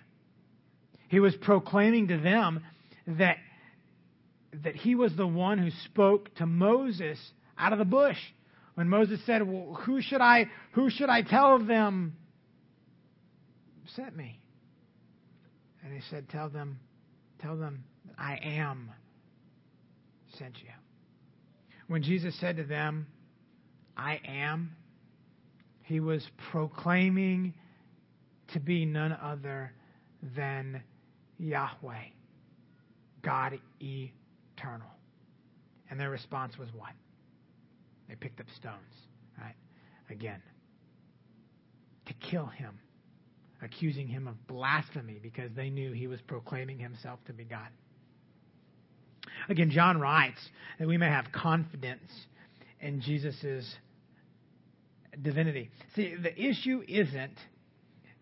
He 1.10 1.20
was 1.20 1.36
proclaiming 1.36 2.08
to 2.10 2.18
them 2.18 2.62
that, 3.08 3.38
that 4.64 4.76
he 4.76 4.95
was 4.95 5.16
the 5.16 5.28
one 5.28 5.58
who 5.58 5.72
spoke 5.86 6.34
to 6.36 6.45
Moses 6.45 7.20
out 7.58 7.74
of 7.74 7.80
the 7.80 7.86
bush. 7.86 8.18
When 8.76 8.89
Moses 8.89 9.20
said, 9.26 9.43
well, 9.43 9.76
who 9.86 10.02
should 10.02 10.22
I 10.22 10.49
who 10.72 10.89
should 10.89 11.10
I 11.10 11.22
tell 11.22 11.60
them 11.60 12.16
sent 13.95 14.16
me? 14.16 14.39
And 15.84 15.93
he 15.93 16.02
said, 16.10 16.30
Tell 16.30 16.49
them, 16.49 16.80
tell 17.41 17.58
them 17.58 17.84
that 18.06 18.16
I 18.18 18.39
am 18.43 18.91
sent 20.38 20.58
you. 20.62 20.70
When 21.88 22.04
Jesus 22.04 22.39
said 22.39 22.58
to 22.58 22.64
them, 22.64 23.08
I 23.97 24.22
am, 24.26 24.76
he 25.84 25.99
was 25.99 26.26
proclaiming 26.52 27.54
to 28.54 28.60
be 28.60 28.86
none 28.86 29.12
other 29.12 29.74
than 30.36 30.82
Yahweh, 31.38 32.06
God 33.22 33.60
eternal. 34.62 34.88
And 35.89 35.99
their 35.99 36.09
response 36.09 36.57
was 36.57 36.70
what? 36.76 36.93
They 38.07 38.16
picked 38.16 38.39
up 38.39 38.47
stones, 38.55 38.95
right? 39.38 39.55
Again, 40.09 40.41
to 42.05 42.14
kill 42.14 42.45
him, 42.45 42.80
accusing 43.62 44.07
him 44.07 44.28
of 44.28 44.47
blasphemy 44.47 45.20
because 45.22 45.51
they 45.55 45.70
knew 45.70 45.91
he 45.91 46.07
was 46.07 46.20
proclaiming 46.22 46.80
himself 46.80 47.20
to 47.26 47.34
be 47.34 47.43
God. 47.43 47.68
Again, 49.49 49.70
John 49.70 49.99
writes 49.99 50.39
that 50.80 50.88
we 50.88 50.97
may 50.97 51.07
have 51.07 51.32
confidence 51.32 52.12
in 52.80 53.01
Jesus' 53.01 53.76
divinity. 55.22 55.70
See, 55.95 56.16
the 56.16 56.39
issue 56.39 56.84
isn't 56.88 57.38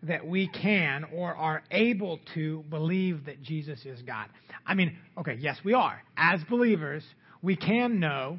that 0.02 0.26
we 0.26 0.48
can 0.48 1.04
or 1.14 1.34
are 1.34 1.62
able 1.70 2.18
to 2.34 2.64
believe 2.70 3.26
that 3.26 3.42
Jesus 3.42 3.84
is 3.84 4.00
God. 4.02 4.28
I 4.66 4.74
mean, 4.74 4.96
okay, 5.18 5.36
yes, 5.38 5.58
we 5.64 5.74
are. 5.74 6.02
As 6.16 6.40
believers, 6.48 7.04
we 7.42 7.56
can 7.56 8.00
know, 8.00 8.38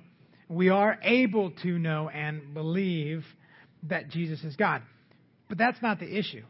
we 0.49 0.69
are 0.69 0.97
able 1.03 1.51
to 1.63 1.77
know 1.77 2.09
and 2.09 2.53
believe 2.53 3.23
that 3.83 4.09
Jesus 4.09 4.43
is 4.43 4.55
God. 4.55 4.81
But 5.49 5.57
that's 5.57 5.81
not 5.81 5.99
the 5.99 6.17
issue. 6.17 6.43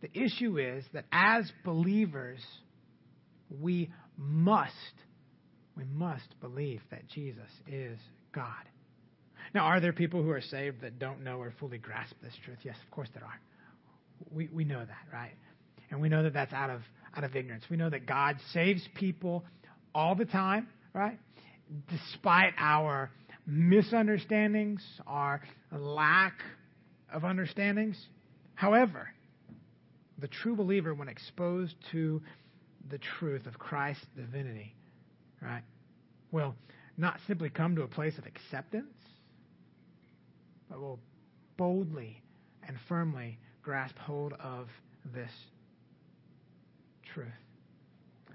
The 0.00 0.10
issue 0.12 0.58
is 0.58 0.84
that 0.92 1.04
as 1.12 1.50
believers, 1.64 2.40
we 3.60 3.90
must, 4.16 4.72
we 5.76 5.84
must 5.84 6.28
believe 6.40 6.80
that 6.90 7.06
Jesus 7.08 7.48
is 7.66 7.98
God. 8.34 8.50
Now, 9.54 9.64
are 9.66 9.80
there 9.80 9.92
people 9.92 10.22
who 10.22 10.30
are 10.30 10.40
saved 10.40 10.80
that 10.80 10.98
don't 10.98 11.22
know 11.22 11.38
or 11.38 11.52
fully 11.60 11.78
grasp 11.78 12.14
this 12.22 12.34
truth? 12.44 12.58
Yes, 12.64 12.76
of 12.84 12.90
course 12.90 13.08
there 13.14 13.24
are. 13.24 13.38
We, 14.30 14.48
we 14.52 14.64
know 14.64 14.80
that, 14.80 15.12
right? 15.12 15.34
And 15.90 16.00
we 16.00 16.08
know 16.08 16.22
that 16.22 16.32
that's 16.32 16.52
out 16.52 16.70
of, 16.70 16.82
out 17.16 17.24
of 17.24 17.36
ignorance. 17.36 17.64
We 17.70 17.76
know 17.76 17.90
that 17.90 18.06
God 18.06 18.36
saves 18.52 18.82
people 18.94 19.44
all 19.94 20.14
the 20.14 20.24
time, 20.24 20.68
right? 20.92 21.18
Despite 21.90 22.54
our 22.58 23.10
misunderstandings, 23.46 24.82
our 25.06 25.42
lack 25.70 26.34
of 27.12 27.24
understandings. 27.24 27.96
However, 28.54 29.08
the 30.18 30.28
true 30.28 30.56
believer, 30.56 30.94
when 30.94 31.08
exposed 31.08 31.74
to 31.92 32.22
the 32.90 32.98
truth 33.18 33.46
of 33.46 33.58
Christ's 33.58 34.06
divinity, 34.16 34.74
right, 35.40 35.62
will 36.32 36.54
not 36.96 37.18
simply 37.26 37.50
come 37.50 37.76
to 37.76 37.82
a 37.82 37.88
place 37.88 38.16
of 38.18 38.26
acceptance, 38.26 38.94
but 40.68 40.80
will 40.80 41.00
boldly 41.56 42.22
and 42.66 42.76
firmly 42.88 43.38
grasp 43.64 43.96
hold 43.98 44.34
of 44.34 44.68
this 45.14 45.30
truth. 47.14 47.28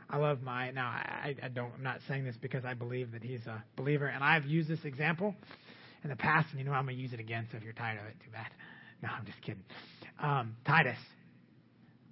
I 0.10 0.18
love 0.18 0.42
my 0.42 0.72
now. 0.72 0.88
I, 0.88 1.36
I 1.44 1.48
don't. 1.50 1.72
I'm 1.78 1.84
not 1.84 2.00
saying 2.08 2.26
this 2.26 2.36
because 2.42 2.66
I 2.66 2.74
believe 2.74 3.12
that 3.12 3.24
he's 3.24 3.46
a 3.46 3.64
believer, 3.76 4.08
and 4.08 4.24
I've 4.24 4.46
used 4.46 4.68
this 4.68 4.84
example 4.84 5.36
in 6.04 6.10
the 6.10 6.16
past, 6.16 6.48
and 6.50 6.60
you 6.60 6.66
know 6.66 6.72
I'm 6.72 6.86
gonna 6.86 6.98
use 6.98 7.14
it 7.14 7.20
again. 7.20 7.48
So 7.52 7.58
if 7.58 7.64
you're 7.64 7.74
tired 7.74 8.00
of 8.00 8.06
it, 8.08 8.16
too 8.24 8.32
bad. 8.32 8.48
No, 9.04 9.10
I'm 9.10 9.26
just 9.26 9.40
kidding. 9.42 9.64
Um, 10.22 10.56
Titus. 10.66 10.98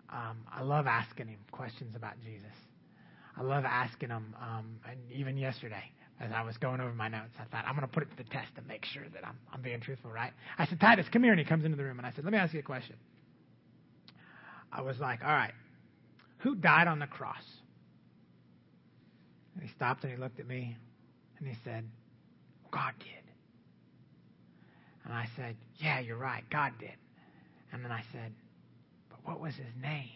Um, 0.09 0.37
I 0.53 0.61
love 0.61 0.87
asking 0.87 1.27
him 1.27 1.39
questions 1.51 1.95
about 1.95 2.13
Jesus. 2.23 2.53
I 3.35 3.41
love 3.41 3.65
asking 3.65 4.09
him, 4.09 4.33
um, 4.41 4.79
and 4.89 4.99
even 5.11 5.37
yesterday, 5.37 5.83
as 6.19 6.31
I 6.33 6.41
was 6.41 6.57
going 6.57 6.81
over 6.81 6.93
my 6.93 7.07
notes, 7.07 7.33
I 7.39 7.43
thought, 7.45 7.65
I'm 7.67 7.75
going 7.75 7.87
to 7.87 7.93
put 7.93 8.03
it 8.03 8.09
to 8.09 8.17
the 8.17 8.29
test 8.29 8.55
to 8.55 8.61
make 8.63 8.85
sure 8.85 9.03
that 9.13 9.25
I'm, 9.25 9.37
I'm 9.53 9.61
being 9.61 9.79
truthful, 9.79 10.09
right? 10.11 10.31
I 10.57 10.65
said, 10.65 10.79
Titus, 10.79 11.05
come 11.11 11.23
here. 11.23 11.31
And 11.31 11.39
he 11.39 11.45
comes 11.45 11.63
into 11.63 11.77
the 11.77 11.83
room, 11.83 11.99
and 11.99 12.07
I 12.07 12.11
said, 12.11 12.23
Let 12.23 12.33
me 12.33 12.39
ask 12.39 12.53
you 12.53 12.59
a 12.59 12.63
question. 12.63 12.95
I 14.71 14.81
was 14.81 14.97
like, 14.99 15.23
All 15.23 15.31
right, 15.31 15.53
who 16.39 16.55
died 16.55 16.87
on 16.87 16.99
the 16.99 17.07
cross? 17.07 17.43
And 19.53 19.63
he 19.63 19.69
stopped 19.75 20.03
and 20.03 20.11
he 20.11 20.17
looked 20.19 20.39
at 20.39 20.47
me, 20.47 20.75
and 21.39 21.47
he 21.47 21.55
said, 21.63 21.87
God 22.71 22.93
did. 22.99 23.09
And 25.05 25.13
I 25.13 25.27
said, 25.35 25.55
Yeah, 25.77 25.99
you're 25.99 26.17
right. 26.17 26.43
God 26.49 26.73
did. 26.79 26.95
And 27.71 27.83
then 27.83 27.91
I 27.91 28.03
said, 28.11 28.33
But 29.09 29.19
what 29.23 29.39
was 29.39 29.53
his 29.53 29.73
name? 29.81 30.09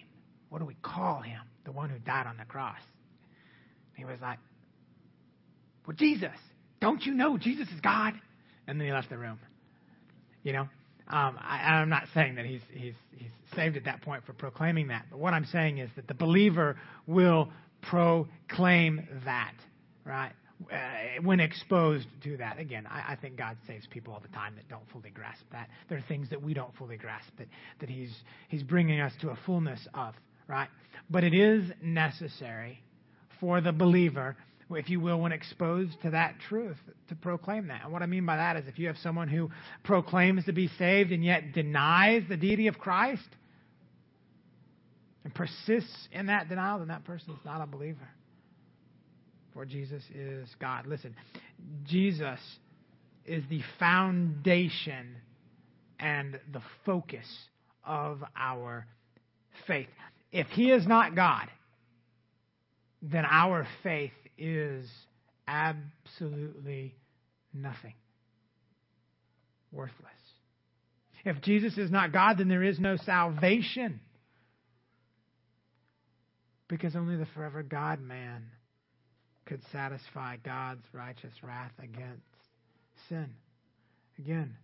What 0.49 0.59
do 0.59 0.65
we 0.65 0.75
call 0.81 1.21
him? 1.21 1.41
The 1.63 1.71
one 1.71 1.89
who 1.89 1.99
died 1.99 2.25
on 2.25 2.37
the 2.37 2.45
cross. 2.45 2.81
He 3.95 4.03
was 4.03 4.17
like, 4.19 4.39
well, 5.85 5.95
Jesus, 5.97 6.35
don't 6.79 7.03
you 7.03 7.13
know 7.13 7.37
Jesus 7.37 7.67
is 7.69 7.79
God? 7.81 8.13
And 8.67 8.79
then 8.79 8.87
he 8.87 8.93
left 8.93 9.09
the 9.09 9.17
room. 9.17 9.39
You 10.43 10.53
know, 10.53 10.61
um, 11.07 11.37
I, 11.39 11.73
I'm 11.73 11.89
not 11.89 12.03
saying 12.13 12.35
that 12.35 12.45
he's, 12.45 12.61
he's, 12.71 12.93
he's 13.15 13.31
saved 13.55 13.77
at 13.77 13.85
that 13.85 14.01
point 14.01 14.25
for 14.25 14.33
proclaiming 14.33 14.87
that, 14.87 15.05
but 15.09 15.19
what 15.19 15.33
I'm 15.33 15.45
saying 15.45 15.77
is 15.77 15.89
that 15.95 16.07
the 16.07 16.13
believer 16.13 16.77
will 17.05 17.49
proclaim 17.81 19.07
that, 19.25 19.53
right? 20.05 20.31
Uh, 20.71 21.21
when 21.23 21.39
exposed 21.39 22.07
to 22.23 22.37
that. 22.37 22.59
Again, 22.59 22.85
I, 22.87 23.13
I, 23.13 23.15
think 23.15 23.35
God 23.35 23.57
saves 23.65 23.87
people 23.87 24.13
all 24.13 24.19
the 24.19 24.27
time 24.27 24.53
that 24.55 24.69
don't 24.69 24.87
fully 24.91 25.09
grasp 25.09 25.41
that. 25.51 25.69
There 25.89 25.97
are 25.97 26.03
things 26.07 26.29
that 26.29 26.41
we 26.41 26.53
don't 26.53 26.75
fully 26.75 26.97
grasp 26.97 27.29
that, 27.39 27.47
that 27.79 27.89
he's, 27.89 28.13
he's 28.47 28.61
bringing 28.61 28.99
us 28.99 29.11
to 29.21 29.31
a 29.31 29.37
fullness 29.43 29.79
of, 29.95 30.13
right? 30.47 30.69
But 31.09 31.23
it 31.23 31.33
is 31.33 31.71
necessary 31.81 32.83
for 33.39 33.59
the 33.59 33.71
believer 33.71 34.37
if 34.75 34.89
you 34.89 34.99
will, 34.99 35.19
when 35.19 35.31
exposed 35.31 36.01
to 36.03 36.11
that 36.11 36.35
truth, 36.47 36.77
to 37.09 37.15
proclaim 37.15 37.67
that. 37.67 37.83
And 37.83 37.93
what 37.93 38.01
I 38.01 38.05
mean 38.05 38.25
by 38.25 38.37
that 38.37 38.57
is 38.57 38.67
if 38.67 38.79
you 38.79 38.87
have 38.87 38.97
someone 38.97 39.27
who 39.27 39.49
proclaims 39.83 40.45
to 40.45 40.53
be 40.53 40.67
saved 40.77 41.11
and 41.11 41.23
yet 41.23 41.53
denies 41.53 42.23
the 42.29 42.37
deity 42.37 42.67
of 42.67 42.77
Christ 42.77 43.27
and 45.23 45.33
persists 45.33 46.07
in 46.11 46.27
that 46.27 46.49
denial, 46.49 46.79
then 46.79 46.89
that 46.89 47.03
person 47.03 47.33
is 47.33 47.39
not 47.45 47.61
a 47.61 47.67
believer. 47.67 48.09
For 49.53 49.65
Jesus 49.65 50.03
is 50.13 50.47
God. 50.59 50.87
Listen, 50.87 51.15
Jesus 51.85 52.39
is 53.25 53.43
the 53.49 53.61
foundation 53.79 55.15
and 55.99 56.39
the 56.51 56.61
focus 56.85 57.25
of 57.85 58.23
our 58.35 58.87
faith. 59.67 59.89
If 60.31 60.47
He 60.47 60.71
is 60.71 60.87
not 60.87 61.15
God, 61.15 61.47
then 63.01 63.25
our 63.25 63.67
faith 63.83 64.11
is 64.41 64.89
absolutely 65.47 66.95
nothing. 67.53 67.93
Worthless. 69.71 69.95
If 71.23 71.41
Jesus 71.41 71.77
is 71.77 71.91
not 71.91 72.11
God, 72.11 72.39
then 72.39 72.47
there 72.47 72.63
is 72.63 72.79
no 72.79 72.97
salvation. 72.97 73.99
Because 76.67 76.95
only 76.95 77.17
the 77.17 77.27
forever 77.35 77.61
God 77.61 78.01
man 78.01 78.45
could 79.45 79.61
satisfy 79.71 80.37
God's 80.37 80.83
righteous 80.93 81.33
wrath 81.43 81.73
against 81.77 82.23
sin. 83.09 83.29
Again, 84.17 84.55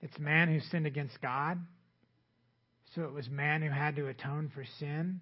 it's 0.00 0.18
man 0.18 0.48
who 0.48 0.60
sinned 0.70 0.86
against 0.86 1.20
God, 1.20 1.58
so 2.94 3.02
it 3.02 3.12
was 3.12 3.28
man 3.28 3.62
who 3.62 3.70
had 3.70 3.96
to 3.96 4.08
atone 4.08 4.50
for 4.54 4.64
sin. 4.78 5.20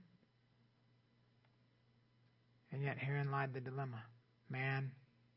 And 2.73 2.83
yet, 2.83 2.99
herein 2.99 3.31
lied 3.31 3.55
the 3.55 3.61
dilemma. 3.61 4.03
Man 4.51 4.91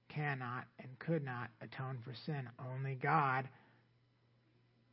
cannot 0.10 0.66
and 0.80 1.00
could 1.00 1.24
not 1.24 1.50
atone 1.62 1.98
for 2.04 2.14
sin. 2.26 2.50
Only 2.74 2.96
God 2.96 3.48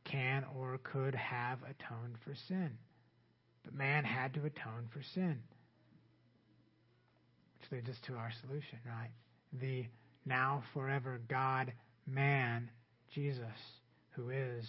can 0.05 0.45
or 0.57 0.79
could 0.83 1.15
have 1.15 1.59
atoned 1.63 2.15
for 2.23 2.33
sin. 2.47 2.71
But 3.63 3.73
man 3.73 4.03
had 4.03 4.33
to 4.35 4.45
atone 4.45 4.87
for 4.91 5.01
sin. 5.13 5.39
Which 7.59 7.71
leads 7.71 7.89
us 7.89 8.01
to 8.07 8.15
our 8.15 8.31
solution, 8.41 8.79
right? 8.85 9.11
The 9.61 9.85
now 10.25 10.63
forever 10.73 11.19
God 11.27 11.73
man, 12.07 12.69
Jesus, 13.13 13.43
who 14.11 14.29
is 14.29 14.65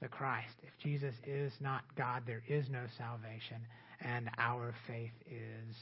the 0.00 0.08
Christ. 0.08 0.54
If 0.62 0.76
Jesus 0.82 1.14
is 1.26 1.52
not 1.60 1.82
God, 1.96 2.24
there 2.26 2.42
is 2.48 2.68
no 2.68 2.84
salvation, 2.98 3.58
and 4.00 4.28
our 4.38 4.74
faith 4.86 5.12
is 5.30 5.76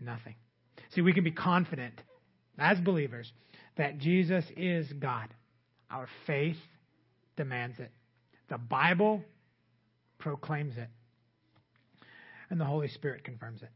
nothing. 0.00 0.34
See, 0.94 1.00
we 1.00 1.12
can 1.12 1.24
be 1.24 1.30
confident 1.30 1.94
as 2.58 2.78
believers 2.78 3.30
that 3.76 3.98
Jesus 3.98 4.44
is 4.56 4.90
God. 4.94 5.28
Our 5.90 6.08
faith 6.26 6.56
demands 7.36 7.78
it. 7.78 7.90
The 8.48 8.58
Bible 8.58 9.22
proclaims 10.18 10.76
it. 10.76 10.88
And 12.50 12.60
the 12.60 12.64
Holy 12.64 12.88
Spirit 12.88 13.24
confirms 13.24 13.62
it. 13.62 13.70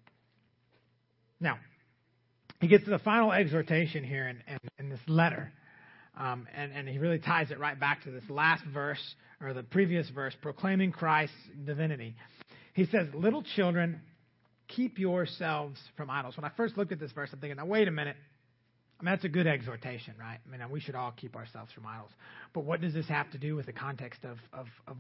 Now, 1.40 1.58
he 2.60 2.68
gets 2.68 2.84
to 2.84 2.90
the 2.90 2.98
final 2.98 3.32
exhortation 3.32 4.04
here 4.04 4.28
in, 4.28 4.42
in, 4.46 4.58
in 4.78 4.88
this 4.88 5.00
letter. 5.06 5.52
Um, 6.16 6.46
and, 6.54 6.72
and 6.72 6.88
he 6.88 6.98
really 6.98 7.18
ties 7.18 7.50
it 7.50 7.58
right 7.58 7.78
back 7.78 8.04
to 8.04 8.10
this 8.10 8.28
last 8.28 8.62
verse, 8.72 9.02
or 9.40 9.52
the 9.52 9.62
previous 9.62 10.08
verse, 10.10 10.34
proclaiming 10.40 10.92
Christ's 10.92 11.34
divinity. 11.64 12.14
He 12.74 12.86
says, 12.86 13.08
Little 13.14 13.42
children, 13.56 14.00
keep 14.76 14.98
yourselves 14.98 15.80
from 15.96 16.10
idols. 16.10 16.36
When 16.36 16.44
I 16.44 16.50
first 16.56 16.76
looked 16.76 16.92
at 16.92 17.00
this 17.00 17.12
verse, 17.12 17.30
I'm 17.32 17.40
thinking, 17.40 17.56
now, 17.56 17.66
wait 17.66 17.88
a 17.88 17.90
minute. 17.90 18.16
I 19.00 19.04
mean, 19.04 19.12
that's 19.12 19.24
a 19.24 19.28
good 19.28 19.46
exhortation, 19.46 20.14
right? 20.18 20.38
I 20.46 20.50
mean, 20.50 20.60
we 20.70 20.80
should 20.80 20.94
all 20.94 21.12
keep 21.16 21.34
ourselves 21.34 21.72
from 21.72 21.86
idols. 21.86 22.10
But 22.52 22.64
what 22.64 22.80
does 22.80 22.94
this 22.94 23.08
have 23.08 23.30
to 23.32 23.38
do 23.38 23.56
with 23.56 23.66
the 23.66 23.72
context 23.72 24.24
of, 24.24 24.38
of, 24.52 24.66
of 24.86 24.96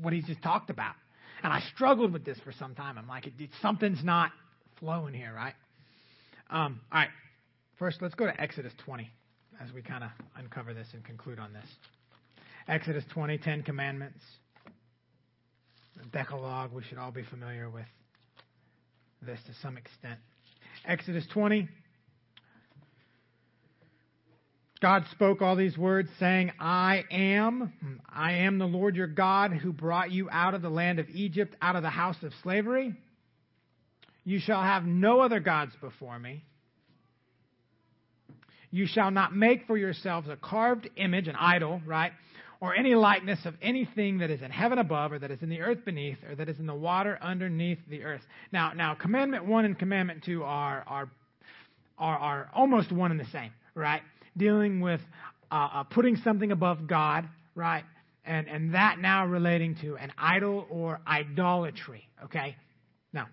what 0.00 0.12
he's 0.12 0.24
just 0.24 0.42
talked 0.42 0.70
about? 0.70 0.94
And 1.42 1.52
I 1.52 1.60
struggled 1.74 2.12
with 2.12 2.24
this 2.24 2.38
for 2.42 2.52
some 2.52 2.74
time. 2.74 2.98
I'm 2.98 3.06
like, 3.06 3.26
it, 3.26 3.34
it, 3.38 3.50
something's 3.62 4.02
not 4.02 4.32
flowing 4.80 5.14
here, 5.14 5.32
right? 5.34 5.54
Um, 6.50 6.80
all 6.90 7.00
right. 7.00 7.10
First, 7.78 8.02
let's 8.02 8.14
go 8.14 8.26
to 8.26 8.40
Exodus 8.40 8.72
20 8.84 9.08
as 9.64 9.72
we 9.72 9.82
kind 9.82 10.02
of 10.02 10.10
uncover 10.36 10.74
this 10.74 10.88
and 10.92 11.04
conclude 11.04 11.38
on 11.38 11.52
this. 11.52 11.66
Exodus 12.66 13.04
20, 13.12 13.38
Ten 13.38 13.62
Commandments, 13.62 14.20
the 15.96 16.08
Decalogue, 16.08 16.72
we 16.72 16.82
should 16.82 16.98
all 16.98 17.12
be 17.12 17.22
familiar 17.22 17.70
with 17.70 17.86
this 19.22 19.40
to 19.46 19.52
some 19.62 19.76
extent. 19.76 20.18
Exodus 20.86 21.26
20, 21.32 21.68
God 24.80 25.04
spoke 25.10 25.42
all 25.42 25.56
these 25.56 25.76
words, 25.76 26.08
saying, 26.20 26.52
I 26.60 27.04
am, 27.10 27.72
I 28.08 28.32
am 28.32 28.58
the 28.58 28.66
Lord 28.66 28.94
your 28.94 29.08
God 29.08 29.52
who 29.52 29.72
brought 29.72 30.12
you 30.12 30.28
out 30.30 30.54
of 30.54 30.62
the 30.62 30.70
land 30.70 31.00
of 31.00 31.08
Egypt, 31.10 31.56
out 31.60 31.74
of 31.74 31.82
the 31.82 31.90
house 31.90 32.16
of 32.22 32.32
slavery. 32.42 32.94
You 34.24 34.38
shall 34.38 34.62
have 34.62 34.84
no 34.84 35.20
other 35.20 35.40
gods 35.40 35.72
before 35.80 36.18
me. 36.18 36.44
You 38.70 38.86
shall 38.86 39.10
not 39.10 39.34
make 39.34 39.66
for 39.66 39.76
yourselves 39.76 40.28
a 40.28 40.36
carved 40.36 40.88
image, 40.96 41.26
an 41.26 41.36
idol, 41.36 41.80
right? 41.86 42.12
Or 42.60 42.74
any 42.74 42.96
likeness 42.96 43.44
of 43.44 43.54
anything 43.62 44.18
that 44.18 44.30
is 44.30 44.42
in 44.42 44.50
heaven 44.50 44.78
above, 44.78 45.12
or 45.12 45.18
that 45.20 45.30
is 45.30 45.42
in 45.42 45.48
the 45.48 45.60
earth 45.60 45.84
beneath, 45.84 46.18
or 46.28 46.34
that 46.34 46.48
is 46.48 46.58
in 46.58 46.66
the 46.66 46.74
water 46.74 47.16
underneath 47.22 47.78
the 47.88 48.02
earth. 48.02 48.22
Now, 48.50 48.72
now, 48.72 48.94
commandment 48.94 49.44
one 49.44 49.64
and 49.64 49.78
commandment 49.78 50.24
two 50.24 50.42
are 50.42 50.82
are 50.86 51.08
are, 51.98 52.18
are 52.18 52.50
almost 52.54 52.90
one 52.90 53.12
and 53.12 53.20
the 53.20 53.26
same, 53.26 53.52
right? 53.74 54.02
dealing 54.38 54.80
with 54.80 55.00
uh, 55.50 55.68
uh, 55.72 55.82
putting 55.84 56.16
something 56.16 56.52
above 56.52 56.86
God, 56.86 57.28
right? 57.54 57.84
And, 58.24 58.48
and 58.48 58.74
that 58.74 58.98
now 58.98 59.26
relating 59.26 59.74
to 59.82 59.96
an 59.96 60.12
idol 60.16 60.66
or 60.70 61.00
idolatry, 61.06 62.08
okay? 62.24 62.56
Now, 63.12 63.26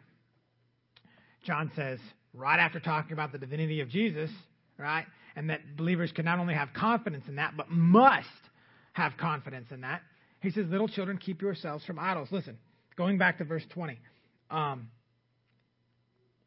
John 1.44 1.72
says, 1.76 2.00
right 2.34 2.60
after 2.60 2.80
talking 2.80 3.14
about 3.14 3.32
the 3.32 3.38
divinity 3.38 3.82
of 3.82 3.90
Jesus, 3.90 4.32
right? 4.78 5.06
And 5.36 5.50
that 5.50 5.78
believers 5.78 6.12
can 6.12 6.26
not 6.26 6.40
only 6.40 6.54
have 6.54 6.70
confidence 6.74 7.26
in 7.28 7.36
that, 7.36 7.56
but 7.56 7.70
must 7.70 8.28
have 8.96 9.18
confidence 9.18 9.68
in 9.72 9.82
that. 9.82 10.02
He 10.42 10.52
says, 10.52 10.68
Little 10.70 10.88
children, 10.88 11.18
keep 11.18 11.42
yourselves 11.42 11.84
from 11.86 12.00
idols. 12.00 12.30
Listen, 12.32 12.58
going 12.96 13.18
back 13.18 13.40
to 13.40 13.44
verse 13.44 13.64
20. 13.74 14.00
Um, 14.50 14.88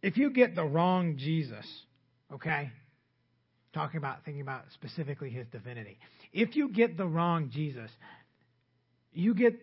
if 0.03 0.17
you 0.17 0.31
get 0.31 0.55
the 0.55 0.65
wrong 0.65 1.19
Jesus, 1.19 1.67
okay, 2.33 2.71
talking 3.75 3.99
about 3.99 4.25
thinking 4.25 4.41
about 4.41 4.63
specifically 4.73 5.29
his 5.29 5.47
divinity. 5.49 5.99
If 6.33 6.57
you 6.57 6.71
get 6.71 6.97
the 6.97 7.07
wrong 7.07 7.51
Jesus, 7.53 7.91
you 9.13 9.35
get 9.35 9.55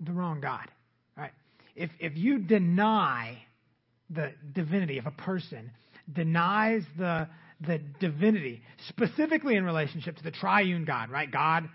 the 0.00 0.12
wrong 0.12 0.40
God. 0.42 0.68
Right? 1.16 1.32
If 1.74 1.90
if 1.98 2.14
you 2.14 2.40
deny 2.40 3.38
the 4.10 4.32
divinity 4.52 4.98
of 4.98 5.06
a 5.06 5.12
person, 5.12 5.70
denies 6.12 6.82
the 6.98 7.28
the 7.66 7.78
divinity, 8.00 8.60
specifically 8.88 9.56
in 9.56 9.64
relationship 9.64 10.16
to 10.16 10.22
the 10.22 10.30
triune 10.30 10.84
God, 10.84 11.08
right? 11.10 11.30
God, 11.30 11.70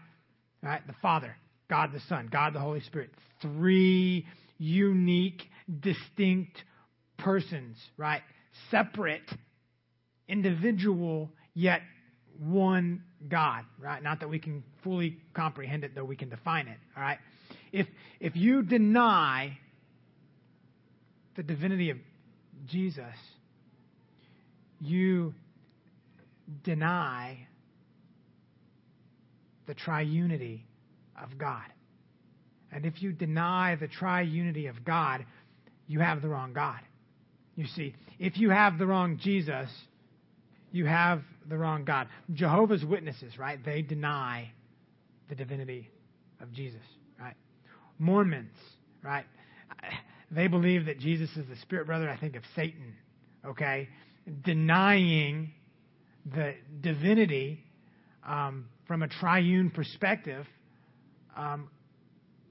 right, 0.61 0.85
the 0.87 0.95
Father, 1.01 1.35
God 1.69 1.91
the 1.91 1.99
Son, 2.01 2.29
God 2.31 2.53
the 2.53 2.59
Holy 2.59 2.81
Spirit. 2.81 3.11
Three 3.41 4.25
unique, 4.57 5.43
distinct 5.79 6.63
persons, 7.17 7.77
right? 7.97 8.21
Separate, 8.71 9.29
individual 10.27 11.29
yet 11.53 11.81
one 12.39 13.03
God, 13.27 13.65
right? 13.79 14.01
Not 14.01 14.19
that 14.19 14.29
we 14.29 14.39
can 14.39 14.63
fully 14.83 15.17
comprehend 15.33 15.83
it, 15.83 15.95
though 15.95 16.05
we 16.05 16.15
can 16.15 16.29
define 16.29 16.67
it, 16.67 16.77
all 16.95 17.03
right? 17.03 17.17
If, 17.71 17.87
if 18.19 18.35
you 18.35 18.63
deny 18.63 19.57
the 21.35 21.43
divinity 21.43 21.89
of 21.89 21.97
Jesus, 22.65 23.15
you 24.79 25.33
deny 26.63 27.46
the 29.67 29.75
triunity 29.75 30.61
of 31.21 31.37
God. 31.37 31.65
And 32.71 32.85
if 32.85 33.01
you 33.01 33.11
deny 33.11 33.75
the 33.75 33.87
triunity 33.87 34.69
of 34.69 34.83
God, 34.83 35.25
you 35.87 35.99
have 35.99 36.21
the 36.21 36.27
wrong 36.27 36.53
God. 36.53 36.79
You 37.55 37.65
see, 37.67 37.95
if 38.19 38.37
you 38.37 38.49
have 38.49 38.77
the 38.77 38.85
wrong 38.85 39.17
Jesus, 39.21 39.69
you 40.71 40.85
have 40.85 41.21
the 41.49 41.57
wrong 41.57 41.85
God. 41.85 42.07
Jehovah's 42.33 42.83
Witnesses, 42.83 43.37
right? 43.37 43.63
They 43.63 43.81
deny 43.81 44.51
the 45.29 45.35
divinity 45.35 45.89
of 46.41 46.51
Jesus, 46.53 46.81
right? 47.19 47.35
Mormons, 47.99 48.55
right? 49.03 49.25
They 50.29 50.47
believe 50.47 50.85
that 50.85 50.99
Jesus 50.99 51.29
is 51.31 51.47
the 51.47 51.55
spirit 51.61 51.87
brother, 51.87 52.09
I 52.09 52.17
think, 52.17 52.35
of 52.35 52.43
Satan, 52.55 52.93
okay? 53.45 53.87
Denying 54.43 55.51
the 56.25 56.53
divinity 56.81 57.63
um, 58.27 58.65
from 58.87 59.03
a 59.03 59.07
triune 59.07 59.69
perspective 59.69 60.45
um, 61.35 61.69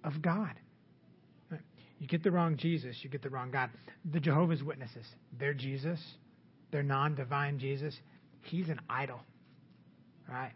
of 0.05 0.21
God. 0.23 0.55
You 1.99 2.07
get 2.07 2.23
the 2.23 2.31
wrong 2.31 2.57
Jesus, 2.57 2.97
you 3.03 3.09
get 3.09 3.23
the 3.23 3.31
wrong 3.31 3.51
God. 3.51 3.71
The 4.13 4.21
Jehovah's 4.21 4.63
Witnesses, 4.63 5.07
their 5.39 5.55
Jesus, 5.55 5.99
their 6.71 6.83
non 6.83 7.15
divine 7.15 7.59
Jesus, 7.59 7.97
he's 8.43 8.69
an 8.69 8.81
idol, 8.91 9.21
right? 10.29 10.53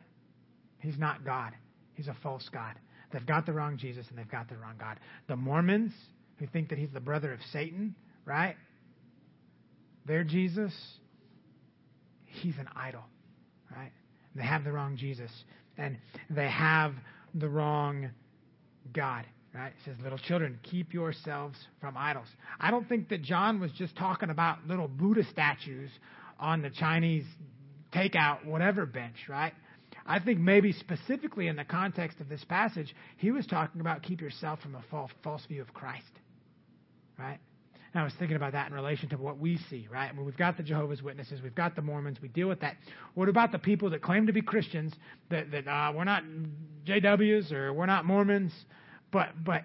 He's 0.81 0.99
not 0.99 1.25
God. 1.25 1.53
He's 1.95 2.09
a 2.09 2.17
false 2.23 2.49
God. 2.53 2.75
They've 3.13 3.27
got 3.27 3.47
the 3.47 3.53
wrong 3.53 3.77
Jesus 3.77 4.07
and 4.11 4.19
they've 4.19 4.31
got 4.31 4.49
the 4.49 4.57
wrong 4.57 4.75
God. 4.79 4.99
The 5.29 5.37
Mormons, 5.37 5.93
who 6.37 6.47
think 6.47 6.69
that 6.69 6.79
he's 6.79 6.93
the 6.93 7.01
brother 7.01 7.33
of 7.33 7.41
Satan, 7.53 7.95
right? 8.25 8.57
Their 10.07 10.25
Jesus, 10.25 10.73
he's 12.27 12.57
an 12.59 12.69
idol, 12.77 13.03
right? 13.75 13.93
They 14.35 14.43
have 14.43 14.65
the 14.65 14.73
wrong 14.73 14.97
Jesus 14.97 15.31
and 15.81 15.97
they 16.29 16.49
have 16.49 16.93
the 17.35 17.49
wrong 17.49 18.11
God. 18.93 19.25
Right? 19.53 19.69
It 19.69 19.75
says, 19.85 19.97
little 20.01 20.19
children, 20.19 20.61
keep 20.63 20.95
yourselves 20.95 21.57
from 21.81 21.97
idols. 21.97 22.29
I 22.61 22.71
don't 22.71 22.89
think 22.89 23.09
that 23.09 23.23
John 23.23 23.59
was 23.59 23.73
just 23.73 23.97
talking 23.97 24.31
about 24.31 24.59
little 24.69 24.87
Buddha 24.87 25.25
statues 25.33 25.91
on 26.39 26.63
the 26.63 26.71
Chinese 26.71 27.25
takeout 27.93 28.45
whatever 28.47 28.87
bench, 28.87 29.17
right? 29.29 29.53
I 30.07 30.21
think 30.21 30.39
maybe 30.39 30.73
specifically 30.73 31.49
in 31.49 31.57
the 31.57 31.65
context 31.65 32.21
of 32.21 32.29
this 32.29 32.45
passage, 32.45 32.95
he 33.17 33.33
was 33.33 33.45
talking 33.47 33.81
about 33.81 34.03
keep 34.03 34.21
yourself 34.21 34.61
from 34.61 34.77
a 34.77 34.83
false, 34.89 35.11
false 35.25 35.45
view 35.47 35.63
of 35.63 35.75
Christ, 35.75 36.13
right? 37.19 37.39
And 37.93 38.01
I 38.01 38.05
was 38.05 38.13
thinking 38.19 38.37
about 38.37 38.53
that 38.53 38.69
in 38.69 38.75
relation 38.75 39.09
to 39.09 39.17
what 39.17 39.39
we 39.39 39.59
see, 39.69 39.89
right? 39.91 40.09
I 40.09 40.13
mean, 40.13 40.25
we've 40.25 40.37
got 40.37 40.57
the 40.57 40.63
Jehovah's 40.63 41.03
Witnesses, 41.03 41.41
we've 41.43 41.55
got 41.55 41.75
the 41.75 41.83
Mormons, 41.83 42.19
we 42.23 42.29
deal 42.29 42.49
with 42.49 42.61
that. 42.61 42.77
What 43.15 43.29
about 43.29 43.51
the 43.51 43.59
people 43.59 43.91
that 43.91 44.01
claim 44.01 44.27
to 44.29 44.33
be 44.33 44.43
Christians, 44.43 44.95
that, 45.29 45.51
that 45.51 45.67
uh, 45.67 45.93
we're 45.95 46.05
not 46.05 46.23
JWs 46.87 47.53
or 47.53 47.73
we're 47.73 47.87
not 47.87 48.05
Mormons, 48.05 48.53
but, 49.11 49.31
but 49.45 49.63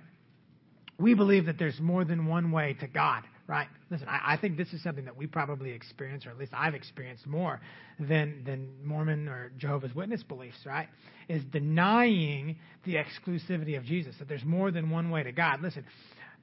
we 0.98 1.14
believe 1.14 1.46
that 1.46 1.60
there's 1.60 1.80
more 1.80 2.04
than 2.04 2.26
one 2.26 2.52
way 2.52 2.76
to 2.80 2.88
God, 2.88 3.24
right? 3.46 3.68
Listen, 3.92 4.08
I, 4.08 4.34
I 4.34 4.38
think 4.38 4.58
this 4.58 4.74
is 4.74 4.82
something 4.82 5.06
that 5.06 5.16
we 5.16 5.28
probably 5.28 5.70
experience, 5.70 6.26
or 6.26 6.32
at 6.32 6.40
least 6.40 6.52
I've 6.56 6.74
experienced 6.74 7.28
more 7.28 7.62
than, 8.00 8.44
than 8.44 8.70
Mormon 8.84 9.28
or 9.28 9.52
Jehovah's 9.58 9.94
Witness 9.94 10.24
beliefs, 10.24 10.58
right? 10.66 10.88
Is 11.28 11.44
denying 11.44 12.58
the 12.86 12.96
exclusivity 12.96 13.78
of 13.78 13.84
Jesus, 13.84 14.16
that 14.18 14.28
there's 14.28 14.46
more 14.46 14.72
than 14.72 14.90
one 14.90 15.12
way 15.12 15.22
to 15.22 15.32
God. 15.32 15.62
Listen, 15.62 15.86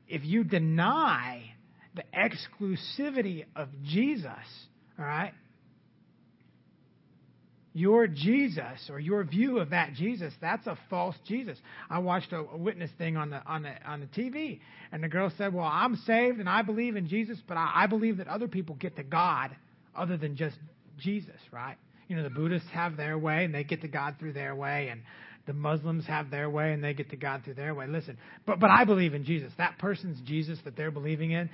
if 0.07 0.25
you 0.25 0.45
deny 0.45 1.55
the 1.95 2.05
exclusivity 2.15 3.45
of 3.55 3.69
Jesus, 3.85 4.27
all 4.99 5.05
right? 5.05 5.33
Your 7.75 8.07
Jesus 8.07 8.91
or 8.91 9.01
your 9.01 9.25
view 9.25 9.59
of 9.59 9.71
that 9.71 9.95
Jesus, 9.95 10.35
that's 10.43 10.67
a 10.67 10.77
false 10.91 11.17
Jesus. 11.27 11.57
I 11.89 12.01
watched 12.01 12.33
a, 12.33 12.39
a 12.39 12.57
witness 12.57 12.91
thing 12.99 13.17
on 13.17 13.31
the 13.31 13.43
on 13.47 13.63
the 13.63 13.73
on 13.87 14.01
the 14.01 14.07
TV, 14.07 14.61
and 14.91 15.03
the 15.03 15.09
girl 15.09 15.33
said, 15.39 15.55
"Well, 15.55 15.65
I'm 15.65 15.97
saved 15.97 16.39
and 16.39 16.49
I 16.49 16.61
believe 16.61 16.97
in 16.97 17.09
Jesus, 17.09 17.39
but 17.49 17.57
I, 17.57 17.73
I 17.75 17.87
believe 17.87 18.19
that 18.19 18.29
other 18.29 18.47
people 18.47 18.75
get 18.75 18.97
to 18.97 19.03
God 19.03 19.57
other 19.97 20.19
than 20.19 20.37
just 20.37 20.57
Jesus, 20.99 21.41
right? 21.51 21.77
You 22.09 22.17
know, 22.17 22.25
the 22.25 22.31
Buddhists 22.31 22.69
have 22.73 22.99
their 22.99 23.17
way 23.17 23.47
and 23.47 23.55
they 23.55 23.65
get 23.65 23.81
to 23.81 23.89
God 23.89 24.17
through 24.19 24.35
their 24.35 24.55
way, 24.55 24.89
and 24.89 25.01
the 25.47 25.55
Muslims 25.55 26.07
have 26.07 26.31
their 26.31 26.51
way 26.51 26.75
and 26.75 26.85
they 26.85 26.93
get 26.93 27.09
to 27.11 27.17
God 27.17 27.43
through 27.43 27.55
their 27.55 27.75
way. 27.75 27.87
Listen, 27.87 28.19
but 28.45 28.61
but 28.61 28.71
I 28.71 28.85
believe 28.85 29.15
in 29.15 29.25
Jesus. 29.25 29.51
That 29.57 29.79
person's 29.79 30.21
Jesus 30.27 30.59
that 30.67 30.77
they're 30.77 30.91
believing 30.91 31.31
in 31.31 31.49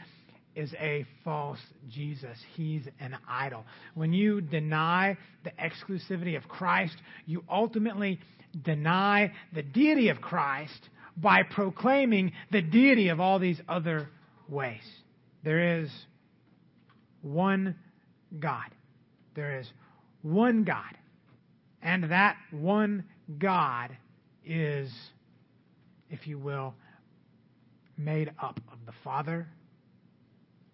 is 0.59 0.75
a 0.81 1.07
false 1.23 1.61
Jesus. 1.89 2.37
He's 2.55 2.83
an 2.99 3.17
idol. 3.29 3.65
When 3.95 4.13
you 4.13 4.41
deny 4.41 5.17
the 5.45 5.53
exclusivity 5.53 6.37
of 6.37 6.49
Christ, 6.49 6.97
you 7.27 7.45
ultimately 7.49 8.19
deny 8.65 9.33
the 9.55 9.63
deity 9.63 10.09
of 10.09 10.21
Christ 10.21 10.89
by 11.17 11.45
proclaiming 11.45 12.33
the 12.51 12.61
deity 12.61 13.09
of 13.09 13.21
all 13.21 13.39
these 13.39 13.61
other 13.69 14.09
ways. 14.49 14.83
There 15.45 15.81
is 15.81 15.91
one 17.23 17.77
God. 18.41 18.75
There 19.37 19.61
is 19.61 19.71
one 20.23 20.65
God. 20.65 20.99
And 21.83 22.11
that 22.11 22.37
one 22.51 23.05
God 23.39 23.97
is, 24.45 24.91
if 26.11 26.27
you 26.27 26.37
will, 26.37 26.75
made 27.97 28.33
up 28.43 28.59
of 28.73 28.79
the 28.87 28.93
Father, 29.05 29.47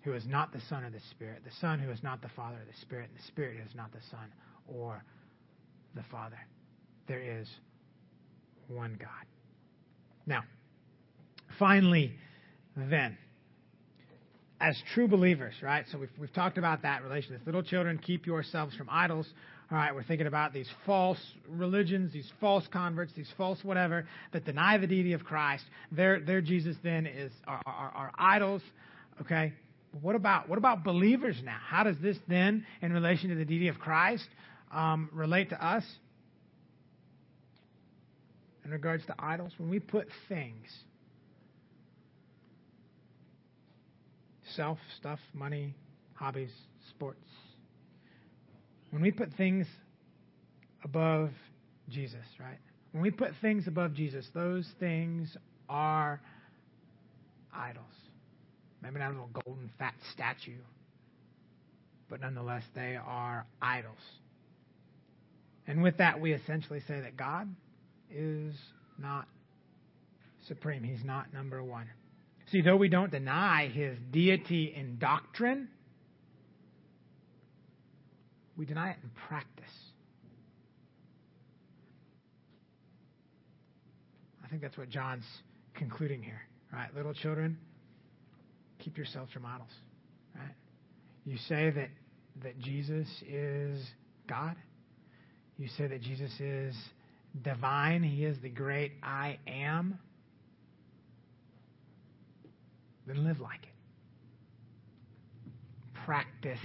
who 0.05 0.13
is 0.13 0.27
not 0.27 0.53
the 0.53 0.61
Son 0.69 0.85
of 0.85 0.93
the 0.93 1.01
Spirit, 1.11 1.43
the 1.45 1.57
Son 1.61 1.79
who 1.79 1.91
is 1.91 2.03
not 2.03 2.21
the 2.21 2.29
Father 2.37 2.57
of 2.61 2.67
the 2.67 2.81
Spirit, 2.83 3.09
and 3.09 3.19
the 3.19 3.27
Spirit 3.27 3.57
who 3.57 3.65
is 3.65 3.75
not 3.75 3.91
the 3.93 4.03
Son 4.11 4.33
or 4.69 5.03
the 5.95 6.03
Father. 6.11 6.39
There 7.09 7.21
is 7.21 7.49
one 8.69 8.97
God. 9.01 9.09
Now, 10.27 10.43
finally, 11.59 12.13
then, 12.77 13.17
as 14.61 14.81
true 14.95 15.09
believers, 15.09 15.55
right? 15.63 15.85
So 15.91 15.99
we've, 15.99 16.11
we've 16.19 16.33
talked 16.33 16.59
about 16.59 16.83
that 16.83 17.03
relation. 17.03 17.35
As 17.35 17.41
little 17.47 17.63
children, 17.63 17.99
keep 17.99 18.27
yourselves 18.27 18.75
from 18.77 18.89
idols. 18.91 19.27
All 19.71 19.79
right, 19.79 19.95
we're 19.95 20.05
thinking 20.05 20.27
about 20.27 20.53
these 20.53 20.69
false 20.85 21.19
religions, 21.49 22.13
these 22.13 22.31
false 22.41 22.65
converts, 22.71 23.13
these 23.17 23.31
false 23.37 23.59
whatever 23.65 24.07
that 24.33 24.45
deny 24.45 24.77
the 24.77 24.87
deity 24.87 25.15
of 25.15 25.25
Christ. 25.25 25.65
Their 25.91 26.21
their 26.21 26.43
Jesus 26.43 26.77
then 26.83 27.07
is 27.07 27.33
are, 27.47 27.63
are 27.67 28.13
idols. 28.19 28.63
Okay, 29.23 29.55
what 30.01 30.17
about 30.17 30.49
what 30.49 30.59
about 30.59 30.85
believers 30.85 31.37
now? 31.45 31.57
How 31.67 31.85
does 31.85 31.97
this 32.03 32.17
then, 32.29 32.67
in 32.83 32.93
relation 32.93 33.31
to 33.31 33.37
the 33.37 33.45
deity 33.45 33.69
of 33.69 33.79
Christ, 33.79 34.27
um, 34.73 35.09
relate 35.13 35.51
to 35.51 35.65
us? 35.65 35.85
In 38.65 38.71
regards 38.71 39.05
to 39.07 39.15
idols, 39.19 39.53
when 39.59 39.69
we 39.69 39.79
put 39.79 40.09
things, 40.29 40.67
self, 44.57 44.79
stuff, 44.99 45.19
money, 45.35 45.75
hobbies, 46.15 46.53
sports, 46.91 47.19
when 48.91 49.03
we 49.03 49.11
put 49.11 49.33
things 49.35 49.67
above 50.83 51.31
Jesus, 51.89 52.25
right? 52.41 52.59
When 52.93 53.03
we 53.03 53.11
put 53.11 53.33
things 53.43 53.67
above 53.67 53.95
Jesus, 53.95 54.27
those 54.35 54.67
things 54.79 55.37
are 55.69 56.21
idols. 57.53 57.85
Maybe 58.85 58.99
not 58.99 59.09
a 59.09 59.12
little 59.12 59.30
golden 59.47 59.70
fat 59.78 59.95
statue, 60.12 60.59
but 62.11 62.20
nonetheless, 62.20 62.64
they 62.74 62.97
are 62.97 63.47
idols. 63.62 63.97
And 65.66 65.82
with 65.82 65.97
that, 65.97 66.20
we 66.20 66.35
essentially 66.35 66.80
say 66.87 67.01
that 67.01 67.16
God 67.16 67.49
is 68.14 68.55
not 68.99 69.26
supreme. 70.47 70.82
He's 70.82 71.03
not 71.03 71.32
number 71.32 71.64
one. 71.64 71.87
See, 72.53 72.61
though 72.61 72.76
we 72.76 72.91
don't 72.91 73.11
deny 73.11 73.68
his 73.68 73.97
deity 74.11 74.74
in 74.76 74.99
doctrine, 74.99 75.68
we 78.59 78.66
deny 78.66 78.91
it 78.91 78.97
in 79.03 79.09
practice. 79.28 79.64
I 84.45 84.49
think 84.49 84.61
that's 84.61 84.76
what 84.76 84.91
John's 84.91 85.24
concluding 85.74 86.22
here. 86.22 86.43
Right, 86.70 86.95
little 86.95 87.14
children, 87.14 87.57
keep 88.79 88.97
yourselves 88.97 89.31
your 89.35 89.43
models. 89.43 89.70
Right? 90.35 90.55
You 91.25 91.37
say 91.49 91.70
that 91.70 91.89
that 92.43 92.59
Jesus 92.59 93.07
is 93.29 93.81
God. 94.29 94.57
You 95.57 95.68
say 95.79 95.87
that 95.87 96.03
Jesus 96.03 96.33
is 96.41 96.75
divine. 97.43 98.03
He 98.03 98.25
is 98.25 98.37
the 98.43 98.49
great 98.49 98.93
I 99.03 99.39
am. 99.47 99.99
Then 103.07 103.25
live 103.25 103.41
like 103.41 103.62
it. 103.62 103.68
Practice 106.05 106.59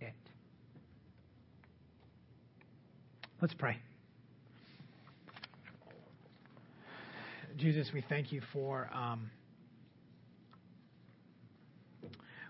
it. 0.00 0.12
Let's 3.40 3.54
pray. 3.54 3.76
Jesus, 7.56 7.90
we 7.92 8.04
thank 8.08 8.32
you 8.32 8.40
for. 8.52 8.88
Um, 8.94 9.30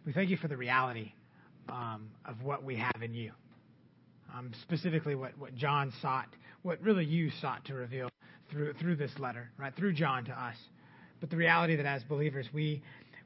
we 0.05 0.13
thank 0.13 0.31
you 0.31 0.37
for 0.37 0.49
the 0.49 0.57
reality 0.57 1.13
um, 1.69 2.11
of 2.25 2.43
what 2.43 2.65
we 2.65 2.77
have 2.77 3.03
in 3.03 3.15
you. 3.15 3.33
Um, 4.35 4.51
specifically, 4.63 5.15
what, 5.15 5.37
what 5.39 5.55
John 5.55 5.93
sought, 6.01 6.29
what 6.63 6.81
really 6.81 7.05
you 7.05 7.31
sought 7.41 7.65
to 7.67 7.75
reveal 7.75 8.09
through, 8.51 8.73
through 8.75 8.97
this 8.97 9.13
letter, 9.19 9.51
right? 9.59 9.75
Through 9.77 9.93
John 9.93 10.25
to 10.25 10.33
us. 10.33 10.57
But 11.21 11.31
the 11.31 11.37
reality 11.37 11.77
that 11.77 11.87
as 11.87 12.03
believers, 12.05 12.47
we, 12.53 12.83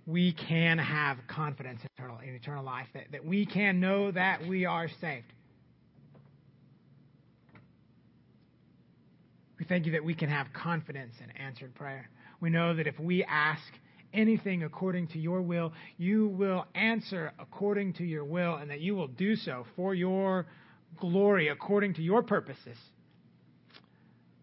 we 0.06 0.32
can 0.32 0.78
have 0.78 1.18
confidence 1.28 1.80
in 1.82 1.88
eternal, 1.96 2.18
in 2.18 2.34
eternal 2.34 2.64
life, 2.64 2.88
that, 2.94 3.04
that 3.12 3.24
we 3.24 3.46
can 3.46 3.80
know 3.80 4.10
that 4.10 4.46
we 4.46 4.66
are 4.66 4.88
saved. 5.00 5.32
We 9.58 9.64
thank 9.64 9.86
you 9.86 9.92
that 9.92 10.04
we 10.04 10.14
can 10.14 10.28
have 10.28 10.48
confidence 10.52 11.14
in 11.22 11.30
answered 11.42 11.74
prayer. 11.74 12.10
We 12.40 12.50
know 12.50 12.74
that 12.74 12.86
if 12.86 12.98
we 13.00 13.24
ask 13.24 13.62
anything 14.16 14.64
according 14.64 15.08
to 15.08 15.18
your 15.18 15.42
will, 15.42 15.72
you 15.98 16.28
will 16.28 16.66
answer 16.74 17.32
according 17.38 17.92
to 17.94 18.04
your 18.04 18.24
will, 18.24 18.56
and 18.56 18.70
that 18.70 18.80
you 18.80 18.96
will 18.96 19.08
do 19.08 19.36
so 19.36 19.66
for 19.76 19.94
your 19.94 20.46
glory, 20.98 21.48
according 21.48 21.94
to 21.94 22.02
your 22.02 22.22
purposes. 22.22 22.76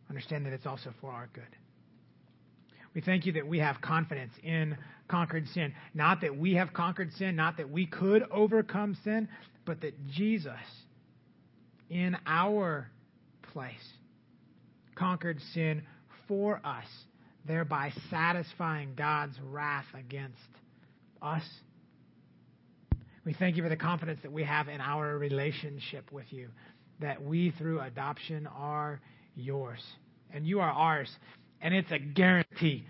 Understand 0.09 0.45
that 0.45 0.53
it's 0.53 0.65
also 0.65 0.93
for 1.01 1.11
our 1.11 1.28
good. 1.34 1.43
We 2.93 3.01
thank 3.01 3.26
you 3.26 3.34
that 3.34 3.47
we 3.47 3.59
have 3.59 3.82
confidence 3.82 4.34
in 4.43 4.78
conquered 5.07 5.47
sin. 5.49 5.74
Not 5.93 6.21
that 6.21 6.38
we 6.38 6.53
have 6.53 6.74
conquered 6.74 7.11
sin, 7.13 7.36
not 7.36 7.57
that 7.57 7.69
we 7.69 7.88
could 7.88 8.24
overcome 8.32 8.95
sin, 9.03 9.28
but 9.65 9.82
that 9.82 10.07
Jesus, 10.07 10.53
in 11.89 12.15
our 12.28 12.89
place, 13.51 13.74
conquered 14.95 15.39
sin 15.53 15.84
for 16.28 16.61
us 16.63 16.86
thereby 17.45 17.91
satisfying 18.09 18.93
God's 18.95 19.37
wrath 19.41 19.85
against 19.93 20.37
us. 21.21 21.43
We 23.25 23.33
thank 23.33 23.55
you 23.55 23.63
for 23.63 23.69
the 23.69 23.77
confidence 23.77 24.19
that 24.23 24.31
we 24.31 24.43
have 24.43 24.67
in 24.67 24.81
our 24.81 25.17
relationship 25.17 26.11
with 26.11 26.25
you, 26.31 26.49
that 26.99 27.23
we 27.23 27.51
through 27.51 27.79
adoption 27.79 28.47
are 28.47 28.99
yours, 29.35 29.79
and 30.33 30.45
you 30.45 30.59
are 30.59 30.71
ours. 30.71 31.09
And 31.61 31.73
it's 31.73 31.91
a 31.91 31.99
guarantee 31.99 32.85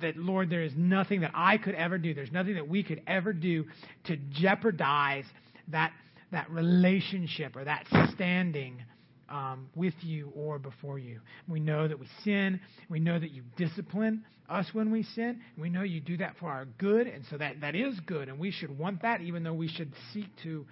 that, 0.00 0.16
Lord, 0.16 0.50
there 0.50 0.62
is 0.62 0.72
nothing 0.76 1.20
that 1.20 1.32
I 1.34 1.58
could 1.58 1.74
ever 1.74 1.98
do, 1.98 2.14
there's 2.14 2.32
nothing 2.32 2.54
that 2.54 2.68
we 2.68 2.82
could 2.82 3.02
ever 3.06 3.32
do 3.32 3.64
to 4.04 4.16
jeopardize 4.16 5.26
that, 5.68 5.92
that 6.32 6.50
relationship 6.50 7.54
or 7.54 7.64
that 7.64 7.86
standing 8.14 8.82
um, 9.28 9.68
with 9.74 9.94
you 10.00 10.32
or 10.34 10.58
before 10.58 10.98
you. 10.98 11.20
We 11.48 11.60
know 11.60 11.88
that 11.88 11.98
we 11.98 12.06
sin. 12.24 12.60
We 12.88 13.00
know 13.00 13.18
that 13.18 13.30
you 13.30 13.42
discipline 13.56 14.24
us 14.48 14.66
when 14.72 14.90
we 14.90 15.02
sin. 15.02 15.40
We 15.58 15.70
know 15.70 15.82
you 15.82 16.00
do 16.00 16.16
that 16.18 16.36
for 16.38 16.48
our 16.48 16.66
good, 16.78 17.06
and 17.06 17.24
so 17.30 17.36
that, 17.38 17.60
that 17.60 17.74
is 17.74 17.98
good, 18.06 18.28
and 18.28 18.38
we 18.38 18.50
should 18.50 18.76
want 18.76 19.02
that, 19.02 19.20
even 19.20 19.42
though 19.42 19.54
we 19.54 19.68
should 19.68 19.92
seek 20.12 20.28
to, 20.42 20.66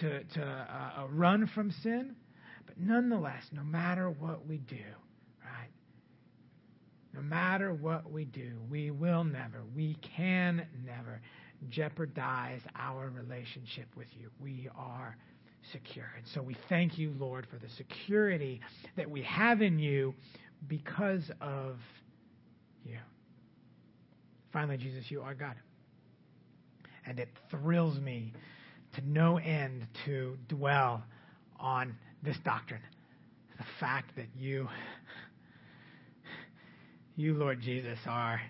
to, 0.00 0.24
to 0.24 0.42
uh, 0.42 1.02
uh 1.02 1.06
run 1.10 1.50
from 1.54 1.70
sin. 1.82 2.16
But 2.66 2.78
nonetheless, 2.78 3.42
no 3.52 3.62
matter 3.62 4.10
what 4.10 4.46
we 4.46 4.58
do, 4.58 4.76
right? 5.44 5.70
No 7.12 7.20
matter 7.20 7.72
what 7.72 8.10
we 8.10 8.24
do, 8.24 8.58
we 8.70 8.90
will 8.90 9.24
never, 9.24 9.62
we 9.74 9.96
can 10.16 10.66
never 10.84 11.20
jeopardize 11.68 12.60
our 12.76 13.08
relationship 13.10 13.86
with 13.96 14.08
you. 14.18 14.30
We 14.40 14.68
are 14.76 15.16
secure. 15.72 16.10
And 16.16 16.26
so 16.34 16.42
we 16.42 16.56
thank 16.68 16.98
you, 16.98 17.14
Lord, 17.18 17.46
for 17.50 17.56
the 17.56 17.68
security 17.76 18.60
that 18.96 19.10
we 19.10 19.22
have 19.22 19.62
in 19.62 19.78
you 19.78 20.14
because 20.68 21.30
of 21.40 21.76
you. 22.84 22.98
Finally, 24.52 24.78
Jesus, 24.78 25.04
you 25.10 25.20
are 25.22 25.34
God. 25.34 25.54
And 27.06 27.18
it 27.18 27.28
thrills 27.50 27.98
me 27.98 28.32
to 28.94 29.02
no 29.06 29.38
end 29.38 29.86
to 30.06 30.38
dwell 30.48 31.02
on 31.58 31.96
this 32.22 32.36
doctrine. 32.44 32.80
The 33.58 33.64
fact 33.80 34.16
that 34.16 34.28
you, 34.36 34.68
you, 37.16 37.34
Lord 37.34 37.60
Jesus, 37.60 37.98
are 38.06 38.40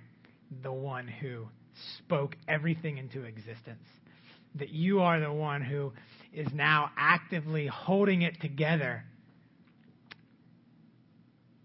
the 0.62 0.72
one 0.72 1.08
who 1.08 1.48
spoke 1.98 2.36
everything 2.48 2.98
into 2.98 3.24
existence. 3.24 3.84
That 4.56 4.70
you 4.70 5.00
are 5.00 5.18
the 5.20 5.32
one 5.32 5.62
who 5.62 5.92
is 6.34 6.52
now 6.52 6.90
actively 6.96 7.66
holding 7.66 8.22
it 8.22 8.40
together. 8.40 9.04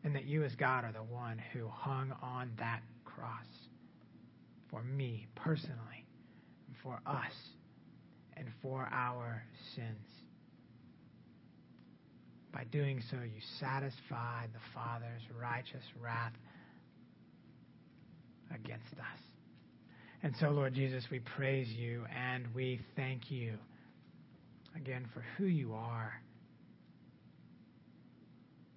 And 0.04 0.16
that 0.16 0.26
you, 0.26 0.44
as 0.44 0.56
God, 0.56 0.86
are 0.86 0.92
the 0.92 1.00
one 1.00 1.42
who 1.54 1.68
hung 1.68 2.14
on 2.22 2.52
that 2.60 2.82
cross 3.04 3.46
for 4.70 4.84
me 4.84 5.28
personally, 5.36 6.06
for 6.84 7.00
us, 7.06 7.34
and 8.38 8.48
for 8.62 8.88
our 8.92 9.44
sins. 9.76 10.06
By 12.54 12.64
doing 12.66 13.02
so, 13.12 13.18
you 13.18 13.42
satisfy 13.60 14.48
the 14.54 14.60
Father's 14.74 15.22
righteous 15.40 15.84
wrath 16.02 16.34
against 18.54 18.94
us. 18.94 19.20
And 20.24 20.34
so, 20.40 20.50
Lord 20.50 20.74
Jesus, 20.74 21.04
we 21.12 21.20
praise 21.20 21.68
you 21.70 22.06
and 22.16 22.46
we 22.54 22.82
thank 22.96 23.30
you 23.32 23.58
again 24.80 25.06
for 25.14 25.24
who 25.38 25.46
you 25.46 25.74
are 25.74 26.14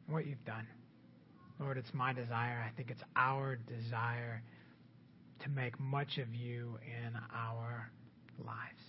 and 0.07 0.15
what 0.15 0.27
you've 0.27 0.45
done. 0.45 0.67
Lord, 1.61 1.79
it's 1.79 1.95
my 1.95 2.13
desire. 2.13 2.65
I 2.67 2.75
think 2.77 2.91
it's 2.91 3.03
our 3.15 3.57
desire 3.57 4.43
to 5.45 5.49
make 5.51 5.79
much 5.79 6.19
of 6.19 6.35
you 6.35 6.79
in 6.85 7.15
our 7.35 7.91
lives. 8.39 8.83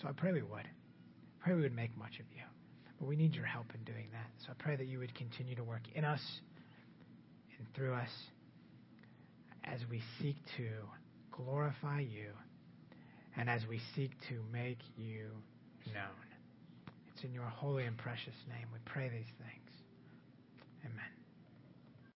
So 0.00 0.08
I 0.08 0.12
pray 0.12 0.32
we 0.32 0.42
would. 0.42 0.60
I 0.60 1.44
pray 1.44 1.54
we 1.54 1.62
would 1.62 1.74
make 1.74 1.96
much 1.96 2.18
of 2.20 2.26
you. 2.34 2.42
But 2.98 3.08
we 3.08 3.16
need 3.16 3.34
your 3.34 3.46
help 3.46 3.66
in 3.74 3.82
doing 3.84 4.08
that. 4.12 4.30
So 4.44 4.48
I 4.50 4.54
pray 4.62 4.76
that 4.76 4.86
you 4.86 4.98
would 4.98 5.14
continue 5.14 5.54
to 5.56 5.64
work 5.64 5.82
in 5.94 6.04
us 6.04 6.20
and 7.58 7.66
through 7.74 7.94
us 7.94 8.10
as 9.64 9.80
we 9.90 10.02
seek 10.20 10.36
to 10.58 10.68
glorify 11.32 12.00
you 12.00 12.28
and 13.36 13.48
as 13.48 13.62
we 13.68 13.80
seek 13.94 14.12
to 14.28 14.42
make 14.52 14.78
you 14.96 15.30
known. 15.94 16.25
It's 17.16 17.24
in 17.24 17.32
your 17.32 17.48
holy 17.48 17.84
and 17.84 17.96
precious 17.96 18.34
name 18.46 18.66
we 18.70 18.78
pray 18.84 19.08
these 19.08 19.32
things. 19.38 19.70
Amen. 20.84 21.15